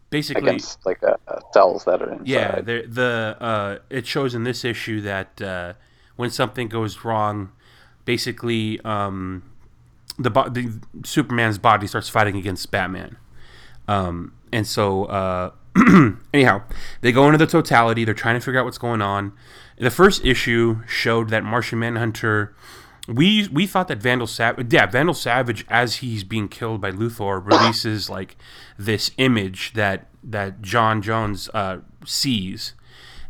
basically, 0.10 0.50
against 0.50 0.86
like 0.86 1.02
uh, 1.04 1.16
cells 1.54 1.86
that 1.86 2.02
are 2.02 2.12
inside. 2.12 2.28
yeah, 2.28 2.62
the 2.62 3.38
uh, 3.40 3.78
it 3.90 4.06
shows 4.08 4.36
in 4.36 4.44
this 4.44 4.64
issue 4.64 5.02
that 5.02 5.42
uh, 5.42 5.74
when 6.16 6.30
something 6.30 6.68
goes 6.68 7.04
wrong, 7.04 7.52
basically 8.06 8.80
um, 8.82 9.44
the, 10.18 10.30
bo- 10.30 10.50
the 10.50 10.80
Superman's 11.04 11.58
body 11.58 11.88
starts 11.88 12.10
fighting 12.10 12.38
against 12.38 12.70
Batman, 12.72 13.18
um, 13.88 14.34
and 14.52 14.66
so 14.66 15.06
uh, 15.06 15.52
anyhow, 16.34 16.64
they 17.02 17.12
go 17.12 17.26
into 17.26 17.38
the 17.38 17.48
totality. 17.48 18.06
They're 18.06 18.14
trying 18.14 18.36
to 18.36 18.42
figure 18.42 18.60
out 18.60 18.66
what's 18.66 18.78
going 18.78 19.02
on. 19.02 19.34
The 19.78 19.92
first 19.92 20.26
issue 20.26 20.82
showed 20.88 21.30
that 21.30 21.44
Martian 21.44 21.80
Manhunter. 21.80 22.56
We 23.08 23.48
we 23.48 23.68
thought 23.68 23.88
that 23.88 24.00
Vandal 24.00 24.28
Savage, 24.28 24.74
yeah, 24.74 24.86
Vandal 24.86 25.14
Savage, 25.14 25.66
as 25.70 25.98
he's 25.98 26.24
being 26.24 26.50
killed 26.50 26.82
by 26.82 26.92
Luthor, 26.92 27.46
releases 27.46 28.10
like 28.10 28.36
this 28.78 29.12
image 29.18 29.74
that 29.74 30.08
that 30.24 30.62
J'onn 30.62 31.02
J'onzz 31.02 31.50
uh, 31.54 31.78
sees, 32.06 32.74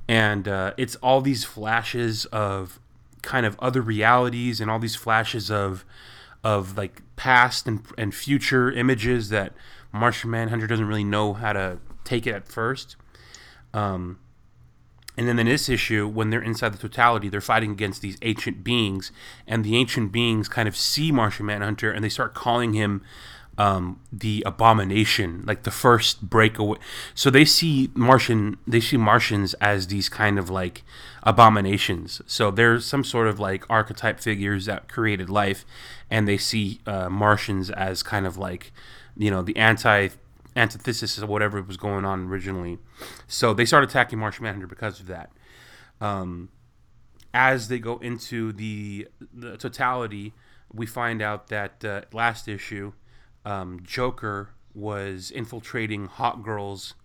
and 0.07 0.47
uh, 0.47 0.73
it's 0.77 0.95
all 0.97 1.21
these 1.21 1.43
flashes 1.43 2.25
of 2.27 2.79
kind 3.21 3.45
of 3.45 3.55
other 3.59 3.81
realities 3.81 4.59
and 4.59 4.71
all 4.71 4.79
these 4.79 4.95
flashes 4.95 5.51
of 5.51 5.85
of 6.43 6.75
like 6.77 7.01
past 7.15 7.67
and, 7.67 7.85
and 7.97 8.15
future 8.15 8.71
images 8.71 9.29
that 9.29 9.53
Martian 9.91 10.31
Manhunter 10.31 10.65
doesn't 10.65 10.87
really 10.87 11.03
know 11.03 11.33
how 11.33 11.53
to 11.53 11.79
take 12.03 12.25
it 12.25 12.33
at 12.33 12.47
first. 12.47 12.95
Um, 13.73 14.19
and 15.17 15.27
then 15.27 15.39
in 15.39 15.47
this 15.47 15.67
issue, 15.67 16.07
when 16.07 16.29
they're 16.29 16.41
inside 16.41 16.73
the 16.73 16.77
totality, 16.77 17.27
they're 17.27 17.41
fighting 17.41 17.71
against 17.71 18.01
these 18.01 18.17
ancient 18.21 18.63
beings, 18.63 19.11
and 19.47 19.63
the 19.63 19.75
ancient 19.75 20.11
beings 20.11 20.47
kind 20.47 20.67
of 20.67 20.77
see 20.77 21.11
Martian 21.11 21.47
Manhunter 21.47 21.91
and 21.91 22.03
they 22.03 22.09
start 22.09 22.35
calling 22.35 22.73
him 22.73 23.01
um, 23.57 23.99
the 24.11 24.43
abomination, 24.45 25.43
like 25.47 25.63
the 25.63 25.71
first 25.71 26.29
breakaway. 26.29 26.77
So 27.15 27.29
they 27.29 27.45
see 27.45 27.89
Martian, 27.95 28.57
they 28.67 28.79
see 28.79 28.97
Martians 28.97 29.55
as 29.55 29.87
these 29.87 30.09
kind 30.09 30.37
of 30.37 30.49
like 30.49 30.83
abominations. 31.23 32.21
So 32.27 32.51
there's 32.51 32.85
some 32.85 33.03
sort 33.03 33.27
of 33.27 33.39
like 33.39 33.65
archetype 33.69 34.19
figures 34.19 34.65
that 34.65 34.87
created 34.87 35.29
life, 35.29 35.65
and 36.11 36.27
they 36.27 36.37
see 36.37 36.81
uh, 36.85 37.09
Martians 37.09 37.71
as 37.71 38.03
kind 38.03 38.27
of 38.27 38.37
like, 38.37 38.71
you 39.17 39.31
know, 39.31 39.41
the 39.41 39.57
anti 39.57 40.09
antithesis 40.57 41.17
of 41.19 41.29
whatever 41.29 41.61
was 41.61 41.77
going 41.77 42.05
on 42.05 42.27
originally. 42.27 42.79
So 43.27 43.53
they 43.53 43.65
start 43.65 43.83
attacking 43.85 44.19
Martian 44.19 44.43
Manhunter 44.43 44.67
because 44.67 44.99
of 44.99 45.07
that. 45.07 45.31
Um, 46.01 46.49
as 47.33 47.67
they 47.69 47.79
go 47.79 47.97
into 47.99 48.51
the, 48.53 49.07
the 49.33 49.57
totality, 49.57 50.33
we 50.73 50.85
find 50.85 51.21
out 51.21 51.47
that 51.47 51.85
uh, 51.85 52.01
last 52.11 52.47
issue, 52.47 52.93
um, 53.45 53.79
Joker 53.83 54.49
was 54.73 55.31
infiltrating 55.31 56.07
Hawkgirl's 56.07 56.95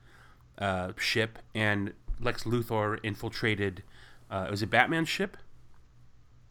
uh, 0.58 0.92
ship, 0.98 1.38
and 1.54 1.92
Lex 2.20 2.44
Luthor 2.44 2.98
infiltrated. 3.02 3.82
Uh, 4.30 4.48
was 4.50 4.62
it 4.62 4.70
Batman's 4.70 5.08
ship? 5.08 5.36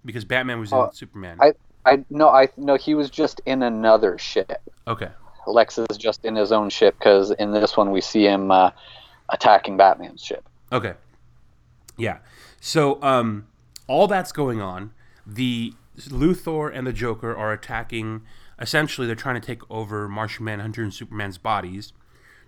Because 0.06 0.26
Batman 0.26 0.60
was 0.60 0.72
in 0.72 0.78
Uh, 0.80 0.92
Superman. 0.92 1.38
I 1.40 1.54
I 1.86 2.06
no 2.10 2.30
I 2.30 2.50
no 2.58 2.76
he 2.76 2.96
was 2.96 3.10
just 3.10 3.42
in 3.46 3.64
another 3.64 4.18
ship. 4.18 4.52
okay. 4.88 5.10
Lex 5.48 5.78
is 5.78 5.98
just 5.98 6.26
in 6.26 6.36
his 6.36 6.52
own 6.52 6.70
ship 6.70 6.96
because 7.00 7.32
in 7.32 7.52
this 7.52 7.76
one 7.76 7.92
we 7.92 8.02
see 8.02 8.24
him 8.26 8.52
uh, 8.52 8.72
attacking 9.30 9.78
Batman's 9.78 10.24
ship. 10.24 10.48
Okay. 10.72 10.94
Yeah. 11.98 12.20
So 12.60 13.02
um, 13.02 13.48
all 13.88 14.08
that's 14.08 14.32
going 14.32 14.62
on. 14.62 14.92
The 15.26 15.74
Luthor 15.98 16.72
and 16.74 16.88
the 16.88 16.94
Joker 16.94 17.36
are 17.36 17.52
attacking. 17.52 18.22
Essentially, 18.60 19.08
they're 19.08 19.16
trying 19.16 19.40
to 19.40 19.46
take 19.46 19.62
over 19.70 20.08
Martian 20.08 20.46
Manhunter 20.46 20.84
and 20.84 20.94
Superman's 20.94 21.38
bodies 21.38 21.94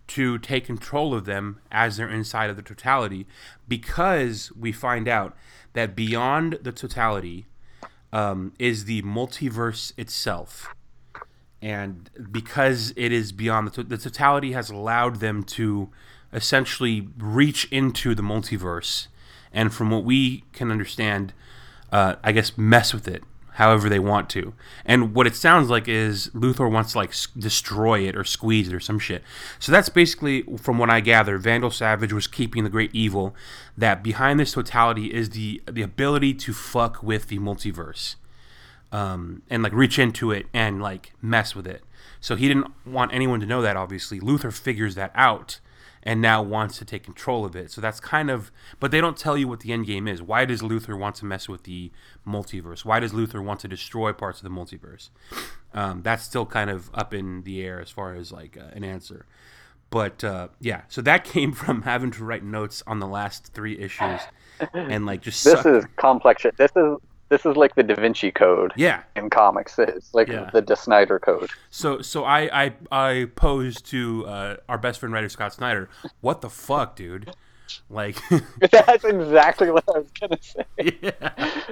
to 0.07 0.37
take 0.37 0.65
control 0.65 1.13
of 1.13 1.25
them 1.25 1.59
as 1.71 1.97
they're 1.97 2.09
inside 2.09 2.49
of 2.49 2.55
the 2.55 2.61
totality, 2.61 3.25
because 3.67 4.51
we 4.51 4.71
find 4.71 5.07
out 5.07 5.35
that 5.73 5.95
beyond 5.95 6.59
the 6.61 6.71
totality 6.71 7.45
um, 8.11 8.53
is 8.59 8.85
the 8.85 9.01
multiverse 9.01 9.93
itself 9.97 10.75
and 11.63 12.09
because 12.29 12.93
it 12.97 13.13
is 13.13 13.31
beyond 13.31 13.69
the, 13.69 13.83
the 13.83 13.97
totality 13.97 14.51
has 14.51 14.69
allowed 14.69 15.21
them 15.21 15.43
to 15.43 15.89
essentially 16.33 17.07
reach 17.17 17.71
into 17.71 18.13
the 18.13 18.21
multiverse. 18.21 19.07
And 19.53 19.73
from 19.73 19.89
what 19.89 20.03
we 20.03 20.43
can 20.51 20.69
understand 20.71 21.33
uh, 21.91 22.15
i 22.23 22.31
guess 22.31 22.57
mess 22.57 22.93
with 22.93 23.07
it 23.07 23.23
however 23.57 23.87
they 23.87 23.99
want 23.99 24.31
to. 24.31 24.51
And 24.83 25.13
what 25.13 25.27
it 25.27 25.35
sounds 25.35 25.69
like 25.69 25.87
is 25.87 26.29
luthor 26.33 26.69
wants 26.69 26.93
to 26.93 26.97
like 26.97 27.11
s- 27.11 27.27
destroy 27.37 27.99
it 27.99 28.15
or 28.15 28.23
squeeze 28.23 28.67
it 28.67 28.73
or 28.73 28.79
some 28.79 28.97
shit. 28.97 29.23
So 29.59 29.71
that's 29.71 29.89
basically 29.89 30.41
from 30.57 30.79
what 30.79 30.89
i 30.89 30.99
gather 30.99 31.37
vandal 31.37 31.71
savage 31.71 32.11
was 32.11 32.27
keeping 32.27 32.63
the 32.63 32.69
great 32.69 32.89
evil 32.93 33.35
that 33.77 34.03
behind 34.03 34.39
this 34.39 34.51
totality 34.53 35.13
is 35.13 35.29
the 35.29 35.61
the 35.71 35.83
ability 35.83 36.33
to 36.33 36.51
fuck 36.51 37.03
with 37.03 37.27
the 37.27 37.39
multiverse 37.39 38.15
um, 38.93 39.41
and 39.49 39.63
like 39.63 39.73
reach 39.73 39.99
into 39.99 40.31
it 40.31 40.45
and 40.53 40.81
like 40.81 41.11
mess 41.21 41.55
with 41.55 41.67
it. 41.67 41.83
So 42.21 42.37
he 42.37 42.47
didn't 42.47 42.67
want 42.85 43.13
anyone 43.13 43.41
to 43.41 43.45
know 43.45 43.61
that. 43.61 43.75
Obviously, 43.75 44.21
Luthor 44.21 44.53
figures 44.53 44.95
that 44.95 45.11
out 45.15 45.59
and 46.03 46.21
now 46.21 46.43
wants 46.43 46.77
to 46.77 46.85
take 46.85 47.03
control 47.03 47.43
of 47.43 47.55
it. 47.55 47.71
So 47.71 47.81
that's 47.81 47.99
kind 47.99 48.29
of, 48.29 48.51
but 48.79 48.91
they 48.91 49.01
don't 49.01 49.17
tell 49.17 49.37
you 49.37 49.47
what 49.47 49.61
the 49.61 49.73
end 49.73 49.87
game 49.87 50.07
is. 50.07 50.21
Why 50.21 50.45
does 50.45 50.61
Luthor 50.61 50.97
want 50.97 51.15
to 51.15 51.25
mess 51.25 51.49
with 51.49 51.63
the 51.63 51.91
multiverse? 52.27 52.85
Why 52.85 52.99
does 52.99 53.13
Luthor 53.13 53.43
want 53.43 53.61
to 53.61 53.67
destroy 53.67 54.13
parts 54.13 54.39
of 54.39 54.43
the 54.43 54.49
multiverse? 54.49 55.09
Um, 55.73 56.01
that's 56.03 56.23
still 56.23 56.45
kind 56.45 56.69
of 56.69 56.89
up 56.93 57.13
in 57.13 57.43
the 57.43 57.63
air 57.63 57.81
as 57.81 57.89
far 57.89 58.13
as 58.13 58.31
like 58.31 58.57
uh, 58.57 58.67
an 58.73 58.83
answer. 58.83 59.25
But 59.89 60.23
uh, 60.23 60.49
yeah, 60.59 60.81
so 60.87 61.01
that 61.01 61.23
came 61.33 61.51
from 61.51 61.81
having 61.81 62.11
to 62.11 62.23
write 62.23 62.43
notes 62.43 62.83
on 62.85 62.99
the 62.99 63.07
last 63.07 63.53
three 63.53 63.79
issues 63.79 64.19
and 64.73 65.05
like 65.05 65.21
just 65.21 65.43
This 65.43 65.53
suck- 65.53 65.65
is 65.65 65.85
complex 65.95 66.41
shit. 66.43 66.57
This 66.57 66.71
is 66.75 66.97
this 67.33 67.47
is 67.47 67.57
like 67.57 67.73
the 67.73 67.81
Da 67.81 67.95
Vinci 67.95 68.31
Code 68.31 68.73
yeah. 68.75 69.01
in 69.15 69.27
comics. 69.31 69.79
It's 69.79 70.13
like 70.13 70.27
Yeah. 70.27 70.51
the 70.53 70.61
De 70.61 70.75
Snyder 70.75 71.17
Code. 71.17 71.49
So 71.71 71.99
so 72.01 72.23
I 72.25 72.65
I, 72.65 72.73
I 72.91 73.25
posed 73.35 73.87
to 73.87 74.25
uh, 74.27 74.57
our 74.69 74.77
best 74.77 74.99
friend 74.99 75.11
writer 75.11 75.29
Scott 75.29 75.53
Snyder, 75.53 75.89
what 76.21 76.41
the 76.41 76.49
fuck, 76.49 76.95
dude? 76.95 77.33
Like, 77.89 78.17
That's 78.71 79.03
exactly 79.03 79.71
what 79.71 79.83
I 79.87 79.97
was 79.97 80.11
gonna 80.19 80.37
say. 80.41 80.97
yeah. 81.01 81.61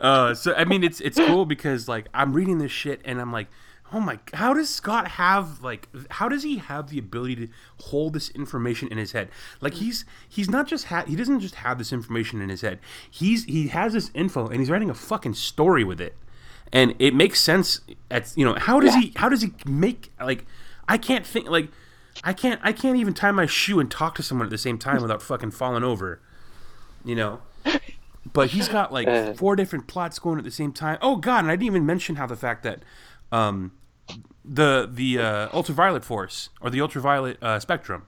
Uh, 0.00 0.34
so 0.34 0.54
I 0.54 0.64
mean, 0.66 0.84
it's 0.84 1.00
it's 1.00 1.16
cool 1.16 1.46
because 1.46 1.88
like 1.88 2.08
I'm 2.12 2.34
reading 2.34 2.58
this 2.58 2.70
shit 2.70 3.00
and 3.06 3.18
I'm 3.18 3.32
like, 3.32 3.48
oh 3.92 4.00
my, 4.00 4.18
how 4.34 4.54
does 4.54 4.68
Scott 4.68 5.08
have 5.08 5.62
like, 5.62 5.88
how 6.10 6.28
does 6.28 6.42
he 6.42 6.58
have 6.58 6.90
the 6.90 6.98
ability 6.98 7.36
to 7.36 7.48
hold 7.78 8.12
this 8.12 8.30
information 8.30 8.88
in 8.88 8.98
his 8.98 9.12
head? 9.12 9.28
Like 9.60 9.74
he's 9.74 10.04
he's 10.28 10.48
not 10.48 10.66
just 10.66 10.86
ha- 10.86 11.04
he 11.06 11.16
doesn't 11.16 11.40
just 11.40 11.56
have 11.56 11.78
this 11.78 11.92
information 11.92 12.40
in 12.40 12.48
his 12.48 12.60
head. 12.60 12.78
He's 13.10 13.44
he 13.44 13.68
has 13.68 13.92
this 13.92 14.10
info 14.14 14.46
and 14.46 14.60
he's 14.60 14.70
writing 14.70 14.90
a 14.90 14.94
fucking 14.94 15.34
story 15.34 15.84
with 15.84 16.00
it, 16.00 16.16
and 16.72 16.94
it 16.98 17.14
makes 17.14 17.40
sense. 17.40 17.80
At 18.10 18.32
you 18.36 18.44
know, 18.44 18.54
how 18.54 18.80
does 18.80 18.94
he 18.94 19.12
how 19.16 19.28
does 19.28 19.42
he 19.42 19.52
make 19.66 20.12
like, 20.20 20.46
I 20.88 20.98
can't 20.98 21.26
think 21.26 21.48
like. 21.48 21.68
I 22.22 22.34
can't. 22.34 22.60
I 22.62 22.72
can't 22.72 22.98
even 22.98 23.14
tie 23.14 23.30
my 23.30 23.46
shoe 23.46 23.80
and 23.80 23.90
talk 23.90 24.14
to 24.16 24.22
someone 24.22 24.46
at 24.46 24.50
the 24.50 24.58
same 24.58 24.76
time 24.76 25.00
without 25.00 25.22
fucking 25.22 25.52
falling 25.52 25.84
over. 25.84 26.20
You 27.02 27.14
know. 27.14 27.40
But 28.30 28.50
he's 28.50 28.68
got 28.68 28.92
like 28.92 29.36
four 29.36 29.56
different 29.56 29.86
plots 29.86 30.18
going 30.18 30.36
at 30.36 30.44
the 30.44 30.50
same 30.50 30.72
time. 30.72 30.98
Oh 31.00 31.16
god! 31.16 31.44
And 31.44 31.48
I 31.48 31.52
didn't 31.52 31.66
even 31.66 31.86
mention 31.86 32.16
how 32.16 32.26
the 32.26 32.36
fact 32.36 32.62
that 32.64 32.82
um, 33.32 33.72
the 34.44 34.88
the 34.92 35.18
uh, 35.18 35.48
ultraviolet 35.52 36.04
force 36.04 36.50
or 36.60 36.70
the 36.70 36.80
ultraviolet 36.80 37.42
uh, 37.42 37.58
spectrum. 37.60 38.06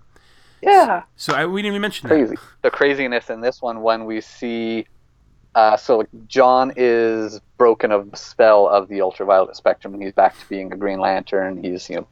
Yeah. 0.62 1.02
So 1.16 1.34
I, 1.34 1.46
we 1.46 1.60
didn't 1.62 1.72
even 1.72 1.82
mention 1.82 2.08
that. 2.08 2.36
The 2.62 2.70
craziness 2.70 3.30
in 3.30 3.40
this 3.40 3.60
one 3.60 3.82
when 3.82 4.04
we 4.04 4.20
see 4.20 4.86
uh, 5.54 5.76
so 5.76 6.06
John 6.28 6.72
is 6.76 7.40
broken 7.58 7.92
of 7.92 8.10
the 8.10 8.16
spell 8.16 8.68
of 8.68 8.88
the 8.88 9.02
ultraviolet 9.02 9.54
spectrum 9.56 9.92
and 9.94 10.02
he's 10.02 10.12
back 10.12 10.38
to 10.38 10.48
being 10.48 10.72
a 10.72 10.76
Green 10.76 10.98
Lantern. 11.00 11.62
He's 11.62 11.90
you 11.90 11.96
know 11.96 12.06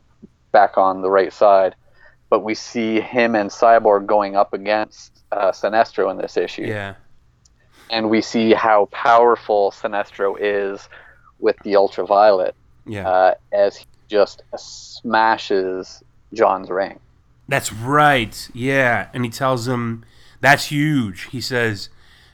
back 0.53 0.77
on 0.77 1.03
the 1.03 1.11
right 1.11 1.33
side. 1.33 1.75
But 2.29 2.45
we 2.45 2.55
see 2.55 3.01
him 3.01 3.35
and 3.35 3.51
Cyborg 3.51 4.07
going 4.07 4.37
up 4.37 4.53
against 4.53 5.21
uh, 5.33 5.51
Sinestro 5.51 6.11
in 6.11 6.17
this 6.17 6.37
issue. 6.37 6.63
Yeah. 6.63 6.95
and 7.91 8.09
we 8.09 8.21
see 8.21 8.53
how 8.53 8.87
powerful 8.93 9.73
Sinestro 9.73 10.37
is 10.39 10.89
with 11.41 11.57
the 11.65 11.75
ultraviolet 11.77 12.55
Yeah. 12.91 13.09
uh, 13.09 13.35
as 13.53 13.77
he 13.77 13.87
just 14.09 14.43
smashes 14.57 16.03
John's 16.35 16.71
ring. 16.71 16.99
That's 17.49 17.73
right. 17.73 18.49
Yeah. 18.53 19.09
And 19.15 19.25
he 19.25 19.31
tells 19.31 19.69
him 19.69 20.05
that's 20.41 20.67
huge. 20.67 21.25
He 21.25 21.41
says, 21.41 21.89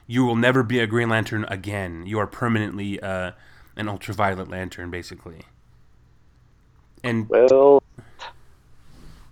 "You 0.07 0.25
will 0.25 0.35
never 0.35 0.63
be 0.63 0.79
a 0.79 0.87
Green 0.87 1.09
Lantern 1.09 1.45
again. 1.49 2.05
You 2.05 2.19
are 2.19 2.27
permanently 2.27 2.99
uh, 2.99 3.31
an 3.75 3.89
ultraviolet 3.89 4.49
lantern, 4.49 4.89
basically." 4.89 5.41
And 7.03 7.29
Well, 7.29 7.83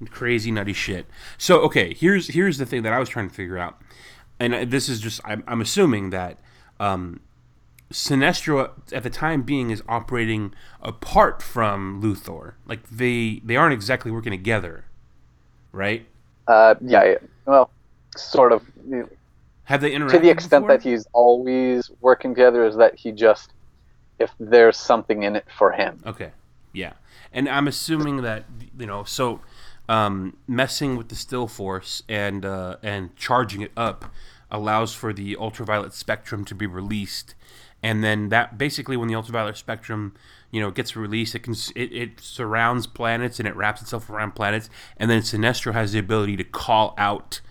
crazy 0.10 0.52
nutty 0.52 0.74
shit. 0.74 1.08
So 1.38 1.62
okay, 1.62 1.94
here's 1.94 2.28
here's 2.28 2.58
the 2.58 2.66
thing 2.66 2.84
that 2.84 2.94
I 2.94 3.00
was 3.00 3.10
trying 3.10 3.30
to 3.30 3.34
figure 3.34 3.58
out, 3.58 3.82
and 4.40 4.70
this 4.70 4.90
is 4.90 5.00
just 5.00 5.22
I'm, 5.26 5.44
I'm 5.48 5.62
assuming 5.62 6.10
that 6.12 6.38
um, 6.80 7.22
Sinestro 7.92 8.72
at 8.92 9.04
the 9.04 9.10
time 9.10 9.44
being 9.44 9.70
is 9.70 9.84
operating 9.88 10.54
apart 10.82 11.42
from 11.42 12.02
Luthor. 12.02 12.54
Like 12.66 12.88
they 12.90 13.42
they 13.44 13.56
aren't 13.56 13.74
exactly 13.74 14.12
working 14.12 14.32
together, 14.32 14.86
right? 15.72 16.06
uh, 16.48 16.76
yeah, 16.82 17.04
yeah, 17.04 17.18
well, 17.46 17.72
sort 18.16 18.52
of. 18.52 18.64
Have 19.66 19.82
they 19.82 19.92
interacted 19.92 20.12
To 20.12 20.20
the 20.20 20.30
extent 20.30 20.68
before? 20.68 20.78
that 20.78 20.84
he's 20.84 21.08
always 21.14 21.90
working 22.02 22.36
together, 22.36 22.66
is 22.66 22.76
that 22.76 22.96
he 22.96 23.12
just, 23.12 23.52
if 24.20 24.32
there's 24.40 24.78
something 24.78 25.24
in 25.24 25.36
it 25.36 25.46
for 25.58 25.72
him. 25.72 26.02
Okay. 26.06 26.32
Yeah. 26.74 26.94
And 27.34 27.50
I'm 27.50 27.68
assuming 27.68 28.22
that 28.22 28.46
you 28.78 28.86
know, 28.86 29.04
so 29.04 29.42
um, 29.90 30.38
messing 30.48 30.96
with 30.96 31.10
the 31.10 31.16
still 31.16 31.48
force 31.48 32.04
and 32.08 32.46
uh, 32.46 32.78
and 32.84 33.16
charging 33.16 33.62
it 33.62 33.72
up 33.76 34.06
allows 34.52 34.94
for 34.94 35.12
the 35.14 35.36
ultraviolet 35.38 35.94
spectrum 35.94 36.46
to 36.46 36.56
be 36.56 36.68
released, 36.68 37.36
and 37.86 38.04
then 38.04 38.30
that 38.30 38.58
basically 38.58 38.98
when 38.98 39.08
the 39.08 39.14
ultraviolet 39.14 39.56
spectrum 39.58 40.16
you 40.50 40.60
know 40.60 40.72
gets 40.72 40.96
released, 40.96 41.36
it 41.36 41.44
can 41.44 41.54
it, 41.76 41.94
it 41.94 42.20
surrounds 42.20 42.88
planets 42.88 43.38
and 43.40 43.48
it 43.48 43.56
wraps 43.56 43.80
itself 43.80 44.10
around 44.10 44.32
planets, 44.32 44.72
and 44.98 45.12
then 45.12 45.22
Sinestro 45.22 45.72
has 45.74 45.92
the 45.92 46.00
ability 46.00 46.36
to 46.38 46.44
call 46.44 46.96
out 46.98 47.42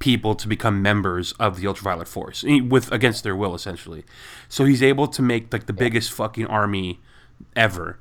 people 0.00 0.34
to 0.34 0.48
become 0.48 0.82
members 0.82 1.30
of 1.34 1.60
the 1.60 1.68
ultraviolet 1.68 2.08
force 2.08 2.42
eh, 2.44 2.58
with 2.60 2.90
against 2.90 3.22
their 3.22 3.36
will 3.36 3.54
essentially. 3.54 4.04
So 4.48 4.64
he's 4.64 4.82
able 4.82 5.06
to 5.06 5.22
make 5.22 5.52
like 5.52 5.66
the 5.66 5.72
biggest 5.72 6.10
fucking 6.10 6.46
army 6.46 7.00
ever 7.54 8.00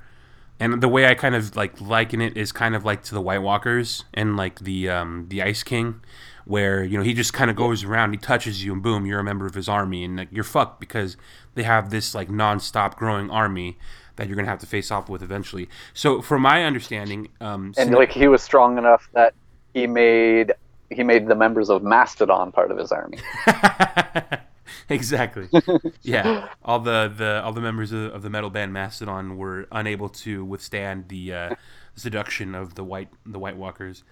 and 0.63 0.81
the 0.81 0.87
way 0.87 1.05
i 1.05 1.13
kind 1.13 1.35
of 1.35 1.55
like 1.55 1.79
liken 1.81 2.21
it 2.21 2.35
is 2.37 2.51
kind 2.51 2.75
of 2.75 2.85
like 2.85 3.03
to 3.03 3.13
the 3.13 3.21
white 3.21 3.41
walkers 3.41 4.05
and 4.13 4.37
like 4.37 4.59
the 4.59 4.89
um 4.89 5.25
the 5.29 5.41
ice 5.41 5.63
king 5.63 6.01
where 6.45 6.83
you 6.83 6.97
know 6.97 7.03
he 7.03 7.13
just 7.13 7.33
kind 7.33 7.49
of 7.49 7.55
goes 7.55 7.83
around 7.83 8.11
he 8.11 8.17
touches 8.17 8.63
you 8.63 8.73
and 8.73 8.81
boom 8.81 9.05
you're 9.05 9.19
a 9.19 9.23
member 9.23 9.45
of 9.45 9.53
his 9.53 9.69
army 9.69 10.03
and 10.03 10.17
like 10.17 10.29
you're 10.31 10.43
fucked 10.43 10.79
because 10.79 11.17
they 11.55 11.63
have 11.63 11.89
this 11.89 12.13
like 12.15 12.29
non-stop 12.29 12.97
growing 12.97 13.29
army 13.29 13.77
that 14.15 14.27
you're 14.27 14.35
gonna 14.35 14.47
have 14.47 14.59
to 14.59 14.67
face 14.67 14.91
off 14.91 15.09
with 15.09 15.21
eventually 15.21 15.67
so 15.93 16.21
from 16.21 16.41
my 16.41 16.63
understanding 16.63 17.27
um 17.41 17.73
And 17.77 17.91
like 17.93 18.11
he 18.11 18.27
was 18.27 18.41
strong 18.41 18.77
enough 18.77 19.09
that 19.13 19.33
he 19.73 19.87
made 19.87 20.53
he 20.93 21.03
made 21.03 21.27
the 21.27 21.35
members 21.35 21.69
of 21.69 21.83
Mastodon 21.83 22.51
part 22.51 22.71
of 22.71 22.77
his 22.77 22.91
army. 22.91 23.17
exactly. 24.89 25.49
yeah, 26.01 26.49
all 26.63 26.79
the, 26.79 27.11
the 27.15 27.41
all 27.43 27.53
the 27.53 27.61
members 27.61 27.91
of, 27.91 28.13
of 28.13 28.21
the 28.21 28.29
metal 28.29 28.49
band 28.49 28.73
Mastodon 28.73 29.37
were 29.37 29.67
unable 29.71 30.09
to 30.09 30.43
withstand 30.43 31.09
the 31.09 31.33
uh, 31.33 31.55
seduction 31.95 32.55
of 32.55 32.75
the 32.75 32.83
white 32.83 33.09
the 33.25 33.39
White 33.39 33.57
Walkers. 33.57 34.03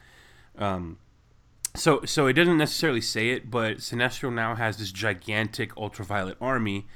Um, 0.57 0.97
so 1.75 2.01
so 2.05 2.27
it 2.27 2.33
doesn't 2.33 2.57
necessarily 2.57 3.01
say 3.01 3.29
it, 3.29 3.49
but 3.49 3.77
Sinestro 3.77 4.33
now 4.33 4.55
has 4.55 4.77
this 4.77 4.91
gigantic 4.91 5.75
ultraviolet 5.77 6.37
army, 6.41 6.87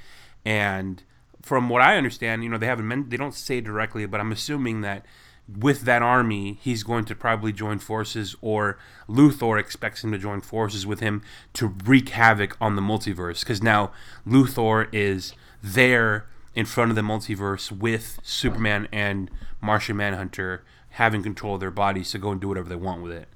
and 0.44 1.02
from 1.42 1.68
what 1.68 1.82
I 1.82 1.96
understand, 1.96 2.44
you 2.44 2.50
know 2.50 2.58
they 2.58 2.66
haven't 2.66 2.88
meant, 2.88 3.10
they 3.10 3.16
don't 3.16 3.34
say 3.34 3.60
directly, 3.60 4.06
but 4.06 4.20
I'm 4.20 4.32
assuming 4.32 4.82
that 4.82 5.06
with 5.48 5.82
that 5.82 6.02
army, 6.02 6.58
he's 6.60 6.82
going 6.82 7.04
to 7.04 7.14
probably 7.14 7.52
join 7.52 7.78
forces, 7.78 8.34
or 8.40 8.78
Luthor 9.08 9.58
expects 9.60 10.02
him 10.02 10.10
to 10.12 10.18
join 10.18 10.40
forces 10.40 10.86
with 10.86 11.00
him 11.00 11.22
to 11.54 11.68
wreak 11.84 12.08
havoc 12.10 12.56
on 12.60 12.74
the 12.76 12.82
multiverse. 12.82 13.40
Because 13.40 13.62
now 13.62 13.92
Luthor 14.26 14.88
is 14.92 15.34
there 15.62 16.26
in 16.54 16.66
front 16.66 16.90
of 16.90 16.96
the 16.96 17.02
multiverse 17.02 17.70
with 17.70 18.18
Superman 18.22 18.88
and 18.90 19.30
Martian 19.60 19.96
Manhunter 19.96 20.64
having 20.90 21.22
control 21.22 21.54
of 21.54 21.60
their 21.60 21.70
bodies 21.70 22.10
to 22.10 22.18
go 22.18 22.30
and 22.32 22.40
do 22.40 22.48
whatever 22.48 22.68
they 22.68 22.76
want 22.76 23.02
with 23.02 23.12
it. 23.12 23.28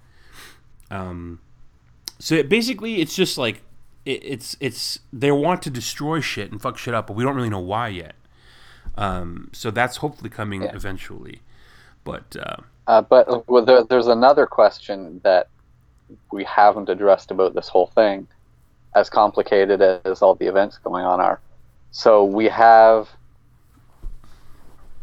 Um, 0.90 1.40
so 2.18 2.34
it, 2.34 2.48
basically, 2.48 3.00
it's 3.00 3.14
just 3.14 3.38
like 3.38 3.62
it, 4.04 4.24
it's 4.24 4.56
it's 4.60 5.00
they 5.12 5.30
want 5.30 5.62
to 5.62 5.70
destroy 5.70 6.20
shit 6.20 6.50
and 6.50 6.60
fuck 6.60 6.76
shit 6.78 6.94
up, 6.94 7.06
but 7.06 7.14
we 7.16 7.22
don't 7.22 7.36
really 7.36 7.50
know 7.50 7.60
why 7.60 7.88
yet. 7.88 8.14
Um, 8.96 9.50
so 9.52 9.70
that's 9.70 9.98
hopefully 9.98 10.30
coming 10.30 10.62
Yeah. 10.62 10.74
eventually. 10.74 11.42
But 12.04 12.36
uh, 12.36 12.56
Uh, 12.86 13.02
but 13.02 13.48
well, 13.48 13.64
there, 13.64 13.84
there's 13.84 14.08
another 14.08 14.46
question 14.46 15.20
that 15.22 15.48
we 16.32 16.44
haven't 16.44 16.88
addressed 16.88 17.30
about 17.30 17.54
this 17.54 17.68
whole 17.68 17.86
thing, 17.86 18.26
as 18.94 19.08
complicated 19.08 19.80
as 19.80 20.22
all 20.22 20.34
the 20.34 20.46
events 20.46 20.78
going 20.78 21.04
on 21.04 21.20
are. 21.20 21.40
So 21.92 22.24
we 22.24 22.46
have 22.48 23.08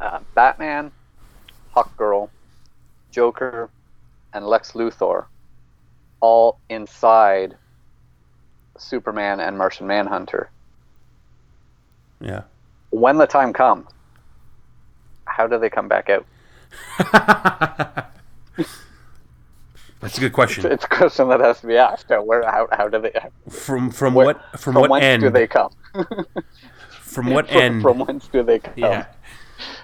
uh, 0.02 0.20
Batman, 0.36 0.92
Hawkgirl, 1.76 2.30
Joker, 3.12 3.70
and 4.34 4.46
Lex 4.46 4.74
Luthor, 4.74 5.26
all 6.20 6.60
inside 6.70 7.56
Superman 8.78 9.40
and 9.40 9.58
Martian 9.58 9.88
Manhunter. 9.88 10.50
yeah, 12.20 12.44
When 12.90 13.18
the 13.18 13.28
time 13.28 13.54
comes, 13.54 13.88
how 15.26 15.48
do 15.48 15.58
they 15.58 15.70
come 15.70 15.88
back 15.88 16.10
out? 16.10 16.26
that's 20.00 20.18
a 20.18 20.20
good 20.20 20.34
question. 20.34 20.72
It's 20.72 20.86
a 20.86 20.88
question 20.88 21.30
that 21.30 21.40
has 21.40 21.62
to 21.62 21.68
be 21.68 21.78
asked. 21.78 22.10
Where, 22.10 22.44
how, 22.44 22.68
how 22.72 22.88
do 22.88 23.00
they? 23.02 23.14
From 23.50 23.90
from 23.92 24.14
Where- 24.14 24.28
what 24.28 24.60
from, 24.60 24.74
from 24.74 24.90
what 24.90 25.04
end? 25.04 25.22
do 25.24 25.30
they 25.30 25.48
come? 25.48 25.72
from 26.90 27.28
what 27.28 27.48
from, 27.50 27.58
end? 27.58 27.82
From 27.82 28.00
whence 28.00 28.28
do 28.28 28.44
they 28.44 28.60
come? 28.60 28.74
yeah, 28.78 29.06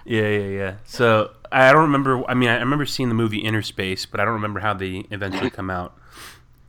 yeah, 0.05 0.27
yeah, 0.27 0.47
yeah. 0.47 0.75
So 0.85 1.31
I 1.51 1.71
don't 1.71 1.81
remember. 1.83 2.23
I 2.29 2.33
mean, 2.33 2.49
I 2.49 2.57
remember 2.59 2.85
seeing 2.85 3.09
the 3.09 3.15
movie 3.15 3.41
Innerspace, 3.43 4.05
but 4.09 4.19
I 4.19 4.25
don't 4.25 4.33
remember 4.33 4.59
how 4.59 4.73
they 4.73 5.05
eventually 5.11 5.49
come 5.49 5.69
out. 5.69 5.97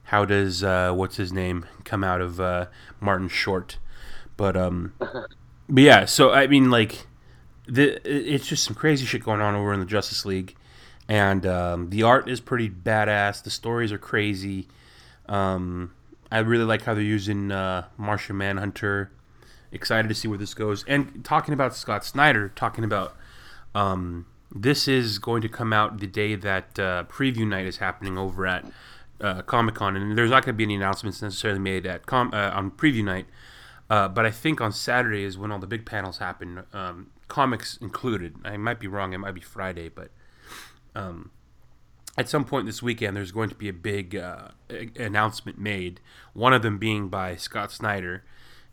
How 0.05 0.25
does 0.25 0.63
uh, 0.63 0.93
what's 0.93 1.17
his 1.17 1.33
name 1.33 1.67
come 1.85 2.05
out 2.05 2.21
of 2.21 2.41
uh, 2.41 2.67
Martin 3.01 3.29
Short? 3.29 3.79
But 4.37 4.57
um, 4.57 4.95
but 4.99 5.83
yeah. 5.83 6.05
So 6.07 6.33
I 6.33 6.47
mean, 6.47 6.71
like, 6.71 7.07
the 7.67 8.01
it's 8.05 8.47
just 8.47 8.65
some 8.65 8.75
crazy 8.75 9.07
shit 9.07 9.25
going 9.25 9.41
on 9.41 9.55
over 9.55 9.73
in 9.73 9.81
the 9.81 9.87
Justice 9.87 10.25
League, 10.25 10.55
and 11.09 11.47
um, 11.47 11.91
the 11.91 12.03
art 12.03 12.29
is 12.29 12.41
pretty 12.41 12.69
badass. 12.69 13.43
The 13.43 13.51
stories 13.51 13.93
are 13.93 13.99
crazy. 13.99 14.69
Um, 15.29 15.93
I 16.31 16.39
really 16.39 16.65
like 16.65 16.83
how 16.83 16.95
they're 16.95 17.03
using 17.03 17.53
uh, 17.53 17.87
Martian 17.97 18.37
Manhunter. 18.37 19.11
Excited 19.73 20.09
to 20.09 20.15
see 20.15 20.29
where 20.29 20.39
this 20.39 20.55
goes. 20.55 20.85
And 20.87 21.25
talking 21.25 21.55
about 21.55 21.75
Scott 21.75 22.05
Snyder, 22.05 22.51
talking 22.55 22.85
about 22.85 23.17
um, 23.75 24.27
this 24.55 24.87
is 24.87 25.19
going 25.19 25.43
to 25.43 25.49
come 25.49 25.73
out 25.73 25.99
the 25.99 26.07
day 26.07 26.37
that 26.37 26.79
uh, 26.79 27.05
preview 27.05 27.47
night 27.47 27.67
is 27.67 27.79
happening 27.79 28.17
over 28.17 28.47
at 28.47 28.65
uh, 29.21 29.43
Comic 29.43 29.75
Con, 29.75 29.97
and 29.97 30.17
there's 30.17 30.31
not 30.31 30.45
going 30.45 30.55
to 30.55 30.57
be 30.57 30.65
any 30.65 30.77
announcements 30.77 31.21
necessarily 31.23 31.61
made 31.61 31.87
at 31.87 32.07
com- 32.07 32.33
uh, 32.33 32.51
on 32.51 32.71
preview 32.71 33.05
night. 33.05 33.27
Uh, 33.91 34.09
but 34.09 34.25
I 34.25 34.31
think 34.31 34.61
on 34.61 34.73
Saturday 34.73 35.25
is 35.25 35.37
when 35.37 35.53
all 35.53 35.59
the 35.59 35.67
big 35.67 35.85
panels 35.85 36.19
happen, 36.19 36.63
um, 36.73 37.09
comics 37.29 37.77
included. 37.79 38.37
I 38.45 38.57
might 38.57 38.81
be 38.81 38.87
wrong; 38.87 39.13
it 39.13 39.19
might 39.19 39.35
be 39.35 39.41
Friday, 39.41 39.89
but 39.89 40.11
um, 40.95 41.31
at 42.17 42.29
some 42.29 42.45
point 42.45 42.67
this 42.67 42.83
weekend, 42.83 43.17
there's 43.17 43.33
going 43.33 43.49
to 43.49 43.55
be 43.55 43.69
a 43.69 43.73
big 43.73 44.15
uh, 44.15 44.49
announcement 44.97 45.59
made. 45.59 46.01
One 46.33 46.53
of 46.53 46.63
them 46.63 46.79
being 46.79 47.09
by 47.09 47.37
Scott 47.37 47.73
Snyder. 47.73 48.25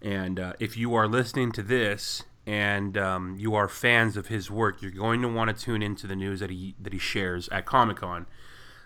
And 0.02 0.40
uh, 0.40 0.54
if 0.60 0.78
you 0.78 0.94
are 0.96 1.08
listening 1.08 1.52
to 1.54 1.64
this 1.64 2.24
and 2.46 2.98
um, 2.98 3.36
you 3.40 3.56
are 3.56 3.68
fans 3.68 4.18
of 4.18 4.28
his 4.28 4.50
work, 4.50 4.82
you're 4.82 4.92
going 4.92 5.22
to 5.22 5.28
want 5.28 5.56
to 5.56 5.66
tune 5.66 5.82
into 5.82 6.08
the 6.08 6.16
news 6.16 6.40
that 6.40 6.50
he 6.50 6.76
that 6.80 6.94
he 6.94 7.00
shares 7.00 7.50
at 7.50 7.66
Comic 7.66 7.98
Con. 7.98 8.26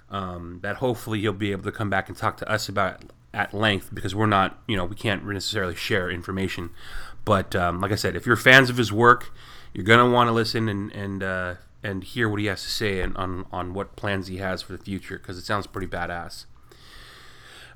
Um, 0.10 0.60
that 0.62 0.78
hopefully 0.78 1.20
he'll 1.22 1.34
be 1.34 1.52
able 1.52 1.64
to 1.64 1.72
come 1.72 1.90
back 1.90 2.08
and 2.08 2.18
talk 2.18 2.38
to 2.38 2.50
us 2.50 2.70
about 2.70 3.04
at 3.34 3.54
length 3.54 3.90
because 3.94 4.14
we're 4.14 4.28
not, 4.28 4.62
you 4.68 4.78
know, 4.78 4.86
we 4.86 4.96
can't 4.96 5.26
necessarily 5.26 5.76
share 5.76 6.12
information. 6.12 6.70
But 7.26 7.56
um, 7.56 7.82
like 7.82 7.92
I 7.92 7.96
said, 7.96 8.16
if 8.16 8.26
you're 8.26 8.36
fans 8.36 8.70
of 8.70 8.78
his 8.78 8.94
work, 8.94 9.34
you're 9.76 9.84
gonna 9.84 10.10
want 10.10 10.30
to 10.30 10.32
listen 10.32 10.70
and 10.70 10.90
and 10.94 11.22
uh, 11.22 11.56
and 11.84 12.02
hear 12.02 12.30
what 12.30 12.40
he 12.40 12.46
has 12.46 12.64
to 12.64 12.70
say 12.70 13.02
and 13.02 13.16
on 13.18 13.46
on 13.52 13.74
what 13.74 13.98
plans 13.98 14.28
he 14.28 14.38
has 14.38 14.62
for 14.62 14.72
the 14.72 14.78
future 14.78 15.18
because 15.18 15.38
it 15.38 15.44
sounds 15.44 15.68
pretty 15.68 15.88
badass. 15.88 16.46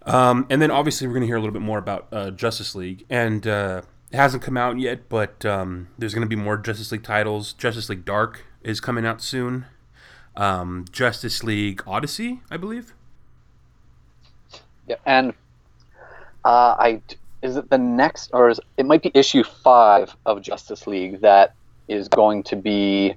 Um, 0.03 0.47
and 0.49 0.61
then 0.61 0.71
obviously 0.71 1.07
we're 1.07 1.19
to 1.19 1.27
hear 1.27 1.35
a 1.35 1.41
little 1.41 1.53
bit 1.53 1.61
more 1.61 1.77
about 1.77 2.07
uh, 2.13 2.31
Justice 2.31 2.73
League, 2.73 3.05
and 3.09 3.45
uh, 3.45 3.81
it 4.11 4.15
hasn't 4.15 4.41
come 4.41 4.55
out 4.55 4.79
yet, 4.79 5.09
but 5.09 5.45
um, 5.45 5.89
there's 5.97 6.13
going 6.13 6.25
to 6.25 6.35
be 6.35 6.41
more 6.41 6.55
Justice 6.57 6.89
League 6.93 7.03
titles. 7.03 7.51
Justice 7.51 7.89
League 7.89 8.05
Dark 8.05 8.45
is 8.63 8.79
coming 8.79 9.05
out 9.05 9.21
soon. 9.21 9.65
Um, 10.37 10.85
Justice 10.89 11.43
League 11.43 11.83
Odyssey, 11.85 12.39
I 12.49 12.55
believe. 12.55 12.93
Yeah, 14.87 14.95
and 15.05 15.33
uh, 16.45 16.75
I 16.79 17.01
is 17.41 17.57
it 17.57 17.69
the 17.69 17.77
next 17.77 18.31
or 18.33 18.49
is 18.49 18.59
it 18.77 18.85
might 18.85 19.03
be 19.03 19.11
issue 19.13 19.43
five 19.43 20.15
of 20.25 20.41
Justice 20.41 20.87
League 20.87 21.19
that 21.19 21.55
is 21.89 22.07
going 22.07 22.43
to 22.43 22.55
be 22.55 23.15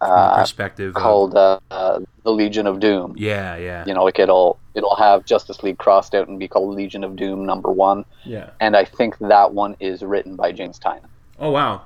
uh, 0.00 0.36
perspective 0.40 0.88
of- 0.96 1.02
called 1.02 1.34
uh, 1.36 1.58
uh, 1.70 2.00
the 2.24 2.30
Legion 2.30 2.66
of 2.66 2.78
Doom. 2.80 3.14
yeah, 3.16 3.56
yeah, 3.56 3.84
You 3.86 3.94
know, 3.94 4.04
like 4.04 4.18
it'll 4.18 4.58
it'll 4.74 4.96
have 4.96 5.24
Justice 5.24 5.62
League 5.62 5.78
crossed 5.78 6.14
out 6.14 6.28
and 6.28 6.38
be 6.38 6.46
called 6.48 6.74
Legion 6.74 7.02
of 7.04 7.16
Doom 7.16 7.44
number 7.46 7.70
one. 7.72 8.04
yeah. 8.24 8.50
And 8.60 8.76
I 8.76 8.84
think 8.84 9.18
that 9.18 9.52
one 9.54 9.76
is 9.80 10.02
written 10.02 10.36
by 10.36 10.52
James 10.52 10.78
Tynion, 10.78 11.06
Oh 11.38 11.50
wow. 11.50 11.82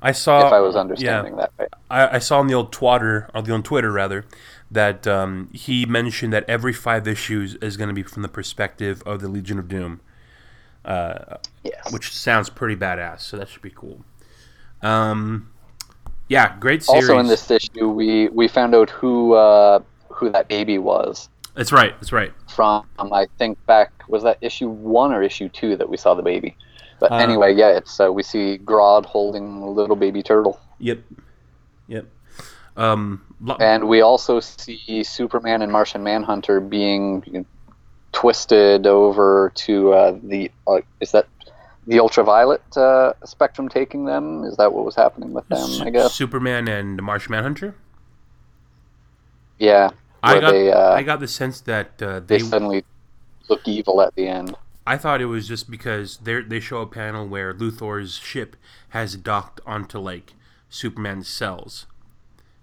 I 0.00 0.12
saw. 0.12 0.46
if 0.46 0.52
I 0.52 0.60
was 0.60 0.74
yeah. 0.76 0.80
understanding 0.80 1.36
that 1.36 1.50
right. 1.58 1.68
I, 1.90 2.16
I 2.16 2.18
saw 2.20 2.38
on 2.38 2.46
the 2.46 2.54
old 2.54 2.72
Twitter, 2.72 3.28
or 3.34 3.42
the 3.42 3.52
on 3.52 3.62
Twitter 3.64 3.90
rather, 3.90 4.24
that 4.70 5.06
um, 5.08 5.50
he 5.52 5.86
mentioned 5.86 6.32
that 6.32 6.44
every 6.48 6.72
five 6.72 7.08
issues 7.08 7.54
is 7.56 7.76
going 7.76 7.88
to 7.88 7.94
be 7.94 8.04
from 8.04 8.22
the 8.22 8.28
perspective 8.28 9.02
of 9.04 9.20
the 9.20 9.26
Legion 9.28 9.58
of 9.58 9.66
Doom, 9.68 10.00
uh, 10.84 11.36
Yes. 11.64 11.92
which 11.92 12.12
sounds 12.14 12.48
pretty 12.48 12.76
badass. 12.76 13.20
So 13.22 13.36
that 13.38 13.48
should 13.48 13.62
be 13.62 13.70
cool. 13.74 14.04
Um, 14.82 15.50
yeah, 16.28 16.56
great 16.58 16.82
series. 16.82 17.08
also 17.08 17.18
in 17.18 17.26
this 17.26 17.50
issue, 17.50 17.88
we 17.88 18.28
we 18.28 18.48
found 18.48 18.74
out 18.74 18.90
who 18.90 19.34
uh, 19.34 19.80
who 20.08 20.30
that 20.30 20.48
baby 20.48 20.78
was 20.78 21.28
that's 21.58 21.72
right. 21.72 21.92
That's 21.98 22.12
right. 22.12 22.32
from. 22.46 22.86
I 23.00 23.26
think 23.36 23.58
back 23.66 23.90
was 24.06 24.22
that 24.22 24.38
issue 24.40 24.68
one 24.68 25.12
or 25.12 25.24
issue 25.24 25.48
two 25.48 25.74
that 25.76 25.88
we 25.88 25.96
saw 25.96 26.14
the 26.14 26.22
baby. 26.22 26.56
But 27.00 27.10
Uh, 27.10 27.16
anyway, 27.16 27.52
yeah, 27.52 27.70
it's 27.70 27.98
uh, 27.98 28.12
we 28.12 28.22
see 28.22 28.58
Grodd 28.58 29.04
holding 29.04 29.62
a 29.62 29.68
little 29.68 29.96
baby 29.96 30.22
turtle. 30.22 30.60
Yep. 30.78 31.00
Yep. 31.88 32.06
Um, 32.76 33.22
lo- 33.40 33.56
And 33.58 33.88
we 33.88 34.02
also 34.02 34.38
see 34.38 35.02
Superman 35.02 35.60
and 35.62 35.72
Martian 35.72 36.04
Manhunter 36.04 36.60
being 36.60 37.24
you 37.26 37.32
know, 37.40 37.46
twisted 38.12 38.86
over 38.86 39.50
to 39.56 39.92
uh, 39.94 40.18
the 40.22 40.52
uh, 40.68 40.80
is 41.00 41.10
that 41.10 41.26
the 41.88 41.98
ultraviolet 41.98 42.76
uh, 42.76 43.14
spectrum 43.24 43.68
taking 43.68 44.04
them? 44.04 44.44
Is 44.44 44.56
that 44.58 44.72
what 44.72 44.84
was 44.84 44.94
happening 44.94 45.32
with 45.32 45.48
them? 45.48 45.82
I 45.82 45.90
guess. 45.90 46.14
Superman 46.14 46.68
and 46.68 47.02
Martian 47.02 47.32
Manhunter. 47.32 47.74
Yeah. 49.58 49.90
I 50.22 50.40
got 50.40 50.50
they, 50.50 50.70
uh, 50.70 50.92
I 50.92 51.02
got 51.02 51.20
the 51.20 51.28
sense 51.28 51.60
that 51.62 52.02
uh, 52.02 52.20
they 52.20 52.38
they 52.38 52.44
suddenly 52.44 52.84
look 53.48 53.66
evil 53.66 54.02
at 54.02 54.14
the 54.16 54.28
end. 54.28 54.54
I 54.86 54.96
thought 54.96 55.20
it 55.20 55.26
was 55.26 55.48
just 55.48 55.70
because 55.70 56.18
they 56.18 56.42
they 56.42 56.60
show 56.60 56.82
a 56.82 56.86
panel 56.86 57.26
where 57.26 57.54
Luthor's 57.54 58.16
ship 58.16 58.56
has 58.90 59.16
docked 59.16 59.60
onto 59.64 59.98
like 59.98 60.34
Superman's 60.68 61.28
cells, 61.28 61.86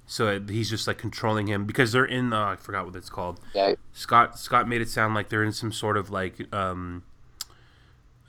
so 0.05 0.39
he's 0.41 0.69
just 0.69 0.86
like 0.86 0.97
controlling 0.97 1.47
him 1.47 1.65
because 1.65 1.93
they're 1.93 2.05
in 2.05 2.34
uh, 2.34 2.45
I 2.45 2.55
forgot 2.57 2.88
what 2.88 2.95
it's 2.95 3.09
called. 3.09 3.39
Yeah. 3.53 3.76
Scott 3.93 4.38
Scott 4.38 4.67
made 4.67 4.82
it 4.82 4.89
sound 4.89 5.15
like 5.15 5.30
they're 5.30 5.43
in 5.43 5.53
some 5.53 5.71
sort 5.71 5.95
of 5.95 6.09
like 6.09 6.53
um, 6.53 7.03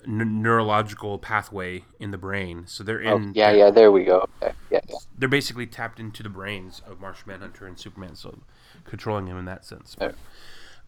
n- 0.07 0.42
neurological 0.42 1.18
pathway 1.18 1.84
in 2.00 2.11
the 2.11 2.18
brain, 2.18 2.64
so 2.66 2.84
they're 2.84 3.02
Oh, 3.04 3.16
in 3.16 3.32
yeah, 3.32 3.52
yeah. 3.52 3.70
There 3.70 3.90
we 3.92 4.04
go. 4.04 4.26
Okay. 4.42 4.54
Yeah, 4.70 4.80
yeah. 4.88 4.96
they're 5.16 5.28
basically 5.28 5.66
tapped 5.66 5.98
into 6.00 6.22
the 6.22 6.28
brains 6.28 6.82
of 6.86 7.00
Martian 7.00 7.24
Manhunter 7.28 7.66
and 7.66 7.78
Superman, 7.78 8.14
so 8.16 8.38
controlling 8.84 9.26
him 9.26 9.38
in 9.38 9.44
that 9.46 9.64
sense. 9.64 9.96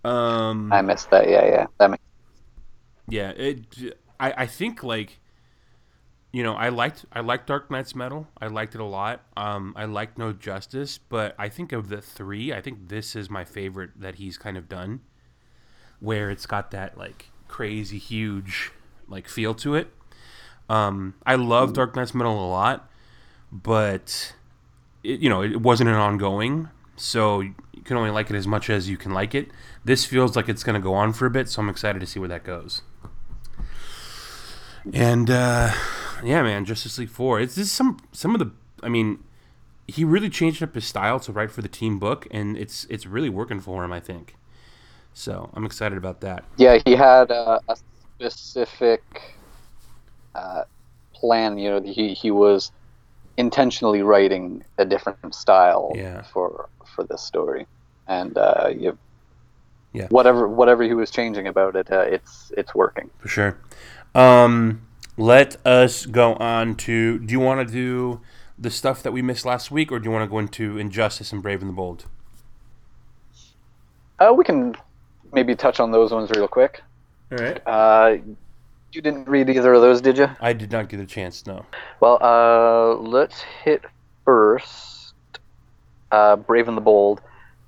Um, 0.04 0.70
I 0.70 0.82
missed 0.82 1.10
that. 1.10 1.28
Yeah, 1.28 1.44
yeah. 1.44 1.66
That 1.78 1.90
makes 1.90 2.02
yeah 3.08 3.30
it 3.30 3.98
I, 4.20 4.32
I 4.42 4.46
think 4.46 4.82
like 4.82 5.18
you 6.32 6.42
know 6.42 6.54
i 6.54 6.68
liked 6.68 7.04
i 7.12 7.20
liked 7.20 7.46
dark 7.46 7.70
knight's 7.70 7.94
metal 7.94 8.28
i 8.40 8.46
liked 8.46 8.74
it 8.74 8.80
a 8.80 8.84
lot 8.84 9.22
um 9.36 9.72
i 9.76 9.84
liked 9.84 10.18
no 10.18 10.32
justice 10.32 10.98
but 10.98 11.34
i 11.38 11.48
think 11.48 11.72
of 11.72 11.88
the 11.88 12.00
three 12.00 12.52
i 12.52 12.60
think 12.60 12.88
this 12.88 13.16
is 13.16 13.30
my 13.30 13.44
favorite 13.44 13.90
that 13.96 14.16
he's 14.16 14.36
kind 14.36 14.56
of 14.56 14.68
done 14.68 15.00
where 16.00 16.30
it's 16.30 16.46
got 16.46 16.70
that 16.70 16.96
like 16.98 17.30
crazy 17.48 17.98
huge 17.98 18.72
like 19.08 19.28
feel 19.28 19.54
to 19.54 19.74
it 19.74 19.88
um 20.68 21.14
i 21.24 21.34
love 21.34 21.72
dark 21.72 21.96
knight's 21.96 22.14
metal 22.14 22.32
a 22.32 22.48
lot 22.48 22.90
but 23.50 24.34
it, 25.02 25.20
you 25.20 25.28
know 25.28 25.42
it 25.42 25.60
wasn't 25.60 25.88
an 25.88 25.96
ongoing 25.96 26.68
so 26.96 27.40
you 27.40 27.54
can 27.84 27.96
only 27.96 28.10
like 28.10 28.30
it 28.30 28.36
as 28.36 28.46
much 28.46 28.68
as 28.68 28.88
you 28.88 28.96
can 28.96 29.12
like 29.12 29.34
it 29.34 29.48
this 29.84 30.04
feels 30.04 30.36
like 30.36 30.48
it's 30.48 30.62
going 30.62 30.74
to 30.74 30.80
go 30.80 30.94
on 30.94 31.12
for 31.12 31.26
a 31.26 31.30
bit 31.30 31.48
so 31.48 31.62
i'm 31.62 31.68
excited 31.68 32.00
to 32.00 32.06
see 32.06 32.18
where 32.18 32.28
that 32.28 32.44
goes 32.44 32.82
and 34.92 35.30
uh, 35.30 35.72
yeah, 36.24 36.42
man, 36.42 36.64
Justice 36.64 36.98
League 36.98 37.10
Four. 37.10 37.40
It's 37.40 37.54
just 37.54 37.72
some 37.72 37.98
some 38.12 38.34
of 38.34 38.38
the. 38.38 38.50
I 38.82 38.88
mean, 38.88 39.22
he 39.86 40.04
really 40.04 40.30
changed 40.30 40.62
up 40.62 40.74
his 40.74 40.84
style 40.84 41.20
to 41.20 41.32
write 41.32 41.50
for 41.50 41.62
the 41.62 41.68
team 41.68 41.98
book, 41.98 42.26
and 42.30 42.56
it's 42.56 42.86
it's 42.88 43.06
really 43.06 43.28
working 43.28 43.60
for 43.60 43.84
him. 43.84 43.92
I 43.92 44.00
think. 44.00 44.36
So 45.12 45.50
I'm 45.54 45.64
excited 45.64 45.98
about 45.98 46.20
that. 46.20 46.44
Yeah, 46.56 46.78
he 46.84 46.92
had 46.92 47.30
uh, 47.30 47.58
a 47.68 47.76
specific 48.28 49.02
uh, 50.34 50.64
plan. 51.12 51.58
You 51.58 51.70
know, 51.70 51.80
he 51.80 52.14
he 52.14 52.30
was 52.30 52.72
intentionally 53.36 54.02
writing 54.02 54.64
a 54.78 54.84
different 54.84 55.34
style 55.34 55.92
Yeah. 55.94 56.22
for 56.32 56.68
for 56.94 57.04
this 57.04 57.22
story, 57.22 57.66
and 58.08 58.36
uh, 58.36 58.68
you, 58.76 58.98
Yeah. 59.92 60.08
whatever 60.10 60.48
whatever 60.48 60.82
he 60.82 60.94
was 60.94 61.10
changing 61.10 61.46
about 61.46 61.76
it, 61.76 61.90
uh, 61.92 62.00
it's 62.00 62.52
it's 62.56 62.74
working. 62.74 63.10
For 63.18 63.28
sure. 63.28 63.56
Um, 64.14 64.82
let 65.16 65.64
us 65.66 66.06
go 66.06 66.34
on 66.34 66.74
to. 66.76 67.18
Do 67.18 67.32
you 67.32 67.40
want 67.40 67.66
to 67.66 67.72
do 67.72 68.20
the 68.58 68.70
stuff 68.70 69.02
that 69.04 69.12
we 69.12 69.22
missed 69.22 69.44
last 69.46 69.70
week, 69.70 69.92
or 69.92 69.98
do 70.00 70.06
you 70.06 70.10
want 70.10 70.24
to 70.24 70.30
go 70.30 70.38
into 70.40 70.78
Injustice 70.78 71.32
and 71.32 71.42
Brave 71.42 71.60
and 71.60 71.70
the 71.70 71.74
Bold? 71.74 72.06
Uh, 74.18 74.32
we 74.36 74.42
can 74.42 74.74
maybe 75.32 75.54
touch 75.54 75.78
on 75.78 75.92
those 75.92 76.10
ones 76.10 76.30
real 76.30 76.48
quick. 76.48 76.82
All 77.30 77.38
right. 77.38 77.60
Uh, 77.66 78.16
you 78.92 79.02
didn't 79.02 79.28
read 79.28 79.50
either 79.50 79.74
of 79.74 79.82
those, 79.82 80.00
did 80.00 80.16
you? 80.16 80.28
I 80.40 80.52
did 80.52 80.72
not 80.72 80.88
get 80.88 81.00
a 81.00 81.06
chance. 81.06 81.46
No. 81.46 81.66
Well, 82.00 82.18
uh, 82.22 82.94
let's 82.96 83.40
hit 83.62 83.84
first 84.24 85.14
uh, 86.10 86.36
Brave 86.36 86.68
and 86.68 86.76
the 86.76 86.80
Bold, 86.80 87.20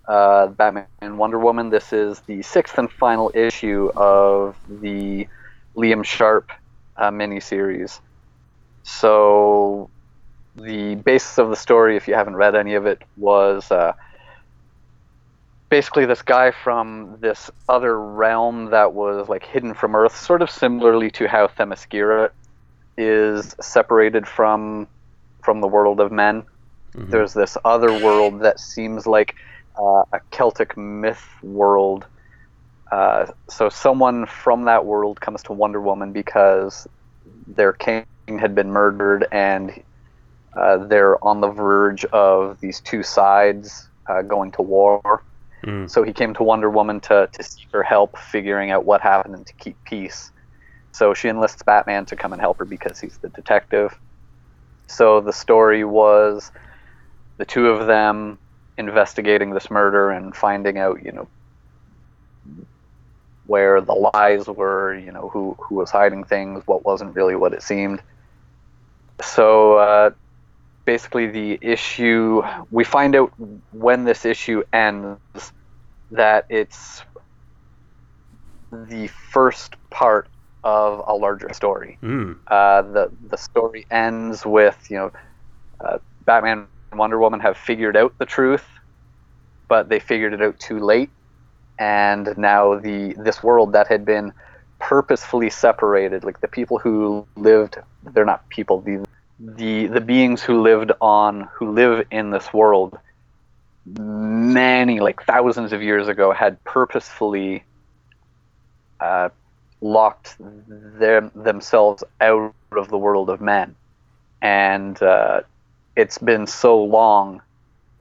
uh, 0.09 0.47
Batman 0.49 0.87
and 1.01 1.19
Wonder 1.19 1.39
Woman. 1.39 1.71
This 1.71 1.93
is 1.93 2.21
the 2.21 2.43
sixth 2.43 2.79
and 2.79 2.91
final 2.91 3.31
issue 3.35 3.91
of 3.97 4.57
the 4.69 5.29
Liam 5.77 6.05
Sharp 6.05 6.51
uh, 6.97 7.11
miniseries. 7.11 8.01
So, 8.83 9.91
the 10.57 10.95
basis 10.95 11.39
of 11.39 11.51
the 11.51 11.57
story, 11.57 11.97
if 11.97 12.09
you 12.09 12.15
haven't 12.15 12.37
read 12.37 12.55
any 12.55 12.75
of 12.75 12.87
it, 12.87 13.03
was 13.19 13.71
uh, 13.71 13.93
basically 15.71 16.05
this 16.05 16.21
guy 16.21 16.51
from 16.51 17.16
this 17.21 17.51
other 17.68 17.99
realm 17.99 18.71
that 18.71 18.93
was 18.93 19.29
like 19.29 19.47
hidden 19.47 19.73
from 19.73 19.95
Earth, 19.95 20.16
sort 20.16 20.43
of 20.43 20.51
similarly 20.51 21.11
to 21.12 21.27
how 21.27 21.47
Themyscira 21.47 22.31
is 22.99 23.57
separated 23.61 24.29
from 24.29 24.87
from 25.43 25.62
the 25.62 25.68
world 25.68 26.01
of 26.01 26.12
men. 26.12 26.45
There's 26.95 27.33
this 27.33 27.57
other 27.64 27.93
world 28.05 28.41
that 28.41 28.59
seems 28.61 29.07
like 29.07 29.37
uh, 29.79 30.03
a 30.12 30.21
Celtic 30.31 30.77
myth 30.77 31.25
world. 31.43 32.05
Uh, 32.91 33.27
so 33.49 33.68
someone 33.68 34.27
from 34.27 34.64
that 34.64 34.85
world 34.85 35.21
comes 35.21 35.43
to 35.45 35.53
Wonder 35.53 35.81
Woman 35.81 36.12
because 36.12 36.89
their 37.47 37.73
king 37.73 38.05
had 38.39 38.55
been 38.55 38.71
murdered, 38.71 39.27
and 39.31 39.83
uh, 40.57 40.79
they're 40.79 41.23
on 41.25 41.41
the 41.41 41.49
verge 41.49 42.05
of 42.07 42.61
these 42.61 42.81
two 42.81 43.05
sides 43.05 43.89
uh, 44.09 44.23
going 44.23 44.51
to 44.53 44.62
war. 44.62 45.23
Mm. 45.65 45.91
So 45.91 46.03
he 46.03 46.13
came 46.13 46.35
to 46.35 46.43
Wonder 46.43 46.71
Woman 46.71 47.01
to, 47.01 47.29
to 47.33 47.43
seek 47.43 47.69
her 47.73 47.83
help 47.83 48.19
figuring 48.19 48.71
out 48.71 48.85
what 48.85 49.01
happened 49.01 49.35
and 49.35 49.47
to 49.47 49.53
keep 49.55 49.77
peace. 49.85 50.31
So 50.93 51.15
she 51.15 51.29
enlists 51.29 51.63
Batman 51.63 52.07
to 52.07 52.17
come 52.17 52.33
and 52.33 52.41
help 52.41 52.59
her 52.59 52.65
because 52.65 52.99
he's 52.99 53.19
the 53.19 53.29
detective. 53.29 53.99
So 54.87 55.21
the 55.21 55.33
story 55.33 55.85
was 55.85 56.51
the 57.37 57.45
two 57.45 57.69
of 57.69 57.87
them 57.87 58.39
investigating 58.77 59.51
this 59.51 59.71
murder 59.71 60.11
and 60.11 60.35
finding 60.35 60.79
out, 60.79 61.05
you 61.05 61.13
know, 61.13 61.29
where 63.47 63.81
the 63.81 63.93
lies 63.93 64.47
were, 64.47 64.95
you 64.95 65.13
know, 65.13 65.29
who 65.29 65.57
who 65.59 65.77
was 65.77 65.91
hiding 65.91 66.25
things, 66.25 66.63
what 66.67 66.85
wasn't 66.85 67.15
really 67.15 67.37
what 67.37 67.53
it 67.53 67.63
seemed. 67.63 68.03
So 69.23 69.75
uh, 69.75 70.11
basically, 70.95 71.28
the 71.28 71.57
issue 71.62 72.43
we 72.72 72.82
find 72.82 73.14
out 73.14 73.30
when 73.70 74.03
this 74.11 74.24
issue 74.24 74.61
ends 74.72 75.53
that 76.11 76.47
it's 76.49 77.03
the 78.72 79.07
first 79.07 79.76
part 79.91 80.26
of 80.64 80.88
a 81.07 81.14
larger 81.14 81.53
story. 81.53 81.97
Mm. 82.03 82.38
Uh, 82.49 82.82
the 82.97 83.05
the 83.32 83.38
story 83.38 83.86
ends 83.88 84.45
with 84.45 84.78
you 84.91 84.97
know 85.01 85.12
uh, 85.84 85.99
Batman 86.24 86.66
and 86.91 86.99
Wonder 86.99 87.20
Woman 87.20 87.38
have 87.38 87.57
figured 87.57 87.97
out 87.97 88.12
the 88.18 88.26
truth, 88.26 88.66
but 89.68 89.88
they 89.88 90.01
figured 90.01 90.32
it 90.32 90.43
out 90.43 90.59
too 90.59 90.80
late, 90.93 91.11
and 91.78 92.24
now 92.36 92.62
the 92.80 93.14
this 93.26 93.38
world 93.45 93.74
that 93.76 93.86
had 93.86 94.05
been 94.05 94.32
purposefully 94.80 95.51
separated, 95.51 96.24
like 96.24 96.41
the 96.41 96.49
people 96.49 96.76
who 96.84 97.24
lived, 97.36 97.78
they're 98.12 98.30
not 98.34 98.49
people, 98.49 98.80
the 98.80 99.05
the 99.41 99.86
the 99.88 100.01
beings 100.01 100.43
who 100.43 100.62
lived 100.62 100.93
on 101.01 101.49
who 101.55 101.72
live 101.72 102.07
in 102.11 102.30
this 102.30 102.53
world 102.53 102.99
many 103.86 105.01
like 105.01 105.22
thousands 105.24 105.72
of 105.72 105.82
years 105.82 106.09
ago 106.09 106.32
had 106.32 106.62
purposefully 106.64 107.64
uh, 109.01 109.30
locked 109.80 110.36
them 110.38 111.30
themselves 111.34 112.05
out 112.20 112.55
of 112.72 112.88
the 112.88 112.99
world 112.99 113.30
of 113.30 113.41
men, 113.41 113.74
and 114.43 115.01
uh, 115.03 115.41
it's 115.97 116.18
been 116.18 116.47
so 116.47 116.82
long 116.84 117.43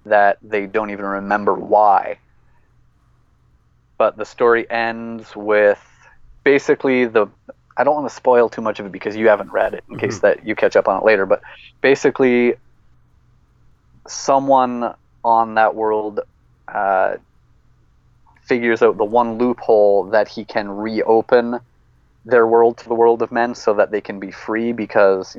that 0.06 0.38
they 0.42 0.66
don't 0.66 0.92
even 0.92 1.06
remember 1.06 1.54
why. 1.54 2.18
But 3.98 4.18
the 4.18 4.26
story 4.26 4.70
ends 4.70 5.36
with 5.36 5.84
basically 6.44 7.06
the. 7.06 7.28
I 7.80 7.86
don't 7.86 7.96
want 7.96 8.10
to 8.10 8.14
spoil 8.14 8.50
too 8.50 8.62
much 8.62 8.82
of 8.82 8.86
it 8.86 8.92
because 8.92 9.16
you 9.16 9.30
haven't 9.30 9.54
read 9.54 9.74
it 9.74 9.86
in 9.90 9.98
case 9.98 10.20
that 10.20 10.46
you 10.46 10.54
catch 10.54 10.76
up 10.76 10.90
on 10.90 10.98
it 10.98 11.06
later. 11.06 11.26
But 11.26 11.42
basically, 11.82 12.56
someone 14.06 14.94
on 15.24 15.56
that 15.56 15.76
world 15.76 16.20
uh, 16.68 17.16
figures 18.44 18.82
out 18.82 18.98
the 18.98 19.06
one 19.06 19.38
loophole 19.38 20.10
that 20.10 20.28
he 20.28 20.44
can 20.44 20.70
reopen 20.70 21.60
their 22.26 22.46
world 22.46 22.78
to 22.80 22.90
the 22.90 22.96
world 22.96 23.22
of 23.22 23.32
men 23.32 23.56
so 23.56 23.74
that 23.76 23.92
they 23.92 24.02
can 24.02 24.20
be 24.20 24.30
free 24.30 24.74
because 24.74 25.38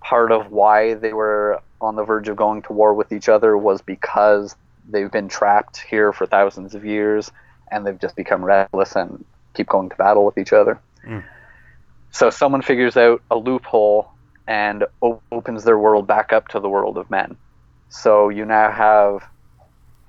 part 0.00 0.30
of 0.30 0.52
why 0.52 0.92
they 0.92 1.14
were 1.14 1.60
on 1.80 1.96
the 1.96 2.04
verge 2.04 2.28
of 2.28 2.36
going 2.36 2.60
to 2.62 2.72
war 2.74 2.92
with 2.92 3.12
each 3.12 3.30
other 3.30 3.56
was 3.56 3.80
because 3.80 4.56
they've 4.90 5.10
been 5.10 5.28
trapped 5.28 5.78
here 5.78 6.12
for 6.12 6.26
thousands 6.26 6.74
of 6.74 6.84
years 6.84 7.30
and 7.70 7.86
they've 7.86 7.98
just 7.98 8.14
become 8.14 8.44
restless 8.44 8.94
and 8.94 9.24
keep 9.54 9.68
going 9.68 9.88
to 9.88 9.96
battle 9.96 10.26
with 10.26 10.36
each 10.36 10.52
other. 10.52 10.78
Mm. 11.06 11.24
So 12.12 12.30
someone 12.30 12.62
figures 12.62 12.96
out 12.96 13.22
a 13.30 13.36
loophole 13.36 14.08
and 14.46 14.84
opens 15.30 15.64
their 15.64 15.78
world 15.78 16.06
back 16.06 16.32
up 16.32 16.48
to 16.48 16.60
the 16.60 16.68
world 16.68 16.98
of 16.98 17.10
men. 17.10 17.36
So 17.88 18.28
you 18.28 18.44
now 18.44 18.70
have 18.70 19.26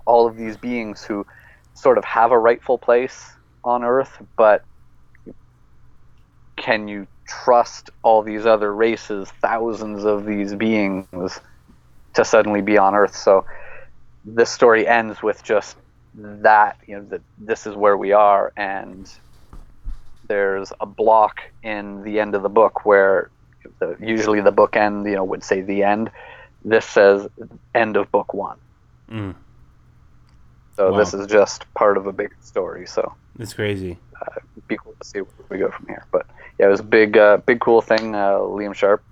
all 0.05 0.27
of 0.27 0.35
these 0.35 0.57
beings 0.57 1.03
who 1.03 1.25
sort 1.73 1.97
of 1.97 2.03
have 2.03 2.31
a 2.31 2.37
rightful 2.37 2.77
place 2.77 3.31
on 3.63 3.83
Earth, 3.83 4.21
but 4.37 4.63
can 6.57 6.87
you 6.87 7.07
trust 7.25 7.89
all 8.03 8.21
these 8.21 8.45
other 8.45 8.73
races, 8.73 9.31
thousands 9.41 10.03
of 10.03 10.25
these 10.25 10.53
beings, 10.53 11.07
to 12.13 12.25
suddenly 12.25 12.61
be 12.61 12.77
on 12.77 12.95
Earth? 12.95 13.15
So 13.15 13.45
this 14.25 14.49
story 14.49 14.87
ends 14.87 15.23
with 15.23 15.43
just 15.43 15.77
that, 16.15 16.77
you 16.85 16.97
know, 16.97 17.05
that 17.05 17.21
this 17.37 17.65
is 17.65 17.75
where 17.75 17.97
we 17.97 18.11
are, 18.11 18.51
and 18.57 19.09
there's 20.27 20.71
a 20.79 20.85
block 20.85 21.41
in 21.63 22.03
the 22.03 22.19
end 22.19 22.35
of 22.35 22.43
the 22.43 22.49
book 22.49 22.85
where 22.85 23.29
the, 23.79 23.95
usually 23.99 24.41
the 24.41 24.51
book 24.51 24.75
end, 24.75 25.05
you 25.05 25.15
know, 25.15 25.23
would 25.23 25.43
say 25.43 25.61
the 25.61 25.83
end. 25.83 26.11
This 26.65 26.85
says 26.85 27.27
end 27.75 27.97
of 27.97 28.11
book 28.11 28.33
one. 28.33 28.57
Mm. 29.09 29.35
So 30.75 30.91
Wow. 30.91 30.97
this 30.97 31.13
is 31.13 31.27
just 31.27 31.71
part 31.73 31.97
of 31.97 32.07
a 32.07 32.13
big 32.13 32.33
story. 32.41 32.87
So 32.87 33.13
It's 33.39 33.53
crazy. 33.53 33.97
it'd 34.31 34.67
be 34.67 34.77
cool 34.77 34.95
to 34.99 35.07
see 35.07 35.19
where 35.19 35.45
we 35.49 35.57
go 35.57 35.69
from 35.69 35.87
here. 35.87 36.05
But 36.11 36.25
yeah, 36.59 36.67
it 36.67 36.69
was 36.69 36.79
a 36.79 36.83
big, 36.83 37.17
uh, 37.17 37.37
big 37.37 37.59
cool 37.59 37.81
thing. 37.81 38.15
Uh, 38.15 38.37
Liam 38.39 38.73
Sharp 38.73 39.03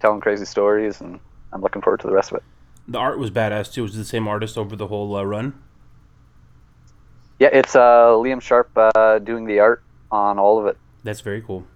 telling 0.00 0.20
crazy 0.20 0.44
stories, 0.44 1.00
and 1.00 1.18
I'm 1.52 1.60
looking 1.60 1.82
forward 1.82 2.00
to 2.00 2.06
the 2.06 2.12
rest 2.12 2.30
of 2.30 2.36
it. 2.38 2.44
The 2.86 2.98
art 2.98 3.18
was 3.18 3.30
badass 3.30 3.72
too. 3.72 3.82
Was 3.82 3.94
it 3.94 3.98
the 3.98 4.04
same 4.04 4.28
artist 4.28 4.56
over 4.56 4.76
the 4.76 4.86
whole 4.86 5.14
uh, 5.16 5.24
run? 5.24 5.54
Yeah, 7.38 7.48
it's 7.52 7.76
uh, 7.76 8.08
Liam 8.12 8.40
Sharp 8.40 8.70
uh, 8.76 9.18
doing 9.18 9.44
the 9.44 9.60
art 9.60 9.82
on 10.10 10.38
all 10.38 10.58
of 10.58 10.66
it, 10.66 10.76
That's 11.04 11.20
very 11.20 11.42
cool. 11.42 11.66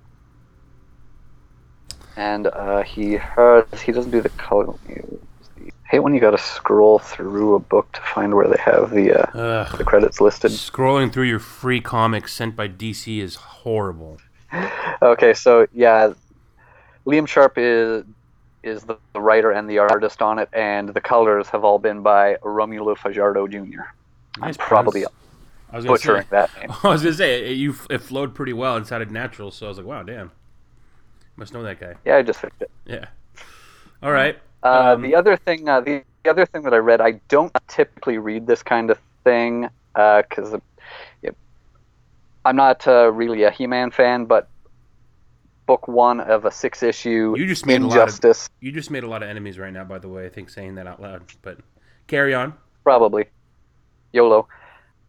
and 2.17 2.47
uh, 2.49 2.83
he 2.83 3.13
has, 3.15 3.65
he 3.85 3.93
doesn't 3.93 4.11
do 4.11 4.21
the 4.21 4.29
color. 4.31 4.75
I 4.89 5.71
hate 5.97 6.01
when 6.01 6.15
you 6.15 6.21
got 6.21 6.31
to 6.33 6.39
scroll 6.39 6.99
through 6.99 7.55
a 7.55 7.59
book 7.59 7.91
to 7.93 8.01
find 8.01 8.35
where 8.35 8.49
they 8.49 8.61
have 8.61 8.91
the 8.91 9.13
uh, 9.37 9.77
the 9.77 9.85
credits 9.85 10.21
listed. 10.21 10.51
Scrolling 10.53 11.13
through 11.13 11.25
your 11.25 11.39
free 11.39 11.81
comics 11.81 12.33
sent 12.33 12.57
by 12.57 12.69
DC 12.69 13.19
is 13.21 13.35
horrible. 13.37 14.19
Okay, 15.03 15.35
so 15.35 15.67
yeah, 15.73 16.13
Liam 17.07 17.27
Sharp 17.27 17.55
is 17.57 18.05
is 18.63 18.85
the, 18.85 18.97
the 19.13 19.21
writer 19.21 19.51
and 19.51 19.69
the 19.69 19.79
artist 19.79 20.23
on 20.23 20.39
it, 20.39 20.49
and 20.53 20.89
the 20.91 21.01
colors 21.01 21.49
have 21.49 21.65
all 21.65 21.79
been 21.79 22.01
by 22.03 22.37
Romulo 22.43 22.97
Fajardo 22.97 23.49
Jr. 23.49 23.57
Nice 23.59 23.89
I'm 24.41 24.55
probably 24.55 25.05
I 25.73 25.77
was 25.77 25.85
gonna 25.85 25.95
butchering 25.95 26.23
say, 26.23 26.29
that 26.31 26.51
name. 26.61 26.71
I 26.85 26.89
was 26.89 27.03
gonna 27.03 27.15
say 27.15 27.51
it, 27.51 27.55
you 27.57 27.75
it 27.91 27.99
flowed 27.99 28.35
pretty 28.35 28.53
well 28.53 28.77
and 28.77 28.87
sounded 28.87 29.11
natural. 29.11 29.51
So 29.51 29.67
I 29.67 29.69
was 29.71 29.79
like, 29.79 29.87
wow, 29.87 30.03
damn, 30.03 30.31
must 31.37 31.53
know 31.55 31.63
that 31.63 31.81
guy. 31.81 31.95
Yeah, 32.05 32.17
I 32.17 32.23
just 32.23 32.41
fixed 32.41 32.61
it. 32.63 32.71
Yeah. 32.87 33.07
All 34.03 34.13
right. 34.13 34.39
Uh, 34.63 34.95
Um, 34.95 35.03
the 35.03 35.15
other 35.15 35.37
thing, 35.37 35.69
uh, 35.69 35.81
the, 35.81 36.05
the 36.25 36.31
other 36.31 36.47
thing 36.47 36.63
that 36.63 36.75
I 36.75 36.79
read, 36.79 37.01
I 37.01 37.13
don't 37.29 37.53
typically 37.69 38.19
read 38.19 38.47
this 38.47 38.63
kind 38.63 38.91
of 38.91 38.99
thing 39.25 39.69
because 39.95 40.55
I'm 42.45 42.57
not 42.57 42.87
uh, 42.89 43.11
really 43.13 43.45
a 43.45 43.51
He-Man 43.51 43.91
fan, 43.93 44.25
but 44.25 44.49
book 45.67 45.87
one 45.87 46.19
of 46.21 46.45
a 46.45 46.51
six-issue 46.51 47.35
You 47.37 47.47
just 47.47 47.67
made 47.67 47.83
a 47.83 47.87
lot 47.87 48.25
of- 48.25 48.49
You 48.61 48.73
just 48.73 48.91
made 48.91 49.05
a 49.05 49.09
lot 49.09 49.23
of 49.23 49.29
enemies 49.29 49.59
right 49.59 49.73
now, 49.73 49.85
by 49.85 49.99
the 49.99 50.09
way. 50.09 50.27
I 50.27 50.29
think 50.29 50.51
saying 50.51 50.75
that 50.75 50.87
out 50.89 51.01
loud, 51.01 51.23
but 51.43 51.59
carry 52.09 52.35
on. 52.35 52.55
probably 52.83 53.27
YOLO. 54.13 54.49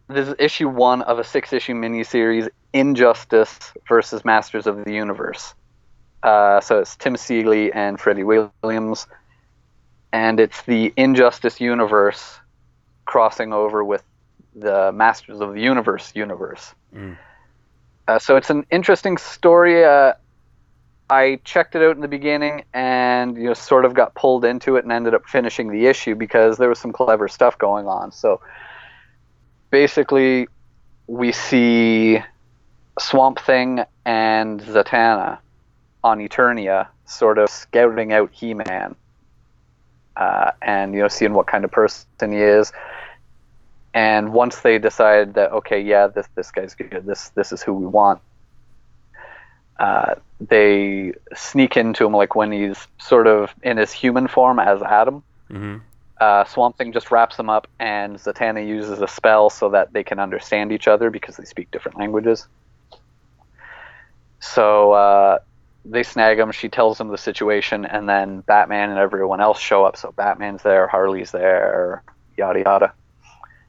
This 0.08 0.28
is 0.28 0.34
issue 0.38 0.68
one 0.68 1.02
of 1.02 1.18
a 1.18 1.24
six-issue 1.24 1.74
miniseries, 1.74 2.48
Injustice 2.72 3.72
versus 3.88 4.24
Masters 4.24 4.66
of 4.66 4.84
the 4.84 4.92
Universe. 4.92 5.54
Uh, 6.22 6.60
so 6.60 6.80
it's 6.80 6.96
Tim 6.96 7.16
Seeley 7.16 7.72
and 7.72 7.98
Freddie 7.98 8.24
Williams, 8.24 9.06
and 10.12 10.40
it's 10.40 10.62
the 10.62 10.92
Injustice 10.96 11.60
universe 11.60 12.38
crossing 13.04 13.52
over 13.52 13.84
with 13.84 14.02
the 14.54 14.92
Masters 14.92 15.40
of 15.40 15.54
the 15.54 15.60
Universe 15.60 16.12
universe. 16.14 16.74
Mm. 16.94 17.16
Uh, 18.06 18.18
so 18.18 18.36
it's 18.36 18.50
an 18.50 18.66
interesting 18.70 19.16
story. 19.16 19.84
Uh, 19.84 20.12
I 21.10 21.40
checked 21.44 21.74
it 21.74 21.82
out 21.82 21.96
in 21.96 22.00
the 22.00 22.08
beginning 22.08 22.64
and 22.72 23.36
you 23.36 23.44
know 23.44 23.54
sort 23.54 23.84
of 23.84 23.94
got 23.94 24.14
pulled 24.14 24.44
into 24.44 24.76
it 24.76 24.84
and 24.84 24.92
ended 24.92 25.14
up 25.14 25.26
finishing 25.26 25.70
the 25.70 25.86
issue 25.86 26.14
because 26.14 26.56
there 26.56 26.68
was 26.68 26.78
some 26.78 26.92
clever 26.92 27.28
stuff 27.28 27.58
going 27.58 27.86
on. 27.86 28.12
So 28.12 28.40
basically, 29.74 30.46
we 31.08 31.32
see 31.32 32.22
Swamp 33.00 33.40
Thing 33.40 33.80
and 34.04 34.60
Zatanna 34.60 35.38
on 36.04 36.20
Eternia, 36.20 36.86
sort 37.06 37.38
of 37.38 37.50
scouting 37.50 38.12
out 38.12 38.30
He-Man, 38.30 38.94
uh, 40.16 40.52
and 40.62 40.94
you 40.94 41.00
know 41.00 41.08
seeing 41.08 41.34
what 41.34 41.48
kind 41.48 41.64
of 41.64 41.72
person 41.72 42.30
he 42.30 42.38
is. 42.38 42.72
And 43.92 44.32
once 44.32 44.60
they 44.60 44.78
decide 44.78 45.34
that 45.34 45.50
okay, 45.50 45.80
yeah, 45.80 46.06
this 46.06 46.28
this 46.36 46.52
guy's 46.52 46.76
good, 46.76 47.02
this 47.04 47.30
this 47.30 47.50
is 47.50 47.60
who 47.60 47.74
we 47.74 47.86
want, 47.86 48.20
uh, 49.80 50.14
they 50.40 51.14
sneak 51.34 51.76
into 51.76 52.06
him 52.06 52.12
like 52.12 52.36
when 52.36 52.52
he's 52.52 52.86
sort 52.98 53.26
of 53.26 53.52
in 53.64 53.78
his 53.78 53.90
human 53.90 54.28
form 54.28 54.60
as 54.60 54.80
Adam. 54.82 55.24
Mm 55.50 55.58
hmm 55.58 55.76
Uh, 56.20 56.44
Swamp 56.44 56.78
Thing 56.78 56.92
just 56.92 57.10
wraps 57.10 57.36
them 57.36 57.50
up, 57.50 57.66
and 57.78 58.16
Zatanna 58.16 58.66
uses 58.66 59.00
a 59.00 59.08
spell 59.08 59.50
so 59.50 59.70
that 59.70 59.92
they 59.92 60.04
can 60.04 60.18
understand 60.18 60.72
each 60.72 60.86
other 60.86 61.10
because 61.10 61.36
they 61.36 61.44
speak 61.44 61.70
different 61.70 61.98
languages. 61.98 62.46
So 64.40 64.92
uh, 64.92 65.38
they 65.84 66.02
snag 66.02 66.38
him. 66.38 66.52
She 66.52 66.68
tells 66.68 66.98
them 66.98 67.08
the 67.08 67.18
situation, 67.18 67.84
and 67.84 68.08
then 68.08 68.40
Batman 68.40 68.90
and 68.90 68.98
everyone 68.98 69.40
else 69.40 69.58
show 69.58 69.84
up. 69.84 69.96
So 69.96 70.12
Batman's 70.12 70.62
there, 70.62 70.86
Harley's 70.86 71.32
there, 71.32 72.02
yada 72.36 72.60
yada, 72.60 72.94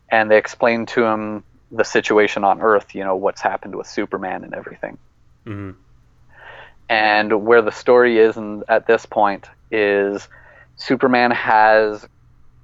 and 0.09 0.29
they 0.29 0.37
explain 0.37 0.85
to 0.87 1.03
him 1.03 1.43
the 1.71 1.83
situation 1.83 2.43
on 2.43 2.61
Earth. 2.61 2.93
You 2.93 3.03
know 3.03 3.15
what's 3.15 3.41
happened 3.41 3.75
with 3.75 3.87
Superman 3.87 4.43
and 4.43 4.53
everything. 4.53 4.97
hmm 5.45 5.71
And 6.89 7.45
where 7.45 7.61
the 7.61 7.71
story 7.71 8.19
is 8.19 8.37
and 8.37 8.63
at 8.67 8.87
this 8.87 9.05
point 9.05 9.47
is 9.71 10.27
Superman 10.77 11.31
has 11.31 12.05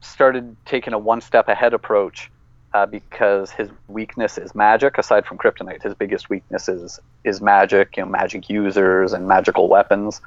started 0.01 0.55
taking 0.65 0.93
a 0.93 0.97
one 0.99 1.21
step 1.21 1.47
ahead 1.47 1.73
approach 1.73 2.29
uh, 2.73 2.85
because 2.85 3.51
his 3.51 3.69
weakness 3.87 4.37
is 4.37 4.53
magic. 4.53 4.97
Aside 4.97 5.25
from 5.25 5.37
kryptonite, 5.37 5.83
his 5.83 5.93
biggest 5.93 6.29
weakness 6.29 6.67
is 6.67 6.99
is 7.23 7.41
magic. 7.41 7.97
You 7.97 8.03
know, 8.03 8.09
magic 8.09 8.49
users 8.49 9.13
and 9.13 9.27
magical 9.27 9.67
weapons. 9.67 10.21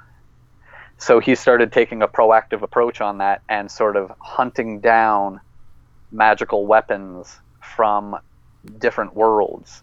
So 0.98 1.18
he 1.18 1.34
started 1.34 1.72
taking 1.72 2.02
a 2.02 2.08
proactive 2.08 2.62
approach 2.62 3.00
on 3.00 3.18
that 3.18 3.42
and 3.48 3.70
sort 3.70 3.96
of 3.96 4.12
hunting 4.20 4.80
down 4.80 5.40
magical 6.12 6.66
weapons 6.66 7.40
from 7.60 8.16
different 8.78 9.14
worlds 9.14 9.82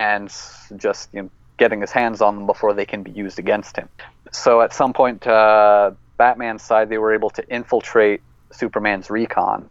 and 0.00 0.28
just 0.76 1.08
you 1.14 1.22
know, 1.22 1.30
getting 1.56 1.80
his 1.80 1.92
hands 1.92 2.20
on 2.20 2.34
them 2.36 2.46
before 2.46 2.74
they 2.74 2.84
can 2.84 3.02
be 3.02 3.12
used 3.12 3.38
against 3.38 3.76
him. 3.76 3.88
So 4.32 4.60
at 4.60 4.74
some 4.74 4.92
point, 4.92 5.26
uh, 5.26 5.92
Batman's 6.16 6.62
side, 6.62 6.88
they 6.88 6.98
were 6.98 7.14
able 7.14 7.30
to 7.30 7.48
infiltrate 7.48 8.20
Superman's 8.52 9.10
recon, 9.10 9.68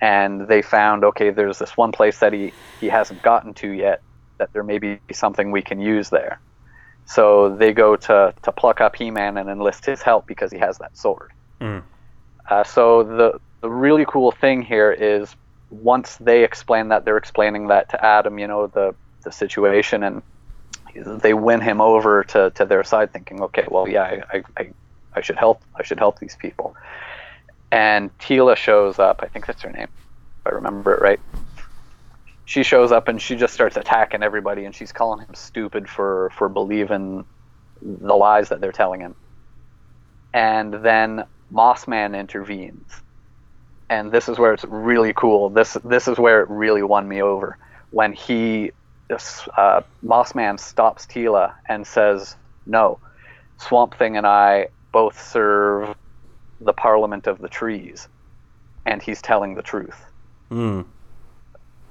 and 0.00 0.48
they 0.48 0.62
found 0.62 1.04
okay, 1.04 1.30
there's 1.30 1.58
this 1.58 1.76
one 1.76 1.92
place 1.92 2.18
that 2.20 2.32
he 2.32 2.52
he 2.80 2.88
hasn't 2.88 3.22
gotten 3.22 3.54
to 3.54 3.68
yet, 3.70 4.02
that 4.38 4.52
there 4.52 4.62
may 4.62 4.78
be 4.78 4.98
something 5.12 5.50
we 5.50 5.62
can 5.62 5.80
use 5.80 6.10
there. 6.10 6.40
So 7.06 7.54
they 7.54 7.72
go 7.72 7.96
to 7.96 8.34
to 8.42 8.52
pluck 8.52 8.80
up 8.80 8.96
He-Man 8.96 9.36
and 9.36 9.48
enlist 9.48 9.84
his 9.84 10.02
help 10.02 10.26
because 10.26 10.50
he 10.52 10.58
has 10.58 10.78
that 10.78 10.96
sword. 10.96 11.32
Mm. 11.60 11.82
Uh, 12.48 12.64
so 12.64 13.02
the 13.02 13.40
the 13.60 13.70
really 13.70 14.04
cool 14.06 14.32
thing 14.32 14.62
here 14.62 14.92
is 14.92 15.34
once 15.70 16.16
they 16.16 16.44
explain 16.44 16.88
that, 16.88 17.04
they're 17.04 17.16
explaining 17.16 17.68
that 17.68 17.88
to 17.90 18.04
Adam, 18.04 18.38
you 18.38 18.46
know, 18.46 18.66
the 18.66 18.94
the 19.24 19.32
situation, 19.32 20.02
and 20.02 20.22
they 20.94 21.34
win 21.34 21.60
him 21.60 21.80
over 21.80 22.24
to, 22.24 22.50
to 22.50 22.64
their 22.64 22.84
side, 22.84 23.12
thinking, 23.12 23.40
okay, 23.42 23.66
well, 23.70 23.88
yeah, 23.88 24.02
I, 24.02 24.36
I, 24.36 24.42
I, 24.56 24.70
I 25.14 25.20
should 25.20 25.36
help. 25.36 25.62
I 25.76 25.82
should 25.82 25.98
help 25.98 26.18
these 26.18 26.36
people. 26.36 26.76
And 27.72 28.16
Teela 28.18 28.54
shows 28.54 28.98
up. 28.98 29.20
I 29.22 29.28
think 29.28 29.46
that's 29.46 29.62
her 29.62 29.70
name, 29.70 29.88
if 29.88 30.46
I 30.46 30.50
remember 30.50 30.94
it 30.94 31.00
right. 31.00 31.20
She 32.44 32.62
shows 32.64 32.92
up 32.92 33.08
and 33.08 33.20
she 33.20 33.34
just 33.34 33.54
starts 33.54 33.78
attacking 33.78 34.22
everybody, 34.22 34.66
and 34.66 34.74
she's 34.74 34.92
calling 34.92 35.20
him 35.20 35.34
stupid 35.34 35.88
for 35.88 36.30
for 36.36 36.50
believing 36.50 37.24
the 37.80 38.14
lies 38.14 38.50
that 38.50 38.60
they're 38.60 38.72
telling 38.72 39.00
him. 39.00 39.14
And 40.34 40.74
then 40.84 41.24
Moss 41.50 41.88
Man 41.88 42.14
intervenes, 42.14 42.90
and 43.88 44.12
this 44.12 44.28
is 44.28 44.38
where 44.38 44.52
it's 44.52 44.64
really 44.64 45.14
cool. 45.14 45.48
This 45.48 45.78
this 45.82 46.08
is 46.08 46.18
where 46.18 46.42
it 46.42 46.50
really 46.50 46.82
won 46.82 47.08
me 47.08 47.22
over 47.22 47.56
when 47.90 48.12
he 48.12 48.72
uh, 49.56 49.80
Moss 50.02 50.34
Man 50.34 50.58
stops 50.58 51.06
Teela 51.06 51.54
and 51.70 51.86
says, 51.86 52.36
"No, 52.66 52.98
Swamp 53.56 53.96
Thing 53.96 54.18
and 54.18 54.26
I 54.26 54.66
both 54.92 55.18
serve 55.18 55.94
the 56.64 56.72
Parliament 56.72 57.26
of 57.26 57.38
the 57.38 57.48
Trees," 57.48 58.08
and 58.86 59.02
he's 59.02 59.20
telling 59.22 59.54
the 59.54 59.62
truth. 59.62 60.04
Mm. 60.50 60.84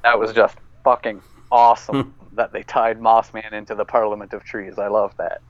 That 0.03 0.17
was 0.19 0.33
just 0.33 0.57
fucking 0.83 1.21
awesome 1.51 2.13
that 2.33 2.51
they 2.53 2.63
tied 2.63 2.99
Moss 3.01 3.33
Man 3.33 3.53
into 3.53 3.75
the 3.75 3.85
Parliament 3.85 4.33
of 4.33 4.43
Trees. 4.43 4.77
I 4.79 4.87
love 4.87 5.13
that. 5.17 5.41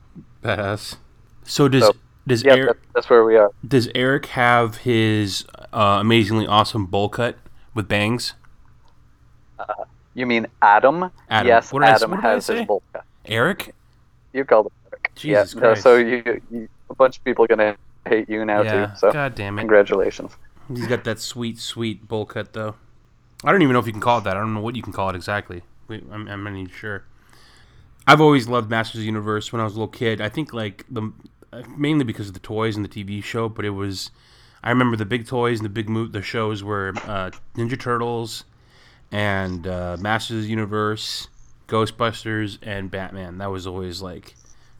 Badass. 0.42 0.96
So 1.44 1.68
does 1.68 1.84
So- 1.84 1.92
Does 2.26 2.44
Yeah, 2.44 2.54
Eric 2.54 2.78
that's 2.94 3.10
where 3.10 3.24
we 3.24 3.36
are. 3.36 3.50
does 3.66 3.88
Eric 3.96 4.26
have 4.26 4.76
his 4.78 5.44
uh, 5.72 5.98
amazingly 6.00 6.46
awesome 6.46 6.86
bowl 6.86 7.08
cut 7.08 7.36
with 7.74 7.88
bangs? 7.88 8.34
You 10.14 10.26
mean 10.26 10.46
Adam? 10.60 11.10
Adam. 11.30 11.46
Yes, 11.48 11.72
What 11.72 11.80
did 11.80 11.88
I- 11.88 11.92
Adam 11.94 12.10
what 12.10 12.24
I 12.24 12.30
has 12.32 12.46
his 12.46 12.66
bowl 12.66 12.82
cut. 12.92 13.04
Eric? 13.24 13.74
You 14.34 14.44
called 14.44 14.66
him 14.66 14.72
Eric. 14.92 15.10
Jesus 15.14 15.54
yeah, 15.54 15.60
no, 15.60 15.74
so 15.74 15.96
you, 15.96 16.40
you, 16.50 16.68
a 16.90 16.94
bunch 16.94 17.16
of 17.18 17.24
people 17.24 17.44
are 17.44 17.48
gonna 17.48 17.76
hate 18.06 18.28
you 18.28 18.44
now 18.44 18.62
yeah. 18.62 18.86
too. 18.86 18.96
So 18.96 19.12
God 19.12 19.34
damn 19.34 19.58
it. 19.58 19.62
congratulations. 19.62 20.36
He's 20.68 20.86
got 20.86 21.04
that 21.04 21.18
sweet, 21.18 21.58
sweet 21.58 22.08
bowl 22.08 22.24
cut 22.24 22.52
though. 22.52 22.76
I 23.44 23.50
don't 23.50 23.62
even 23.62 23.72
know 23.72 23.80
if 23.80 23.86
you 23.86 23.92
can 23.92 24.00
call 24.00 24.18
it 24.18 24.24
that. 24.24 24.36
I 24.36 24.40
don't 24.40 24.54
know 24.54 24.60
what 24.60 24.76
you 24.76 24.82
can 24.82 24.92
call 24.92 25.10
it 25.10 25.16
exactly. 25.16 25.62
I'm, 25.90 26.28
I'm 26.28 26.44
not 26.44 26.54
even 26.54 26.68
sure. 26.68 27.04
I've 28.06 28.20
always 28.20 28.48
loved 28.48 28.70
Masters 28.70 28.96
of 28.96 29.00
the 29.00 29.06
Universe 29.06 29.52
when 29.52 29.60
I 29.60 29.64
was 29.64 29.74
a 29.74 29.76
little 29.76 29.92
kid. 29.92 30.20
I 30.20 30.28
think 30.28 30.52
like 30.52 30.84
the 30.88 31.12
mainly 31.76 32.04
because 32.04 32.28
of 32.28 32.34
the 32.34 32.40
toys 32.40 32.76
and 32.76 32.84
the 32.84 32.88
TV 32.88 33.22
show, 33.22 33.48
but 33.48 33.64
it 33.64 33.70
was. 33.70 34.10
I 34.64 34.70
remember 34.70 34.96
the 34.96 35.04
big 35.04 35.26
toys 35.26 35.58
and 35.58 35.64
the 35.64 35.70
big 35.70 35.88
mo- 35.88 36.06
the 36.06 36.22
shows 36.22 36.62
were 36.62 36.92
uh, 37.04 37.32
Ninja 37.56 37.78
Turtles 37.78 38.44
and 39.10 39.66
uh, 39.66 39.96
Masters 39.98 40.36
of 40.38 40.42
the 40.44 40.48
Universe, 40.48 41.26
Ghostbusters, 41.66 42.58
and 42.62 42.88
Batman. 42.88 43.38
That 43.38 43.50
was 43.50 43.66
always 43.66 44.00
like 44.02 44.36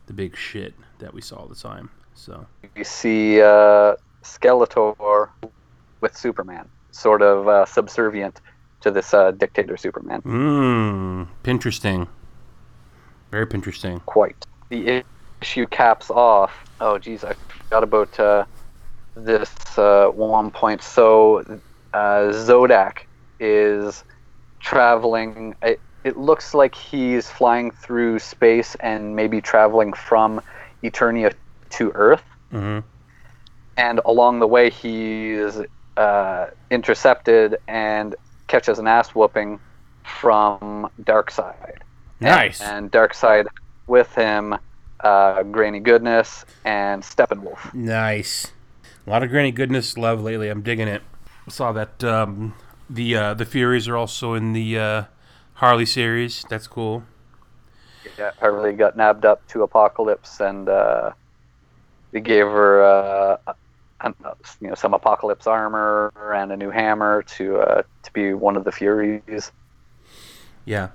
the 0.06 0.12
big 0.12 0.36
shit 0.36 0.74
that 1.00 1.12
we 1.12 1.20
saw 1.20 1.36
all 1.36 1.48
the 1.48 1.56
time. 1.56 1.90
So 2.14 2.46
You 2.76 2.84
see 2.84 3.40
uh, 3.40 3.96
Skeletor 4.22 5.28
with 6.00 6.16
Superman, 6.16 6.68
sort 6.90 7.22
of 7.22 7.48
uh, 7.48 7.64
subservient 7.66 8.40
to 8.80 8.90
this 8.90 9.14
uh, 9.14 9.30
dictator 9.32 9.76
Superman. 9.76 10.22
Mmm, 10.22 11.28
interesting. 11.44 12.08
Very 13.30 13.46
interesting. 13.52 14.00
Quite. 14.00 14.46
The 14.68 15.04
issue 15.40 15.66
caps 15.66 16.10
off. 16.10 16.52
Oh, 16.80 16.98
geez, 16.98 17.24
I 17.24 17.34
forgot 17.34 17.82
about 17.82 18.20
uh, 18.20 18.44
this 19.14 19.50
uh, 19.78 20.08
one 20.08 20.50
point. 20.50 20.82
So, 20.82 21.38
uh, 21.94 22.32
Zodac 22.32 22.98
is 23.40 24.04
traveling. 24.60 25.54
It, 25.62 25.80
it 26.04 26.16
looks 26.16 26.52
like 26.52 26.74
he's 26.74 27.30
flying 27.30 27.70
through 27.70 28.18
space 28.18 28.74
and 28.80 29.14
maybe 29.14 29.40
traveling 29.40 29.92
from 29.92 30.40
Eternia 30.82 31.32
to 31.72 31.90
Earth. 31.94 32.24
hmm 32.50 32.80
and 33.76 34.00
along 34.04 34.40
the 34.40 34.46
way 34.46 34.70
he's 34.70 35.58
uh, 35.96 36.46
intercepted 36.70 37.58
and 37.68 38.14
catches 38.46 38.78
an 38.78 38.86
ass 38.86 39.14
whooping 39.14 39.58
from 40.04 40.90
Darkseid. 41.02 41.78
Nice. 42.20 42.60
And 42.60 42.90
Darkseid 42.90 43.46
with 43.86 44.14
him, 44.14 44.56
uh, 45.00 45.42
Granny 45.44 45.80
Goodness 45.80 46.44
and 46.64 47.02
Steppenwolf. 47.02 47.72
Nice. 47.74 48.52
A 49.06 49.10
lot 49.10 49.22
of 49.22 49.30
Granny 49.30 49.52
Goodness 49.52 49.98
love 49.98 50.22
lately. 50.22 50.48
I'm 50.48 50.62
digging 50.62 50.88
it. 50.88 51.02
Saw 51.48 51.72
that 51.72 52.04
um, 52.04 52.54
the 52.88 53.16
uh, 53.16 53.34
the 53.34 53.44
Furies 53.44 53.88
are 53.88 53.96
also 53.96 54.34
in 54.34 54.52
the 54.52 54.78
uh, 54.78 55.04
Harley 55.54 55.86
series. 55.86 56.44
That's 56.48 56.68
cool. 56.68 57.02
Yeah, 58.16 58.30
Harley 58.38 58.74
got 58.74 58.96
nabbed 58.96 59.24
up 59.24 59.44
to 59.48 59.66
Apokolips, 59.66 60.38
and 60.38 60.68
uh, 60.68 61.12
they 62.12 62.20
gave 62.20 62.44
her 62.44 62.82
uh, 62.84 63.54
an- 64.00 64.14
you 64.60 64.68
know 64.68 64.74
some 64.74 64.92
Apokolips 64.92 65.46
armor 65.46 66.12
and 66.34 66.52
a 66.52 66.56
new 66.56 66.70
hammer 66.70 67.22
to 67.22 67.58
uh, 67.58 67.82
to 68.04 68.12
be 68.12 68.34
one 68.34 68.56
of 68.56 68.64
the 68.64 68.72
Furies. 68.72 69.50
Yeah, 70.64 70.90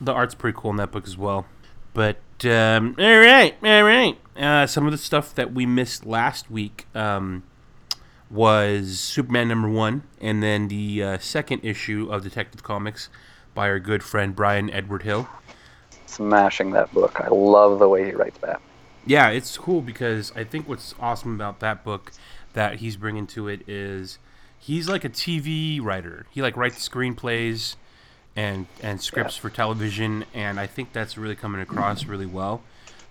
the 0.00 0.12
art's 0.12 0.34
pretty 0.34 0.58
cool 0.58 0.72
in 0.72 0.76
that 0.78 0.90
book 0.90 1.06
as 1.06 1.16
well. 1.16 1.46
But 1.94 2.18
um, 2.44 2.96
all 2.98 3.18
right, 3.18 3.54
all 3.62 3.82
right. 3.84 4.18
Uh, 4.36 4.66
some 4.66 4.84
of 4.84 4.92
the 4.92 4.98
stuff 4.98 5.34
that 5.34 5.54
we 5.54 5.64
missed 5.64 6.04
last 6.04 6.50
week 6.50 6.86
um, 6.94 7.42
was 8.30 8.98
Superman 9.00 9.48
number 9.48 9.68
one, 9.68 10.02
and 10.20 10.42
then 10.42 10.68
the 10.68 11.02
uh, 11.02 11.18
second 11.18 11.64
issue 11.64 12.08
of 12.10 12.22
Detective 12.22 12.62
Comics 12.62 13.08
by 13.54 13.68
our 13.68 13.78
good 13.78 14.02
friend 14.02 14.36
Bryan 14.36 14.68
Edward 14.70 15.04
Hill. 15.04 15.28
Smashing 16.06 16.72
that 16.72 16.92
book. 16.92 17.18
I 17.20 17.28
love 17.28 17.78
the 17.78 17.88
way 17.88 18.04
he 18.04 18.12
writes 18.12 18.38
that. 18.38 18.60
Yeah, 19.06 19.28
it's 19.30 19.56
cool 19.56 19.82
because 19.82 20.32
I 20.34 20.42
think 20.42 20.68
what's 20.68 20.94
awesome 20.98 21.34
about 21.36 21.60
that 21.60 21.84
book 21.84 22.12
that 22.54 22.76
he's 22.76 22.96
bringing 22.96 23.26
to 23.28 23.46
it 23.46 23.68
is 23.68 24.18
he's 24.58 24.88
like 24.88 25.04
a 25.04 25.08
TV 25.08 25.80
writer. 25.80 26.26
He 26.32 26.42
like 26.42 26.56
writes 26.56 26.86
screenplays 26.86 27.76
and 28.34 28.66
and 28.82 29.00
scripts 29.00 29.36
for 29.36 29.48
television, 29.48 30.24
and 30.34 30.58
I 30.58 30.66
think 30.66 30.92
that's 30.92 31.16
really 31.16 31.36
coming 31.36 31.60
across 31.60 32.04
really 32.06 32.26
well 32.26 32.62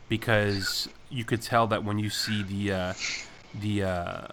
because 0.09 0.89
you 1.09 1.23
could 1.23 1.41
tell 1.41 1.65
that 1.67 1.83
when 1.83 1.97
you 1.97 2.09
see 2.09 2.43
the 2.43 2.73
uh, 2.73 2.93
the 3.53 3.83
uh, 3.83 4.27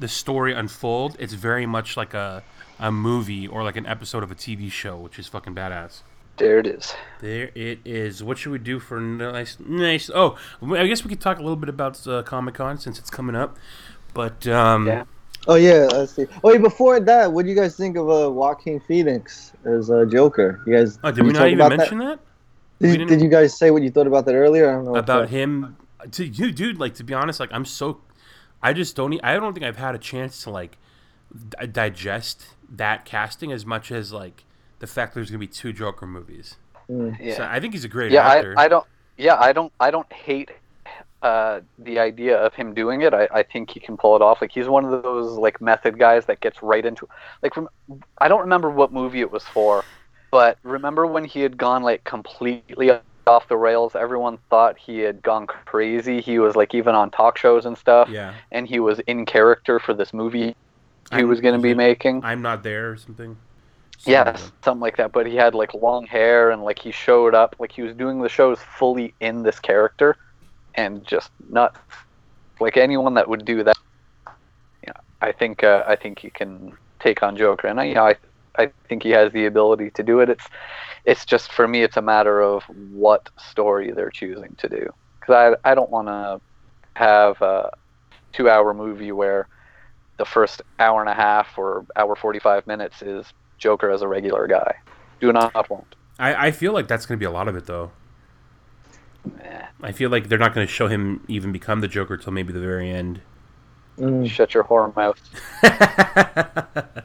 the 0.00 0.08
story 0.08 0.52
unfold, 0.54 1.16
it's 1.20 1.34
very 1.34 1.66
much 1.66 1.96
like 1.96 2.14
a 2.14 2.42
a 2.80 2.90
movie 2.90 3.46
or 3.46 3.62
like 3.62 3.76
an 3.76 3.86
episode 3.86 4.22
of 4.22 4.32
a 4.32 4.34
TV 4.34 4.70
show, 4.70 4.96
which 4.96 5.18
is 5.20 5.28
fucking 5.28 5.54
badass. 5.54 6.02
There 6.36 6.58
it 6.58 6.66
is. 6.66 6.94
There 7.20 7.50
it 7.54 7.78
is. 7.84 8.22
What 8.22 8.38
should 8.38 8.52
we 8.52 8.58
do 8.58 8.78
for 8.78 9.00
nice, 9.00 9.56
nice? 9.58 10.10
Oh, 10.14 10.36
I 10.62 10.86
guess 10.86 11.02
we 11.02 11.08
could 11.08 11.20
talk 11.20 11.38
a 11.38 11.40
little 11.40 11.56
bit 11.56 11.68
about 11.70 12.06
uh, 12.06 12.22
Comic 12.22 12.54
Con 12.56 12.78
since 12.78 12.98
it's 12.98 13.10
coming 13.10 13.34
up. 13.34 13.56
But 14.12 14.46
um, 14.46 14.86
Yeah. 14.86 15.04
Oh 15.48 15.54
yeah, 15.54 15.86
let's 15.92 16.12
see. 16.12 16.26
Oh 16.42 16.50
wait, 16.50 16.60
before 16.60 16.98
that, 17.00 17.32
what 17.32 17.44
do 17.44 17.50
you 17.50 17.56
guys 17.56 17.76
think 17.76 17.96
of 17.96 18.10
uh, 18.10 18.30
Joaquin 18.30 18.80
Phoenix 18.80 19.52
as 19.64 19.90
uh, 19.90 20.04
Joker? 20.04 20.60
You 20.66 20.74
guys? 20.76 20.98
oh, 21.04 21.12
did 21.12 21.22
we 21.22 21.28
you 21.28 21.32
not 21.32 21.48
even 21.48 21.68
mention 21.68 21.98
that, 21.98 22.18
Did, 22.80 22.92
didn't- 22.92 23.06
did 23.08 23.20
you 23.22 23.28
guys 23.28 23.56
say 23.56 23.70
what 23.70 23.82
you 23.82 23.90
thought 23.90 24.06
about 24.08 24.26
that 24.26 24.34
earlier? 24.34 24.68
I 24.68 24.72
don't 24.74 24.84
know. 24.86 24.96
about 24.96 25.28
him? 25.28 25.76
To 26.10 26.26
you, 26.26 26.50
dude. 26.52 26.78
Like 26.78 26.94
to 26.94 27.04
be 27.04 27.14
honest, 27.14 27.38
like 27.40 27.50
I'm 27.52 27.64
so, 27.64 28.00
I 28.62 28.72
just 28.72 28.96
don't. 28.96 29.18
I 29.22 29.34
don't 29.34 29.54
think 29.54 29.64
I've 29.64 29.76
had 29.76 29.94
a 29.94 29.98
chance 29.98 30.42
to 30.44 30.50
like 30.50 30.78
digest 31.72 32.46
that 32.68 33.04
casting 33.04 33.52
as 33.52 33.64
much 33.64 33.90
as 33.92 34.12
like 34.12 34.44
the 34.78 34.86
fact 34.86 35.14
there's 35.14 35.30
gonna 35.30 35.38
be 35.38 35.46
two 35.46 35.72
Joker 35.72 36.06
movies. 36.06 36.56
Yeah. 36.88 37.36
So 37.36 37.44
I 37.44 37.60
think 37.60 37.74
he's 37.74 37.84
a 37.84 37.88
great 37.88 38.12
yeah, 38.12 38.28
actor. 38.28 38.54
I, 38.56 38.64
I 38.64 38.68
don't. 38.68 38.86
Yeah, 39.16 39.36
I 39.40 39.52
don't. 39.52 39.72
I 39.80 39.90
don't 39.90 40.10
hate 40.12 40.50
uh, 41.22 41.60
the 41.78 41.98
idea 41.98 42.38
of 42.38 42.54
him 42.54 42.74
doing 42.74 43.02
it. 43.02 43.12
I, 43.12 43.28
I 43.32 43.42
think 43.42 43.70
he 43.70 43.80
can 43.80 43.96
pull 43.96 44.14
it 44.16 44.22
off. 44.22 44.40
Like 44.40 44.52
he's 44.52 44.68
one 44.68 44.84
of 44.84 45.02
those 45.02 45.38
like 45.38 45.60
method 45.60 45.98
guys 45.98 46.26
that 46.26 46.40
gets 46.40 46.62
right 46.62 46.84
into. 46.84 47.08
Like 47.42 47.54
from, 47.54 47.68
I 48.18 48.28
don't 48.28 48.42
remember 48.42 48.70
what 48.70 48.92
movie 48.92 49.20
it 49.20 49.30
was 49.30 49.42
for, 49.42 49.84
but 50.30 50.58
remember 50.62 51.06
when 51.06 51.24
he 51.24 51.40
had 51.40 51.56
gone 51.56 51.82
like 51.82 52.04
completely 52.04 52.92
off 53.26 53.48
the 53.48 53.56
rails? 53.56 53.96
Everyone 53.96 54.38
thought 54.50 54.78
he 54.78 55.00
had 55.00 55.22
gone 55.22 55.46
crazy. 55.46 56.20
He 56.20 56.38
was 56.38 56.54
like 56.54 56.74
even 56.74 56.94
on 56.94 57.10
talk 57.10 57.38
shows 57.38 57.66
and 57.66 57.76
stuff, 57.76 58.08
yeah, 58.08 58.34
and 58.52 58.68
he 58.68 58.78
was 58.78 59.00
in 59.00 59.26
character 59.26 59.80
for 59.80 59.94
this 59.94 60.12
movie 60.12 60.54
he 61.10 61.18
I'm- 61.18 61.28
was 61.28 61.40
going 61.40 61.54
to 61.54 61.62
be 61.62 61.74
making. 61.74 62.24
I'm 62.24 62.42
not 62.42 62.62
there 62.62 62.90
or 62.90 62.96
something. 62.96 63.36
Yeah, 64.04 64.36
something 64.62 64.80
like 64.80 64.96
that. 64.98 65.12
But 65.12 65.26
he 65.26 65.36
had 65.36 65.54
like 65.54 65.74
long 65.74 66.06
hair 66.06 66.50
and 66.50 66.62
like 66.62 66.78
he 66.78 66.92
showed 66.92 67.34
up, 67.34 67.56
like 67.58 67.72
he 67.72 67.82
was 67.82 67.94
doing 67.94 68.20
the 68.20 68.28
shows 68.28 68.58
fully 68.60 69.14
in 69.20 69.42
this 69.42 69.58
character, 69.58 70.16
and 70.74 71.04
just 71.04 71.30
not 71.48 71.76
like 72.60 72.76
anyone 72.76 73.14
that 73.14 73.28
would 73.28 73.44
do 73.44 73.64
that. 73.64 73.76
You 74.86 74.88
know, 74.88 75.00
I 75.20 75.32
think 75.32 75.64
uh, 75.64 75.84
I 75.86 75.96
think 75.96 76.18
he 76.20 76.30
can 76.30 76.76
take 77.00 77.22
on 77.22 77.36
Joker, 77.36 77.68
and 77.68 77.80
I, 77.80 77.84
you 77.84 77.94
know, 77.94 78.06
I 78.06 78.16
I 78.56 78.70
think 78.88 79.02
he 79.02 79.10
has 79.10 79.32
the 79.32 79.46
ability 79.46 79.90
to 79.92 80.02
do 80.02 80.20
it. 80.20 80.28
It's 80.28 80.46
it's 81.04 81.24
just 81.24 81.52
for 81.52 81.66
me, 81.66 81.82
it's 81.82 81.96
a 81.96 82.02
matter 82.02 82.40
of 82.40 82.64
what 82.64 83.28
story 83.38 83.92
they're 83.92 84.10
choosing 84.10 84.54
to 84.58 84.68
do. 84.68 84.92
Because 85.20 85.56
I 85.64 85.70
I 85.70 85.74
don't 85.74 85.90
want 85.90 86.08
to 86.08 86.40
have 86.94 87.40
a 87.42 87.70
two-hour 88.32 88.74
movie 88.74 89.12
where 89.12 89.48
the 90.18 90.24
first 90.24 90.62
hour 90.78 91.00
and 91.00 91.10
a 91.10 91.14
half 91.14 91.58
or 91.58 91.84
hour 91.96 92.16
45 92.16 92.66
minutes 92.66 93.02
is 93.02 93.32
Joker 93.58 93.90
as 93.90 94.02
a 94.02 94.08
regular 94.08 94.46
guy. 94.46 94.76
Do 95.20 95.32
not 95.32 95.54
want. 95.70 95.94
I, 96.18 96.48
I 96.48 96.50
feel 96.50 96.72
like 96.72 96.88
that's 96.88 97.06
going 97.06 97.18
to 97.18 97.20
be 97.20 97.26
a 97.26 97.30
lot 97.30 97.48
of 97.48 97.56
it, 97.56 97.66
though. 97.66 97.92
I 99.82 99.92
feel 99.92 100.10
like 100.10 100.28
they're 100.28 100.38
not 100.38 100.54
going 100.54 100.66
to 100.66 100.72
show 100.72 100.88
him 100.88 101.24
even 101.28 101.52
become 101.52 101.80
the 101.80 101.88
Joker 101.88 102.16
till 102.16 102.32
maybe 102.32 102.52
the 102.52 102.60
very 102.60 102.90
end. 102.90 103.20
Mm. 103.98 104.28
shut 104.28 104.54
your 104.54 104.64
whore 104.64 104.94
mouth. 104.94 105.20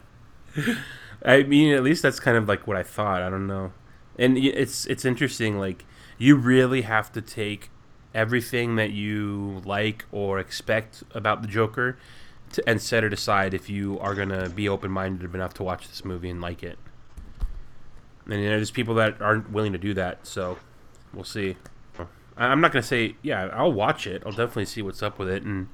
I 1.23 1.43
mean, 1.43 1.73
at 1.73 1.83
least 1.83 2.01
that's 2.01 2.19
kind 2.19 2.37
of 2.37 2.47
like 2.47 2.67
what 2.67 2.75
I 2.75 2.83
thought. 2.83 3.21
I 3.21 3.29
don't 3.29 3.47
know, 3.47 3.71
and 4.19 4.37
it's 4.37 4.85
it's 4.87 5.05
interesting. 5.05 5.57
Like 5.57 5.85
you 6.17 6.35
really 6.35 6.81
have 6.81 7.11
to 7.13 7.21
take 7.21 7.69
everything 8.13 8.75
that 8.75 8.91
you 8.91 9.61
like 9.63 10.05
or 10.11 10.37
expect 10.39 11.03
about 11.11 11.41
the 11.41 11.47
Joker 11.47 11.97
to, 12.53 12.69
and 12.69 12.81
set 12.81 13.03
it 13.03 13.13
aside 13.13 13.53
if 13.53 13.69
you 13.69 13.99
are 13.99 14.15
gonna 14.15 14.49
be 14.49 14.67
open 14.69 14.91
minded 14.91 15.33
enough 15.33 15.53
to 15.55 15.63
watch 15.63 15.87
this 15.87 16.03
movie 16.05 16.29
and 16.29 16.41
like 16.41 16.63
it. 16.63 16.77
And 18.25 18.39
you 18.41 18.49
know, 18.49 18.55
there's 18.57 18.71
people 18.71 18.95
that 18.95 19.21
aren't 19.21 19.51
willing 19.51 19.71
to 19.73 19.77
do 19.77 19.93
that, 19.95 20.25
so 20.27 20.57
we'll 21.13 21.23
see. 21.23 21.57
I'm 22.37 22.61
not 22.61 22.71
gonna 22.71 22.83
say 22.83 23.15
yeah. 23.21 23.49
I'll 23.53 23.73
watch 23.73 24.07
it. 24.07 24.23
I'll 24.25 24.31
definitely 24.31 24.65
see 24.65 24.81
what's 24.81 25.03
up 25.03 25.19
with 25.19 25.29
it, 25.29 25.43
and 25.43 25.67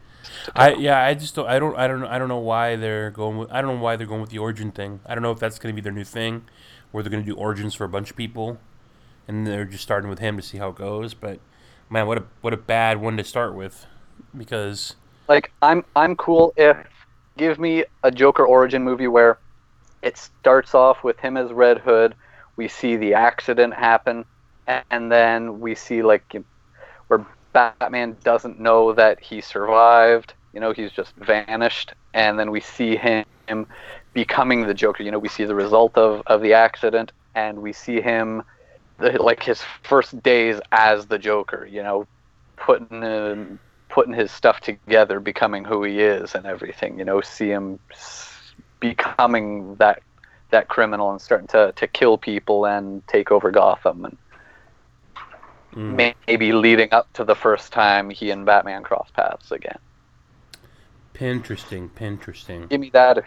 I 0.56 0.74
yeah. 0.74 1.04
I 1.04 1.14
just 1.14 1.36
don't. 1.36 1.48
I 1.48 1.60
don't. 1.60 1.76
I 1.78 1.88
don't. 1.88 2.04
I 2.04 2.18
don't 2.18 2.28
know 2.28 2.40
why 2.40 2.76
they're 2.76 3.12
going. 3.12 3.38
With, 3.38 3.52
I 3.52 3.62
don't 3.62 3.76
know 3.78 3.82
why 3.84 3.96
they're 3.96 4.08
going 4.08 4.22
with 4.22 4.32
the 4.32 4.40
origin 4.40 4.72
thing. 4.72 5.00
I 5.06 5.14
don't 5.16 5.22
know 5.22 5.32
if 5.32 5.40
that's 5.40 5.60
gonna 5.60 5.74
be 5.74 5.82
their 5.82 5.92
new 5.94 6.04
thing, 6.04 6.46
where 6.92 7.04
they're 7.04 7.12
gonna 7.12 7.24
do 7.24 7.36
origins 7.36 7.76
for 7.76 7.84
a 7.84 7.90
bunch 7.90 8.10
of 8.10 8.18
people, 8.18 8.58
and 9.28 9.46
they're 9.46 9.66
just 9.66 9.84
starting 9.84 10.10
with 10.10 10.20
him 10.20 10.36
to 10.38 10.44
see 10.44 10.58
how 10.58 10.70
it 10.70 10.76
goes. 10.76 11.14
But 11.14 11.40
man, 11.90 12.08
what 12.08 12.18
a 12.18 12.24
what 12.42 12.54
a 12.54 12.58
bad 12.58 13.00
one 13.00 13.18
to 13.18 13.24
start 13.24 13.56
with. 13.56 13.86
because 14.36 14.96
like 15.28 15.52
I'm 15.62 15.84
I'm 15.96 16.16
cool 16.16 16.54
if 16.58 16.78
give 17.38 17.60
me 17.60 17.86
a 18.04 18.12
Joker 18.12 18.46
origin 18.46 18.84
movie 18.84 19.08
where 19.08 19.38
it 20.02 20.18
starts 20.18 20.74
off 20.76 21.04
with 21.04 21.20
him 21.20 21.38
as 21.38 21.52
Red 21.52 21.80
Hood, 21.80 22.16
we 22.56 22.68
see 22.68 22.96
the 22.98 23.14
accident 23.14 23.74
happen, 23.74 24.26
and 24.90 25.12
then 25.12 25.60
we 25.60 25.76
see 25.76 26.02
like 26.02 26.36
where 27.08 27.26
Batman 27.54 28.18
doesn't 28.24 28.60
know 28.60 28.94
that 28.94 29.20
he 29.20 29.42
survived. 29.42 30.34
You 30.54 30.60
know, 30.60 30.72
he's 30.72 30.92
just 30.92 31.16
vanished, 31.16 31.94
and 32.14 32.38
then 32.40 32.52
we 32.52 32.60
see 32.60 32.96
him 32.96 33.26
becoming 34.14 34.66
the 34.66 34.74
Joker. 34.74 35.04
You 35.04 35.12
know, 35.12 35.20
we 35.20 35.30
see 35.30 35.46
the 35.46 35.56
result 35.56 35.98
of 35.98 36.24
of 36.28 36.42
the 36.42 36.54
accident, 36.54 37.12
and 37.36 37.62
we 37.62 37.74
see 37.74 38.02
him 38.02 38.44
like 39.00 39.44
his 39.44 39.62
first 39.84 40.22
days 40.24 40.60
as 40.72 41.06
the 41.08 41.20
Joker. 41.20 41.66
You 41.66 41.84
know, 41.84 42.08
putting 42.56 43.04
in, 43.04 43.60
putting 43.90 44.14
his 44.14 44.32
stuff 44.32 44.60
together, 44.62 45.20
becoming 45.20 45.64
who 45.64 45.84
he 45.84 46.02
is, 46.02 46.36
and 46.36 46.46
everything. 46.46 47.00
You 47.00 47.06
know, 47.06 47.22
see 47.22 47.50
him 47.50 47.80
becoming 48.80 49.76
that 49.76 50.02
that 50.50 50.68
criminal 50.70 51.12
and 51.12 51.22
starting 51.22 51.48
to, 51.48 51.74
to 51.76 51.88
kill 51.88 52.18
people 52.18 52.66
and 52.66 53.06
take 53.08 53.32
over 53.32 53.52
Gotham 53.52 54.06
and 54.06 54.18
mm. 55.74 56.16
maybe 56.28 56.54
leading 56.54 56.88
up 56.94 57.12
to 57.14 57.26
the 57.26 57.36
first 57.36 57.74
time 57.74 58.10
he 58.10 58.32
and 58.32 58.46
Batman 58.46 58.84
cross 58.84 59.10
paths 59.14 59.52
again. 59.52 59.78
Interesting, 61.20 61.92
interesting. 62.00 62.68
Give 62.68 62.80
me 62.80 62.92
that 62.92 63.18
if 63.18 63.26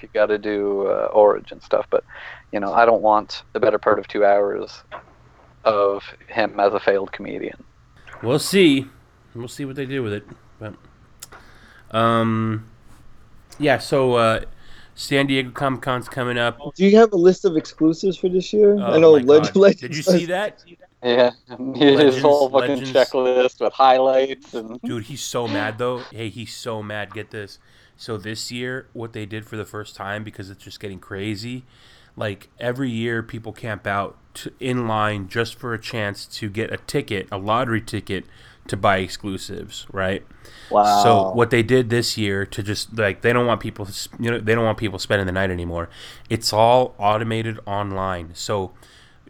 you 0.00 0.08
got 0.12 0.26
to 0.26 0.38
do 0.38 0.88
uh, 0.88 1.08
origin 1.12 1.60
stuff, 1.60 1.86
but 1.90 2.02
you 2.52 2.60
know 2.60 2.72
I 2.72 2.86
don't 2.86 3.02
want 3.02 3.42
the 3.52 3.60
better 3.60 3.78
part 3.78 3.98
of 3.98 4.08
two 4.08 4.24
hours 4.24 4.82
of 5.64 6.02
him 6.28 6.58
as 6.58 6.72
a 6.72 6.80
failed 6.80 7.12
comedian. 7.12 7.62
We'll 8.22 8.38
see. 8.38 8.86
We'll 9.36 9.48
see 9.48 9.64
what 9.64 9.76
they 9.76 9.86
do 9.86 10.02
with 10.02 10.12
it. 10.12 10.26
But 10.58 10.74
um, 11.90 12.66
yeah. 13.58 13.78
So 13.78 14.14
uh, 14.14 14.40
San 14.94 15.26
Diego 15.26 15.50
Comic 15.50 15.82
Con's 15.82 16.08
coming 16.08 16.38
up. 16.38 16.58
Do 16.74 16.84
you 16.84 16.96
have 16.96 17.12
a 17.12 17.16
list 17.16 17.44
of 17.44 17.56
exclusives 17.56 18.16
for 18.16 18.28
this 18.28 18.52
year? 18.52 18.74
Oh, 18.74 18.94
I 18.94 18.98
know 18.98 19.12
Legends. 19.12 19.80
Did 19.80 19.96
you 19.96 20.02
see 20.02 20.26
that? 20.26 20.64
Yeah, 21.02 21.32
his 21.76 22.20
whole 22.20 22.48
fucking 22.50 22.78
Legends. 22.78 22.92
checklist 22.92 23.60
with 23.60 23.72
highlights 23.72 24.54
and. 24.54 24.80
Dude, 24.80 25.04
he's 25.04 25.22
so 25.22 25.46
mad 25.46 25.78
though. 25.78 25.98
Hey, 26.10 26.30
he's 26.30 26.54
so 26.54 26.82
mad. 26.82 27.12
Get 27.12 27.30
this. 27.30 27.58
So 27.96 28.18
this 28.18 28.50
year, 28.50 28.88
what 28.92 29.12
they 29.12 29.26
did 29.26 29.46
for 29.46 29.56
the 29.56 29.64
first 29.64 29.96
time 29.96 30.24
because 30.24 30.50
it's 30.50 30.62
just 30.62 30.80
getting 30.80 30.98
crazy. 30.98 31.64
Like 32.16 32.48
every 32.58 32.90
year, 32.90 33.22
people 33.22 33.52
camp 33.52 33.86
out 33.86 34.16
to, 34.34 34.52
in 34.58 34.88
line 34.88 35.28
just 35.28 35.54
for 35.54 35.74
a 35.74 35.78
chance 35.78 36.26
to 36.26 36.48
get 36.48 36.72
a 36.72 36.78
ticket, 36.78 37.28
a 37.30 37.36
lottery 37.38 37.80
ticket, 37.80 38.24
to 38.68 38.76
buy 38.76 38.98
exclusives, 38.98 39.86
right? 39.92 40.24
Wow. 40.70 41.02
So 41.02 41.32
what 41.32 41.50
they 41.50 41.62
did 41.62 41.90
this 41.90 42.16
year 42.16 42.44
to 42.46 42.62
just 42.62 42.96
like 42.96 43.22
they 43.22 43.32
don't 43.32 43.46
want 43.46 43.60
people, 43.60 43.88
you 44.18 44.30
know, 44.30 44.38
they 44.38 44.54
don't 44.54 44.64
want 44.64 44.78
people 44.78 44.98
spending 44.98 45.26
the 45.26 45.32
night 45.32 45.50
anymore. 45.50 45.88
It's 46.28 46.52
all 46.52 46.94
automated 46.98 47.58
online. 47.66 48.30
So 48.34 48.72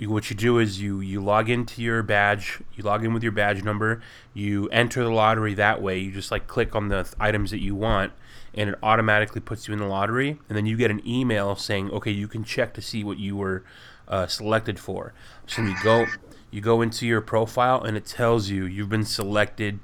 what 0.00 0.28
you 0.28 0.36
do 0.36 0.58
is 0.58 0.80
you 0.80 1.00
you 1.00 1.22
log 1.22 1.48
into 1.48 1.82
your 1.82 2.02
badge, 2.02 2.60
you 2.74 2.82
log 2.82 3.04
in 3.04 3.14
with 3.14 3.22
your 3.22 3.32
badge 3.32 3.64
number, 3.64 4.02
you 4.34 4.68
enter 4.68 5.02
the 5.02 5.10
lottery 5.10 5.54
that 5.54 5.80
way. 5.80 5.98
You 5.98 6.12
just 6.12 6.30
like 6.30 6.46
click 6.46 6.74
on 6.74 6.88
the 6.88 7.04
th- 7.04 7.14
items 7.18 7.50
that 7.50 7.62
you 7.62 7.74
want, 7.74 8.12
and 8.54 8.70
it 8.70 8.78
automatically 8.82 9.40
puts 9.40 9.66
you 9.66 9.72
in 9.72 9.80
the 9.80 9.86
lottery. 9.86 10.38
And 10.48 10.56
then 10.56 10.66
you 10.66 10.76
get 10.76 10.90
an 10.90 11.06
email 11.06 11.56
saying, 11.56 11.90
okay, 11.90 12.10
you 12.10 12.28
can 12.28 12.44
check 12.44 12.74
to 12.74 12.82
see 12.82 13.04
what 13.04 13.18
you 13.18 13.36
were 13.36 13.64
uh, 14.08 14.26
selected 14.26 14.78
for. 14.78 15.14
So 15.46 15.62
you 15.62 15.74
go 15.82 16.06
you 16.50 16.60
go 16.60 16.82
into 16.82 17.06
your 17.06 17.20
profile 17.20 17.82
and 17.82 17.96
it 17.96 18.06
tells 18.06 18.48
you 18.48 18.64
you've 18.64 18.88
been 18.88 19.04
selected 19.04 19.80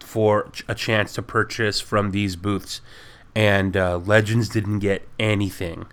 for 0.00 0.50
a 0.68 0.74
chance 0.74 1.12
to 1.14 1.22
purchase 1.22 1.80
from 1.80 2.10
these 2.10 2.36
booths. 2.36 2.80
And 3.34 3.76
uh, 3.76 3.98
legends 3.98 4.48
didn't 4.48 4.78
get 4.78 5.06
anything. 5.18 5.86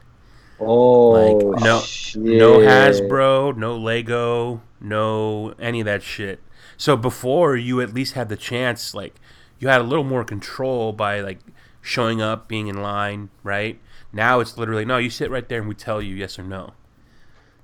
Oh 0.59 1.09
like 1.09 1.61
no 1.61 1.81
shit. 1.81 2.23
no 2.23 2.59
hasbro 2.59 3.57
no 3.57 3.75
lego 3.75 4.61
no 4.79 5.53
any 5.59 5.81
of 5.81 5.85
that 5.85 6.03
shit. 6.03 6.39
So 6.77 6.95
before 6.95 7.57
you 7.57 7.81
at 7.81 7.93
least 7.93 8.13
had 8.13 8.29
the 8.29 8.37
chance 8.37 8.93
like 8.93 9.15
you 9.59 9.67
had 9.67 9.81
a 9.81 9.83
little 9.83 10.05
more 10.05 10.23
control 10.23 10.93
by 10.93 11.19
like 11.19 11.39
showing 11.81 12.21
up 12.21 12.47
being 12.47 12.67
in 12.67 12.81
line 12.81 13.29
right? 13.43 13.79
Now 14.13 14.39
it's 14.39 14.57
literally 14.57 14.85
no 14.85 14.97
you 14.97 15.09
sit 15.09 15.29
right 15.29 15.47
there 15.49 15.59
and 15.59 15.67
we 15.67 15.75
tell 15.75 16.01
you 16.01 16.15
yes 16.15 16.39
or 16.39 16.43
no. 16.43 16.73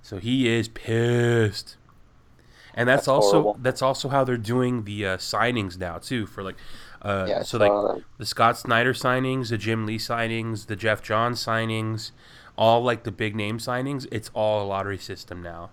So 0.02 0.18
he 0.18 0.50
is 0.50 0.68
pissed 0.68 1.78
and 2.80 2.88
that's, 2.88 3.02
that's 3.02 3.08
also 3.10 3.42
horrible. 3.42 3.60
that's 3.62 3.82
also 3.82 4.10
how 4.10 4.24
they're 4.24 4.38
doing 4.38 4.86
the 4.86 5.06
uh, 5.06 5.18
signings 5.18 5.78
now 5.78 5.98
too 5.98 6.26
for 6.26 6.44
like 6.44 6.56
uh, 7.02 7.26
yeah, 7.30 7.44
so 7.44 7.58
like 7.58 8.04
the 8.18 8.26
Scott 8.26 8.58
Snyder 8.58 8.94
signings, 8.94 9.50
the 9.50 9.58
Jim 9.58 9.86
Lee 9.86 9.98
signings, 9.98 10.68
the 10.68 10.76
Geoff 10.76 11.02
Johns 11.02 11.44
signings, 11.44 12.12
all 12.58 12.82
like 12.84 13.04
the 13.04 13.12
big 13.12 13.36
name 13.36 13.58
signings. 13.58 14.06
It's 14.12 14.30
all 14.34 14.64
a 14.64 14.68
lottery 14.68 14.98
system 14.98 15.42
now. 15.42 15.70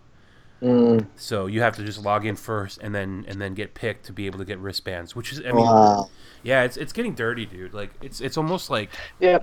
Mm. 0.63 1.07
So 1.17 1.47
you 1.47 1.61
have 1.63 1.77
to 1.77 1.85
just 1.85 2.03
log 2.03 2.25
in 2.25 2.37
first 2.37 2.79
and 2.81 2.95
then 2.95 3.25
and 3.29 3.41
then 3.41 3.55
get 3.55 3.75
picked 3.75 4.07
to 4.07 4.13
be 4.13 4.27
able 4.27 4.39
to 4.39 4.45
get 4.45 4.59
wristbands, 4.59 5.15
which 5.15 5.33
is 5.33 5.41
I 5.41 5.53
mean, 5.53 5.65
wow. 5.67 6.09
yeah, 6.43 6.63
it's 6.63 6.77
it's 6.77 6.93
getting 6.93 7.15
dirty, 7.15 7.45
dude. 7.45 7.75
Like 7.75 7.91
it's 8.01 8.21
it's 8.21 8.37
almost 8.37 8.71
like 8.71 8.91
yeah. 9.21 9.39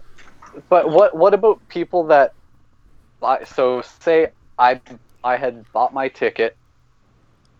But 0.69 0.89
what 0.89 1.15
what 1.15 1.33
about 1.33 1.65
people 1.67 2.05
that 2.05 2.33
so 3.45 3.81
say 3.81 4.31
I 4.57 4.79
I 5.23 5.37
had 5.37 5.69
bought 5.71 5.93
my 5.93 6.07
ticket 6.07 6.57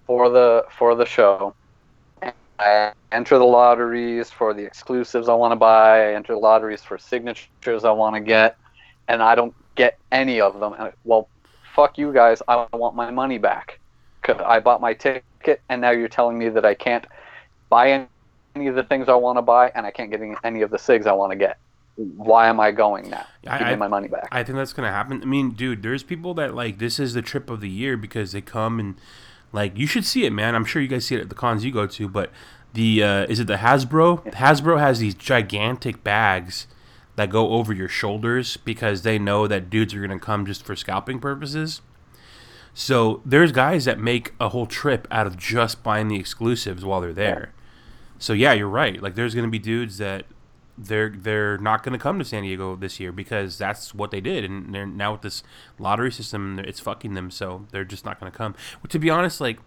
for 0.06 0.30
the 0.30 0.66
for 0.78 0.96
the 0.96 1.06
show. 1.06 1.56
I 2.60 2.94
enter 3.12 3.38
the 3.38 3.46
lotteries 3.46 4.30
for 4.30 4.54
the 4.54 4.64
exclusives 4.64 5.28
I 5.28 5.34
want 5.34 5.52
to 5.52 5.56
buy. 5.56 6.10
I 6.10 6.14
enter 6.14 6.36
lotteries 6.36 6.82
for 6.82 6.98
signatures 6.98 7.84
I 7.84 7.92
want 7.92 8.16
to 8.16 8.22
get, 8.22 8.58
and 9.08 9.22
I 9.22 9.36
don't 9.36 9.54
get 9.76 9.98
any 10.12 10.40
of 10.40 10.60
them. 10.60 10.74
And, 10.78 10.94
well, 11.04 11.28
fuck 11.76 11.98
you 11.98 12.14
guys. 12.14 12.42
I 12.48 12.68
want 12.74 12.96
my 12.96 13.12
money 13.12 13.38
back. 13.38 13.80
Cause 14.22 14.38
I 14.46 14.62
bought 14.62 14.80
my 14.80 14.94
ticket, 14.94 15.62
and 15.68 15.82
now 15.82 15.92
you're 15.92 16.08
telling 16.08 16.38
me 16.38 16.48
that 16.48 16.64
I 16.64 16.74
can't 16.76 17.06
buy 17.70 18.08
any 18.56 18.68
of 18.68 18.76
the 18.76 18.84
things 18.84 19.10
I 19.10 19.16
want 19.16 19.38
to 19.38 19.42
buy, 19.42 19.70
and 19.76 19.86
I 19.86 19.92
can't 19.92 20.10
get 20.10 20.22
any 20.46 20.62
of 20.62 20.70
the 20.70 20.78
sigs 20.78 21.06
I 21.06 21.12
want 21.12 21.32
to 21.32 21.36
get. 21.36 21.58
Why 21.96 22.48
am 22.48 22.60
I 22.60 22.72
going 22.72 23.10
now? 23.10 23.26
Give 23.42 23.52
I, 23.52 23.72
me 23.72 23.76
my 23.76 23.90
money 23.90 24.08
back. 24.08 24.30
I 24.32 24.44
think 24.44 24.58
that's 24.58 24.72
gonna 24.72 24.92
happen. 24.92 25.22
I 25.22 25.26
mean, 25.26 25.52
dude, 25.52 25.84
there's 25.84 26.04
people 26.04 26.34
that 26.36 26.56
like 26.56 26.80
this 26.80 27.00
is 27.00 27.14
the 27.14 27.22
trip 27.22 27.50
of 27.50 27.60
the 27.60 27.70
year 27.70 27.98
because 27.98 28.32
they 28.32 28.42
come 28.42 28.80
and 28.80 28.96
like 29.54 29.78
you 29.78 29.88
should 29.88 30.04
see 30.04 30.26
it, 30.26 30.32
man. 30.32 30.56
I'm 30.56 30.66
sure 30.66 30.82
you 30.82 30.88
guys 30.90 31.06
see 31.06 31.16
it 31.16 31.22
at 31.22 31.30
the 31.30 31.36
cons 31.36 31.64
you 31.64 31.72
go 31.72 31.88
to, 31.88 32.10
but 32.10 32.32
the 32.74 33.04
uh, 33.04 33.26
is 33.30 33.40
it 33.40 33.48
the 33.48 33.58
Hasbro? 33.58 34.34
Hasbro 34.34 34.80
has 34.80 35.00
these 35.00 35.14
gigantic 35.14 36.04
bags 36.04 36.68
that 37.16 37.30
go 37.30 37.52
over 37.52 37.72
your 37.72 37.88
shoulders 37.88 38.58
because 38.58 39.04
they 39.04 39.20
know 39.20 39.48
that 39.48 39.70
dudes 39.70 39.94
are 39.94 40.02
gonna 40.02 40.20
come 40.20 40.46
just 40.46 40.66
for 40.66 40.76
scalping 40.76 41.20
purposes. 41.20 41.82
So 42.74 43.22
there's 43.24 43.52
guys 43.52 43.86
that 43.86 44.00
make 44.00 44.34
a 44.40 44.50
whole 44.50 44.66
trip 44.66 45.08
out 45.12 45.28
of 45.28 45.38
just 45.38 45.84
buying 45.84 46.08
the 46.08 46.20
exclusives 46.20 46.84
while 46.84 47.02
they're 47.02 47.14
there. 47.14 47.54
So 48.18 48.34
yeah, 48.34 48.54
you're 48.54 48.68
right. 48.68 49.02
Like 49.02 49.14
there's 49.14 49.36
gonna 49.36 49.48
be 49.50 49.60
dudes 49.60 50.00
that 50.00 50.26
they're 50.78 51.10
they're 51.10 51.58
not 51.58 51.84
going 51.84 51.94
to 51.94 52.02
come 52.02 52.18
to 52.20 52.26
San 52.26 52.44
Diego 52.44 52.76
this 52.76 53.00
year 53.00 53.12
because 53.12 53.58
that's 53.58 53.94
what 53.94 54.12
they 54.12 54.22
did, 54.22 54.44
and 54.44 54.74
they're 54.74 54.86
now 54.86 55.14
with 55.14 55.22
this 55.22 55.44
lottery 55.78 56.12
system, 56.12 56.60
it's 56.60 56.80
fucking 56.80 57.14
them. 57.14 57.30
So 57.30 57.68
they're 57.72 57.86
just 57.86 58.06
not 58.06 58.20
going 58.20 58.32
to 58.32 58.38
come. 58.38 58.56
But 58.82 58.90
to 58.92 59.00
be 59.00 59.10
honest, 59.10 59.40
like 59.40 59.60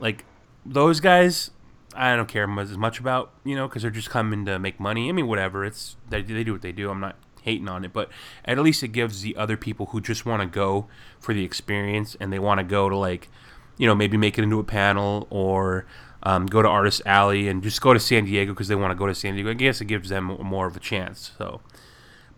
like 0.00 0.24
those 0.64 1.00
guys, 1.00 1.50
I 1.94 2.14
don't 2.14 2.28
care 2.28 2.48
as 2.58 2.76
much 2.76 3.00
about 3.00 3.32
you 3.44 3.56
know 3.56 3.66
because 3.66 3.82
they're 3.82 3.90
just 3.90 4.10
coming 4.10 4.44
to 4.46 4.58
make 4.58 4.78
money. 4.78 5.08
I 5.08 5.12
mean, 5.12 5.26
whatever. 5.26 5.64
It's 5.64 5.96
they 6.08 6.22
they 6.22 6.44
do 6.44 6.52
what 6.52 6.62
they 6.62 6.72
do. 6.72 6.90
I'm 6.90 7.00
not 7.00 7.16
hating 7.42 7.68
on 7.68 7.84
it, 7.84 7.92
but 7.92 8.10
at 8.44 8.58
least 8.58 8.82
it 8.82 8.88
gives 8.88 9.22
the 9.22 9.36
other 9.36 9.56
people 9.56 9.86
who 9.86 10.00
just 10.00 10.24
want 10.26 10.42
to 10.42 10.46
go 10.46 10.86
for 11.18 11.34
the 11.34 11.44
experience 11.44 12.16
and 12.20 12.32
they 12.32 12.38
want 12.38 12.58
to 12.58 12.64
go 12.64 12.88
to 12.88 12.96
like 12.96 13.28
you 13.76 13.86
know 13.86 13.94
maybe 13.94 14.16
make 14.16 14.38
it 14.38 14.42
into 14.42 14.58
a 14.58 14.64
panel 14.64 15.26
or 15.30 15.86
um, 16.28 16.44
go 16.44 16.60
to 16.60 16.68
Artist 16.68 17.00
Alley 17.06 17.48
and 17.48 17.62
just 17.62 17.80
go 17.80 17.94
to 17.94 17.98
San 17.98 18.26
Diego 18.26 18.52
because 18.52 18.68
they 18.68 18.74
want 18.74 18.90
to 18.90 18.94
go 18.94 19.06
to 19.06 19.14
San 19.14 19.32
Diego. 19.32 19.48
I 19.48 19.54
guess 19.54 19.80
it 19.80 19.86
gives 19.86 20.10
them 20.10 20.24
more 20.24 20.66
of 20.66 20.76
a 20.76 20.80
chance. 20.80 21.32
So, 21.38 21.62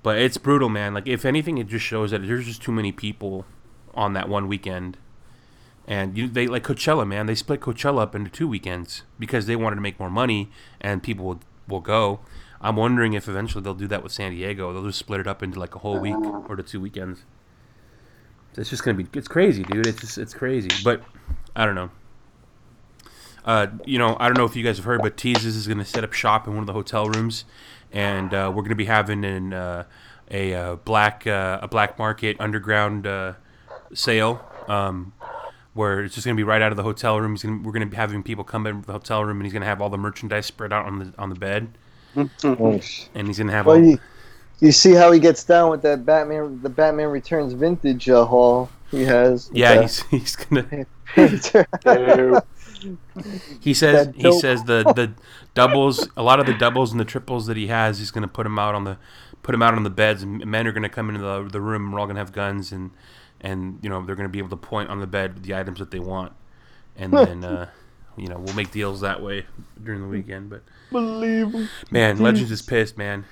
but 0.05 0.16
it's 0.16 0.36
brutal, 0.36 0.68
man. 0.68 0.95
Like 0.95 1.09
if 1.09 1.24
anything, 1.24 1.59
it 1.59 1.66
just 1.66 1.84
shows 1.84 2.12
that 2.12 2.24
there's 2.24 2.47
just 2.47 2.62
too 2.62 2.70
many 2.70 2.93
people 2.93 3.47
on 3.93 4.12
that 4.12 4.28
one 4.28 4.47
weekend. 4.47 4.97
And 5.88 6.16
you, 6.16 6.28
they 6.28 6.47
like 6.47 6.62
Coachella, 6.62 7.05
man. 7.05 7.26
They 7.26 7.34
split 7.34 7.59
Coachella 7.59 8.03
up 8.03 8.14
into 8.14 8.30
two 8.30 8.47
weekends 8.47 9.03
because 9.18 9.47
they 9.47 9.57
wanted 9.57 9.74
to 9.74 9.82
make 9.82 9.99
more 9.99 10.11
money, 10.11 10.51
and 10.80 11.03
people 11.03 11.24
will 11.24 11.41
will 11.66 11.80
go. 11.80 12.20
I'm 12.61 12.76
wondering 12.76 13.14
if 13.14 13.26
eventually 13.26 13.64
they'll 13.64 13.74
do 13.74 13.88
that 13.88 14.05
with 14.05 14.12
San 14.12 14.30
Diego. 14.30 14.72
They'll 14.72 14.86
just 14.86 15.01
split 15.01 15.18
it 15.18 15.26
up 15.26 15.43
into 15.43 15.59
like 15.59 15.74
a 15.74 15.80
whole 15.80 15.99
week 15.99 16.14
or 16.49 16.55
the 16.55 16.62
two 16.62 16.80
weekends. 16.80 17.24
It's 18.57 18.70
just 18.70 18.84
gonna 18.84 18.99
be 18.99 19.09
it's 19.14 19.26
crazy, 19.26 19.64
dude. 19.64 19.88
It's 19.88 20.01
just 20.01 20.16
it's 20.16 20.34
crazy. 20.34 20.68
But 20.84 21.03
I 21.57 21.66
don't 21.66 21.74
know. 21.74 21.91
Uh, 23.45 23.68
you 23.84 23.99
know, 23.99 24.16
I 24.20 24.26
don't 24.28 24.36
know 24.36 24.45
if 24.45 24.55
you 24.57 24.62
guys 24.64 24.76
have 24.76 24.84
heard, 24.84 25.03
but 25.03 25.16
Teases 25.16 25.57
is 25.57 25.66
going 25.66 25.78
to 25.78 25.84
set 25.84 26.05
up 26.05 26.12
shop 26.12 26.47
in 26.47 26.55
one 26.55 26.62
of 26.62 26.66
the 26.66 26.72
hotel 26.72 27.09
rooms, 27.09 27.45
and 27.93 28.32
uh, 28.34 28.49
we're 28.55 28.62
going 28.62 28.70
to 28.70 28.74
be 28.74 28.84
having 28.86 29.24
an, 29.24 29.53
uh, 29.53 29.84
a 30.30 30.55
uh, 30.55 30.76
black 30.76 31.26
uh, 31.26 31.59
a 31.62 31.68
black 31.68 31.99
market 31.99 32.36
underground 32.38 33.07
uh, 33.07 33.34
sale. 33.95 34.45
Um, 34.68 35.12
where 35.72 36.03
it's 36.03 36.14
just 36.16 36.26
gonna 36.26 36.36
be 36.36 36.43
right 36.43 36.61
out 36.62 36.72
of 36.72 36.76
the 36.76 36.82
hotel 36.82 37.20
room. 37.20 37.32
He's 37.32 37.43
gonna, 37.45 37.61
we're 37.62 37.72
gonna 37.72 37.86
be 37.86 37.97
having 37.97 38.22
people 38.22 38.45
come 38.45 38.66
in 38.66 38.82
the 38.82 38.93
hotel 38.93 39.24
room, 39.24 39.38
and 39.38 39.47
he's 39.47 39.53
gonna 39.53 39.66
have 39.66 39.80
all 39.80 39.88
the 39.88 39.97
merchandise 39.99 40.47
spread 40.47 40.72
out 40.72 40.84
on 40.86 40.99
the 40.99 41.12
on 41.16 41.28
the 41.28 41.34
bed, 41.36 41.68
sh- 42.80 43.05
and 43.14 43.26
he's 43.28 43.38
gonna 43.38 43.53
have 43.53 43.66
Well, 43.66 43.76
all. 43.76 43.82
you, 43.84 43.99
you 44.61 44.72
see 44.72 44.93
how 44.93 45.12
he 45.12 45.20
gets 45.20 45.45
down 45.45 45.70
with 45.70 45.82
that 45.82 46.05
Batman, 46.05 46.61
the 46.62 46.68
Batman 46.68 47.09
Returns 47.09 47.53
vintage 47.53 48.09
uh, 48.09 48.24
haul 48.24 48.68
he 48.91 49.05
has. 49.05 49.49
yeah, 49.53 49.80
he's 49.82 50.03
he's 50.11 50.36
gonna. 50.36 50.86
He 53.61 53.74
says 53.74 54.11
he 54.16 54.33
says 54.33 54.64
the 54.64 54.85
the 54.85 55.12
doubles, 55.55 56.09
a 56.16 56.22
lot 56.22 56.41
of 56.41 56.47
the 56.47 56.55
doubles 56.55 56.91
and 56.93 57.01
the 57.01 57.05
triples 57.05 57.47
that 57.47 57.57
he 57.57 57.66
has, 57.68 57.99
he's 57.99 58.11
gonna 58.11 58.28
put 58.28 58.45
them 58.45 58.59
out 58.59 58.74
on 58.74 58.85
the 58.85 58.99
put 59.43 59.53
them 59.53 59.62
out 59.62 59.74
on 59.74 59.83
the 59.83 59.91
beds, 59.91 60.22
and 60.22 60.45
men 60.47 60.66
are 60.66 60.72
gonna 60.72 60.89
come 60.89 61.09
into 61.09 61.20
the 61.22 61.49
the 61.49 61.61
room. 61.61 61.93
We're 61.93 62.01
all 62.01 62.07
gonna 62.07 62.20
have 62.20 62.33
guns, 62.33 62.72
and 62.72 62.91
and 63.41 63.78
you 63.83 63.89
know 63.91 64.05
they're 64.05 64.16
gonna 64.16 64.28
be 64.28 64.39
able 64.39 64.51
to 64.51 64.57
point 64.57 64.91
on 64.91 65.01
the 65.01 65.07
bed 65.07 65.43
the 65.43 65.55
items 65.55 65.78
that 65.78 65.91
they 65.91 66.01
want, 66.01 66.33
and 66.97 67.12
then 67.24 67.45
uh, 67.45 67.68
you 68.16 68.28
know 68.28 68.39
we'll 68.39 68.55
make 68.55 68.70
deals 68.70 69.01
that 69.01 69.22
way 69.22 69.47
during 69.83 70.03
the 70.03 70.09
weekend. 70.09 70.51
But 70.51 70.62
Believe 70.91 71.55
man, 71.91 72.18
Legends 72.18 72.51
is 72.51 72.62
pissed, 72.62 72.97
man. 72.99 73.26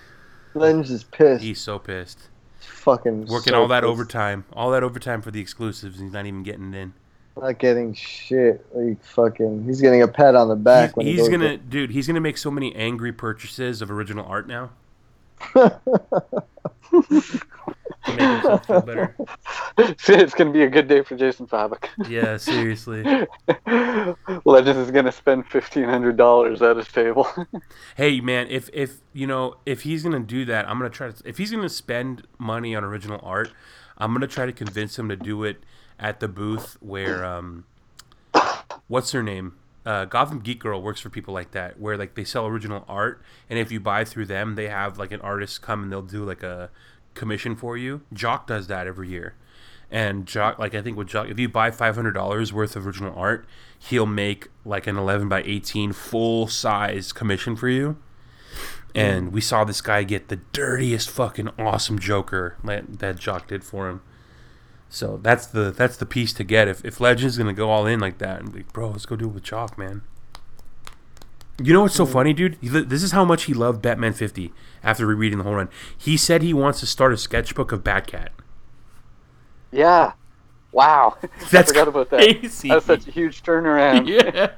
Legends 0.55 0.91
is 0.91 1.05
pissed. 1.05 1.43
He's 1.43 1.61
so 1.61 1.79
pissed. 1.79 2.29
fucking 2.59 3.27
Working 3.27 3.53
so 3.53 3.61
all 3.63 3.69
that 3.69 3.83
pissed. 3.83 3.91
overtime, 3.91 4.45
all 4.53 4.71
that 4.73 4.83
overtime 4.83 5.23
for 5.23 5.31
the 5.31 5.41
exclusives, 5.41 5.97
and 5.99 6.07
he's 6.07 6.13
not 6.13 6.27
even 6.27 6.43
getting 6.43 6.73
it 6.75 6.79
in. 6.79 6.95
Not 7.41 7.59
getting 7.59 7.95
shit. 7.95 8.65
Like 8.73 9.03
fucking, 9.05 9.65
he's 9.65 9.81
getting 9.81 10.03
a 10.03 10.09
pat 10.09 10.35
on 10.35 10.49
the 10.49 10.57
back 10.57 10.91
He's, 10.91 10.97
when 10.97 11.07
he's 11.07 11.19
goes 11.19 11.29
gonna, 11.29 11.57
dude. 11.57 11.91
He's 11.91 12.07
gonna 12.07 12.21
make 12.21 12.39
so 12.39 12.51
many 12.51 12.75
angry 12.75 13.13
purchases 13.13 13.83
of 13.83 13.91
original 13.91 14.27
art 14.27 14.49
now. 14.49 14.71
to 18.09 18.17
make 18.17 18.21
himself 18.21 18.67
feel 18.67 18.81
better. 18.81 19.17
it's 19.79 20.35
gonna 20.35 20.51
be 20.51 20.63
a 20.63 20.69
good 20.69 20.89
day 20.89 21.03
for 21.03 21.17
Jason 21.17 21.47
Fabok. 21.47 21.87
Yeah, 22.09 22.37
seriously. 22.37 23.03
Legends 24.45 24.79
is 24.79 24.91
gonna 24.91 25.13
spend 25.13 25.47
fifteen 25.47 25.85
hundred 25.85 26.17
dollars 26.17 26.63
at 26.63 26.77
his 26.77 26.89
table. 26.89 27.29
Hey, 27.97 28.21
man, 28.21 28.47
if 28.49 28.71
if 28.73 29.01
you 29.13 29.27
know 29.27 29.57
if 29.67 29.83
he's 29.83 30.03
gonna 30.03 30.21
do 30.21 30.45
that, 30.47 30.69
I'm 30.69 30.79
gonna 30.79 30.91
try 30.91 31.11
to. 31.11 31.29
If 31.29 31.39
he's 31.39 31.51
gonna 31.51 31.69
spend 31.69 32.27
money 32.39 32.75
on 32.75 32.85
original 32.85 33.21
art, 33.23 33.53
I'm 33.97 34.13
gonna 34.13 34.27
try 34.27 34.47
to 34.47 34.53
convince 34.53 34.99
him 34.99 35.09
to 35.09 35.17
do 35.17 35.45
it 35.45 35.63
at 35.99 36.21
the 36.21 36.29
booth 36.29 36.77
where 36.81 37.25
um, 37.25 37.65
what's 38.87 39.13
her 39.13 39.23
name? 39.23 39.55
Uh, 39.87 40.05
Gotham 40.05 40.41
Geek 40.41 40.59
Girl 40.59 40.83
works 40.83 41.01
for 41.01 41.09
people 41.09 41.33
like 41.33 41.53
that, 41.53 41.81
where 41.81 41.97
like 41.97 42.15
they 42.15 42.25
sell 42.25 42.47
original 42.47 42.85
art, 42.89 43.23
and 43.49 43.59
if 43.59 43.73
you 43.73 43.81
buy 43.81 44.05
through 44.05 44.27
them, 44.27 44.55
they 44.55 44.69
have 44.69 44.99
like 44.99 45.13
an 45.13 45.21
artist 45.23 45.63
come 45.63 45.83
and 45.83 45.91
they'll 45.91 46.03
do 46.03 46.25
like 46.25 46.43
a 46.43 46.71
commission 47.15 47.57
for 47.57 47.77
you. 47.77 48.03
Jock 48.13 48.47
does 48.47 48.67
that 48.67 48.87
every 48.87 49.09
year, 49.09 49.35
and 49.91 50.27
Jock, 50.27 50.59
like 50.59 50.75
I 50.75 50.83
think 50.83 50.99
with 50.99 51.09
Jock, 51.09 51.29
if 51.29 51.39
you 51.39 51.49
buy 51.49 51.71
five 51.71 51.95
hundred 51.95 52.13
dollars 52.13 52.53
worth 52.53 52.77
of 52.77 52.87
original 52.87 53.15
art, 53.19 53.47
he'll 53.79 54.05
make 54.05 54.49
like 54.65 54.87
an 54.87 54.99
eleven 54.99 55.29
by 55.29 55.43
eighteen 55.43 55.93
full 55.93 56.49
size 56.49 57.13
commission 57.13 57.57
for 57.57 57.69
you. 57.69 57.97
And 58.95 59.33
we 59.33 59.41
saw 59.41 59.65
this 59.65 59.81
guy 59.81 60.03
get 60.03 60.29
the 60.29 60.37
dirtiest 60.53 61.11
fucking 61.11 61.51
awesome 61.59 61.99
Joker 61.99 62.57
that, 62.65 62.99
that 62.99 63.19
Jock 63.19 63.47
did 63.47 63.63
for 63.63 63.89
him. 63.89 64.01
So 64.91 65.19
that's 65.23 65.47
the 65.47 65.71
that's 65.71 65.97
the 65.97 66.07
piece 66.07 66.33
to 66.35 66.45
get. 66.45 66.69
If 66.69 66.85
if 66.85 67.01
Legends 67.01 67.37
gonna 67.37 67.53
go 67.53 67.71
all 67.71 67.87
in 67.87 68.01
like 68.01 68.19
that 68.19 68.41
and 68.41 68.53
be, 68.53 68.63
bro, 68.73 68.91
let's 68.91 69.07
go 69.07 69.17
do 69.17 69.27
it 69.27 69.35
with 69.35 69.43
Jock, 69.43 69.77
man. 69.77 70.03
You 71.61 71.73
know 71.73 71.83
what's 71.83 71.97
so 71.97 72.07
mm. 72.07 72.13
funny, 72.13 72.33
dude? 72.33 72.57
This 72.63 73.03
is 73.03 73.11
how 73.13 73.25
much 73.25 73.45
he 73.45 73.55
loved 73.55 73.83
Batman 73.83 74.13
50 74.13 74.53
after 74.83 75.05
rereading 75.07 75.39
the 75.39 75.45
whole 75.45 75.55
run. 75.55 75.69
He 75.97 76.17
said 76.17 76.41
he 76.41 76.55
wants 76.55 76.79
to 76.81 76.87
start 76.87 77.13
a 77.13 77.17
sketchbook 77.17 77.73
of 77.73 77.83
Batcat. 77.83 78.29
yeah. 79.73 80.13
Wow. 80.71 81.17
That's 81.51 81.71
I 81.71 81.75
forgot 81.75 81.89
about 81.89 82.11
that. 82.11 82.21
crazy. 82.21 82.69
That's 82.69 82.87
such 82.87 83.09
a 83.09 83.11
huge 83.11 83.43
turnaround. 83.43 84.07
yeah. 84.37 84.51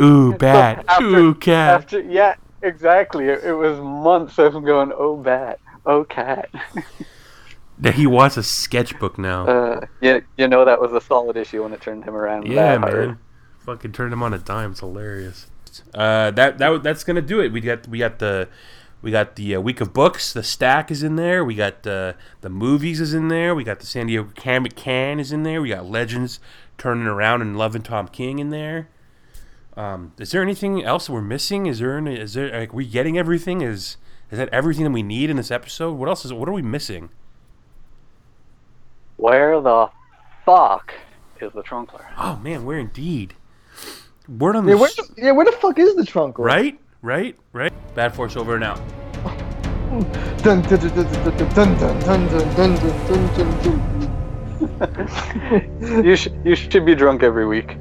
Ooh, 0.02 0.34
bat. 0.34 0.84
After- 0.88 1.04
Ooh, 1.04 1.34
cat. 1.34 1.74
After 1.74 2.00
yeah, 2.00 2.36
exactly. 2.62 3.26
It, 3.26 3.44
it 3.44 3.52
was 3.52 3.78
months 3.80 4.38
of 4.38 4.54
him 4.54 4.64
going, 4.64 4.92
"Oh 4.96 5.16
bat, 5.16 5.60
oh 5.84 6.04
cat." 6.04 6.48
That 7.82 7.94
he 7.94 8.06
wants 8.06 8.36
a 8.36 8.42
sketchbook 8.42 9.18
now. 9.18 9.46
Uh, 9.46 9.86
yeah, 10.00 10.20
you 10.36 10.46
know 10.48 10.64
that 10.64 10.80
was 10.80 10.92
a 10.92 11.00
solid 11.00 11.36
issue 11.36 11.62
when 11.62 11.72
it 11.72 11.80
turned 11.80 12.04
him 12.04 12.14
around. 12.14 12.46
yeah, 12.46 12.78
that 12.78 12.80
hard. 12.80 13.08
man. 13.08 13.18
Fucking 13.58 13.92
turned 13.92 14.12
him 14.12 14.22
on 14.22 14.32
a 14.32 14.38
dime. 14.38 14.70
It's 14.70 14.80
hilarious. 14.80 15.46
Uh, 15.94 16.30
that 16.30 16.58
that 16.58 16.82
that's 16.82 17.04
gonna 17.04 17.22
do 17.22 17.40
it. 17.40 17.52
We 17.52 17.60
got 17.60 17.88
we 17.88 17.98
got 17.98 18.18
the 18.18 18.48
we 19.02 19.10
got 19.10 19.34
the 19.34 19.56
uh, 19.56 19.60
week 19.60 19.80
of 19.80 19.92
books. 19.92 20.32
The 20.32 20.42
stack 20.42 20.90
is 20.90 21.02
in 21.02 21.16
there. 21.16 21.44
We 21.44 21.56
got 21.56 21.84
uh, 21.86 22.12
the 22.40 22.50
movies 22.50 23.00
is 23.00 23.14
in 23.14 23.28
there. 23.28 23.54
We 23.54 23.64
got 23.64 23.80
the 23.80 23.86
San 23.86 24.06
Diego 24.06 24.30
Comic 24.36 24.76
Con 24.76 25.18
is 25.18 25.32
in 25.32 25.42
there. 25.42 25.60
We 25.60 25.70
got 25.70 25.84
Legends 25.84 26.38
turning 26.78 27.06
around 27.06 27.42
and 27.42 27.58
loving 27.58 27.82
Tom 27.82 28.08
King 28.08 28.38
in 28.38 28.50
there. 28.50 28.88
Um, 29.76 30.12
is 30.18 30.30
there 30.30 30.42
anything 30.42 30.84
else 30.84 31.10
we're 31.10 31.20
missing? 31.20 31.66
Is 31.66 31.80
there 31.80 31.96
any, 31.96 32.18
is 32.18 32.34
there 32.34 32.50
like 32.60 32.72
we 32.72 32.86
getting 32.86 33.18
everything? 33.18 33.60
Is 33.60 33.96
is 34.30 34.38
that 34.38 34.48
everything 34.50 34.84
that 34.84 34.90
we 34.92 35.02
need 35.02 35.30
in 35.30 35.36
this 35.36 35.50
episode? 35.50 35.94
What 35.94 36.08
else 36.08 36.24
is 36.24 36.32
what 36.32 36.48
are 36.48 36.52
we 36.52 36.62
missing? 36.62 37.10
Where 39.22 39.60
the 39.60 39.88
fuck 40.44 40.92
is 41.40 41.52
the 41.52 41.62
trunkler? 41.62 42.04
Oh 42.18 42.40
man, 42.42 42.64
we're 42.64 42.80
indeed. 42.80 43.34
Word 44.28 44.56
on 44.56 44.66
the 44.66 44.72
Yeah, 44.72 44.78
where, 44.80 44.90
sh- 44.90 44.96
the, 44.96 45.14
yeah, 45.16 45.30
where 45.30 45.44
the 45.46 45.52
fuck 45.52 45.78
is 45.78 45.94
the 45.94 46.02
Trunkler? 46.02 46.44
right, 46.44 46.76
right, 47.02 47.36
right. 47.52 47.72
Bad 47.94 48.16
Force 48.16 48.34
over 48.34 48.56
and 48.56 48.64
out. 48.64 48.80
Dun, 50.42 50.62
dun, 50.62 50.62
dun, 50.62 50.80
dun, 50.80 50.90
dun, 50.90 51.36
dun, 51.36 51.48
dun, 51.54 51.78
dun, 51.78 52.00
dun, 52.00 52.00
dun, 52.00 52.26
dun, 52.56 52.74
dun, 53.06 53.52
dun. 54.80 56.04
you 56.04 56.16
should 56.16 56.34
you 56.44 56.56
should 56.56 56.84
be 56.84 56.96
drunk 56.96 57.22
every 57.22 57.46
week. 57.46 57.76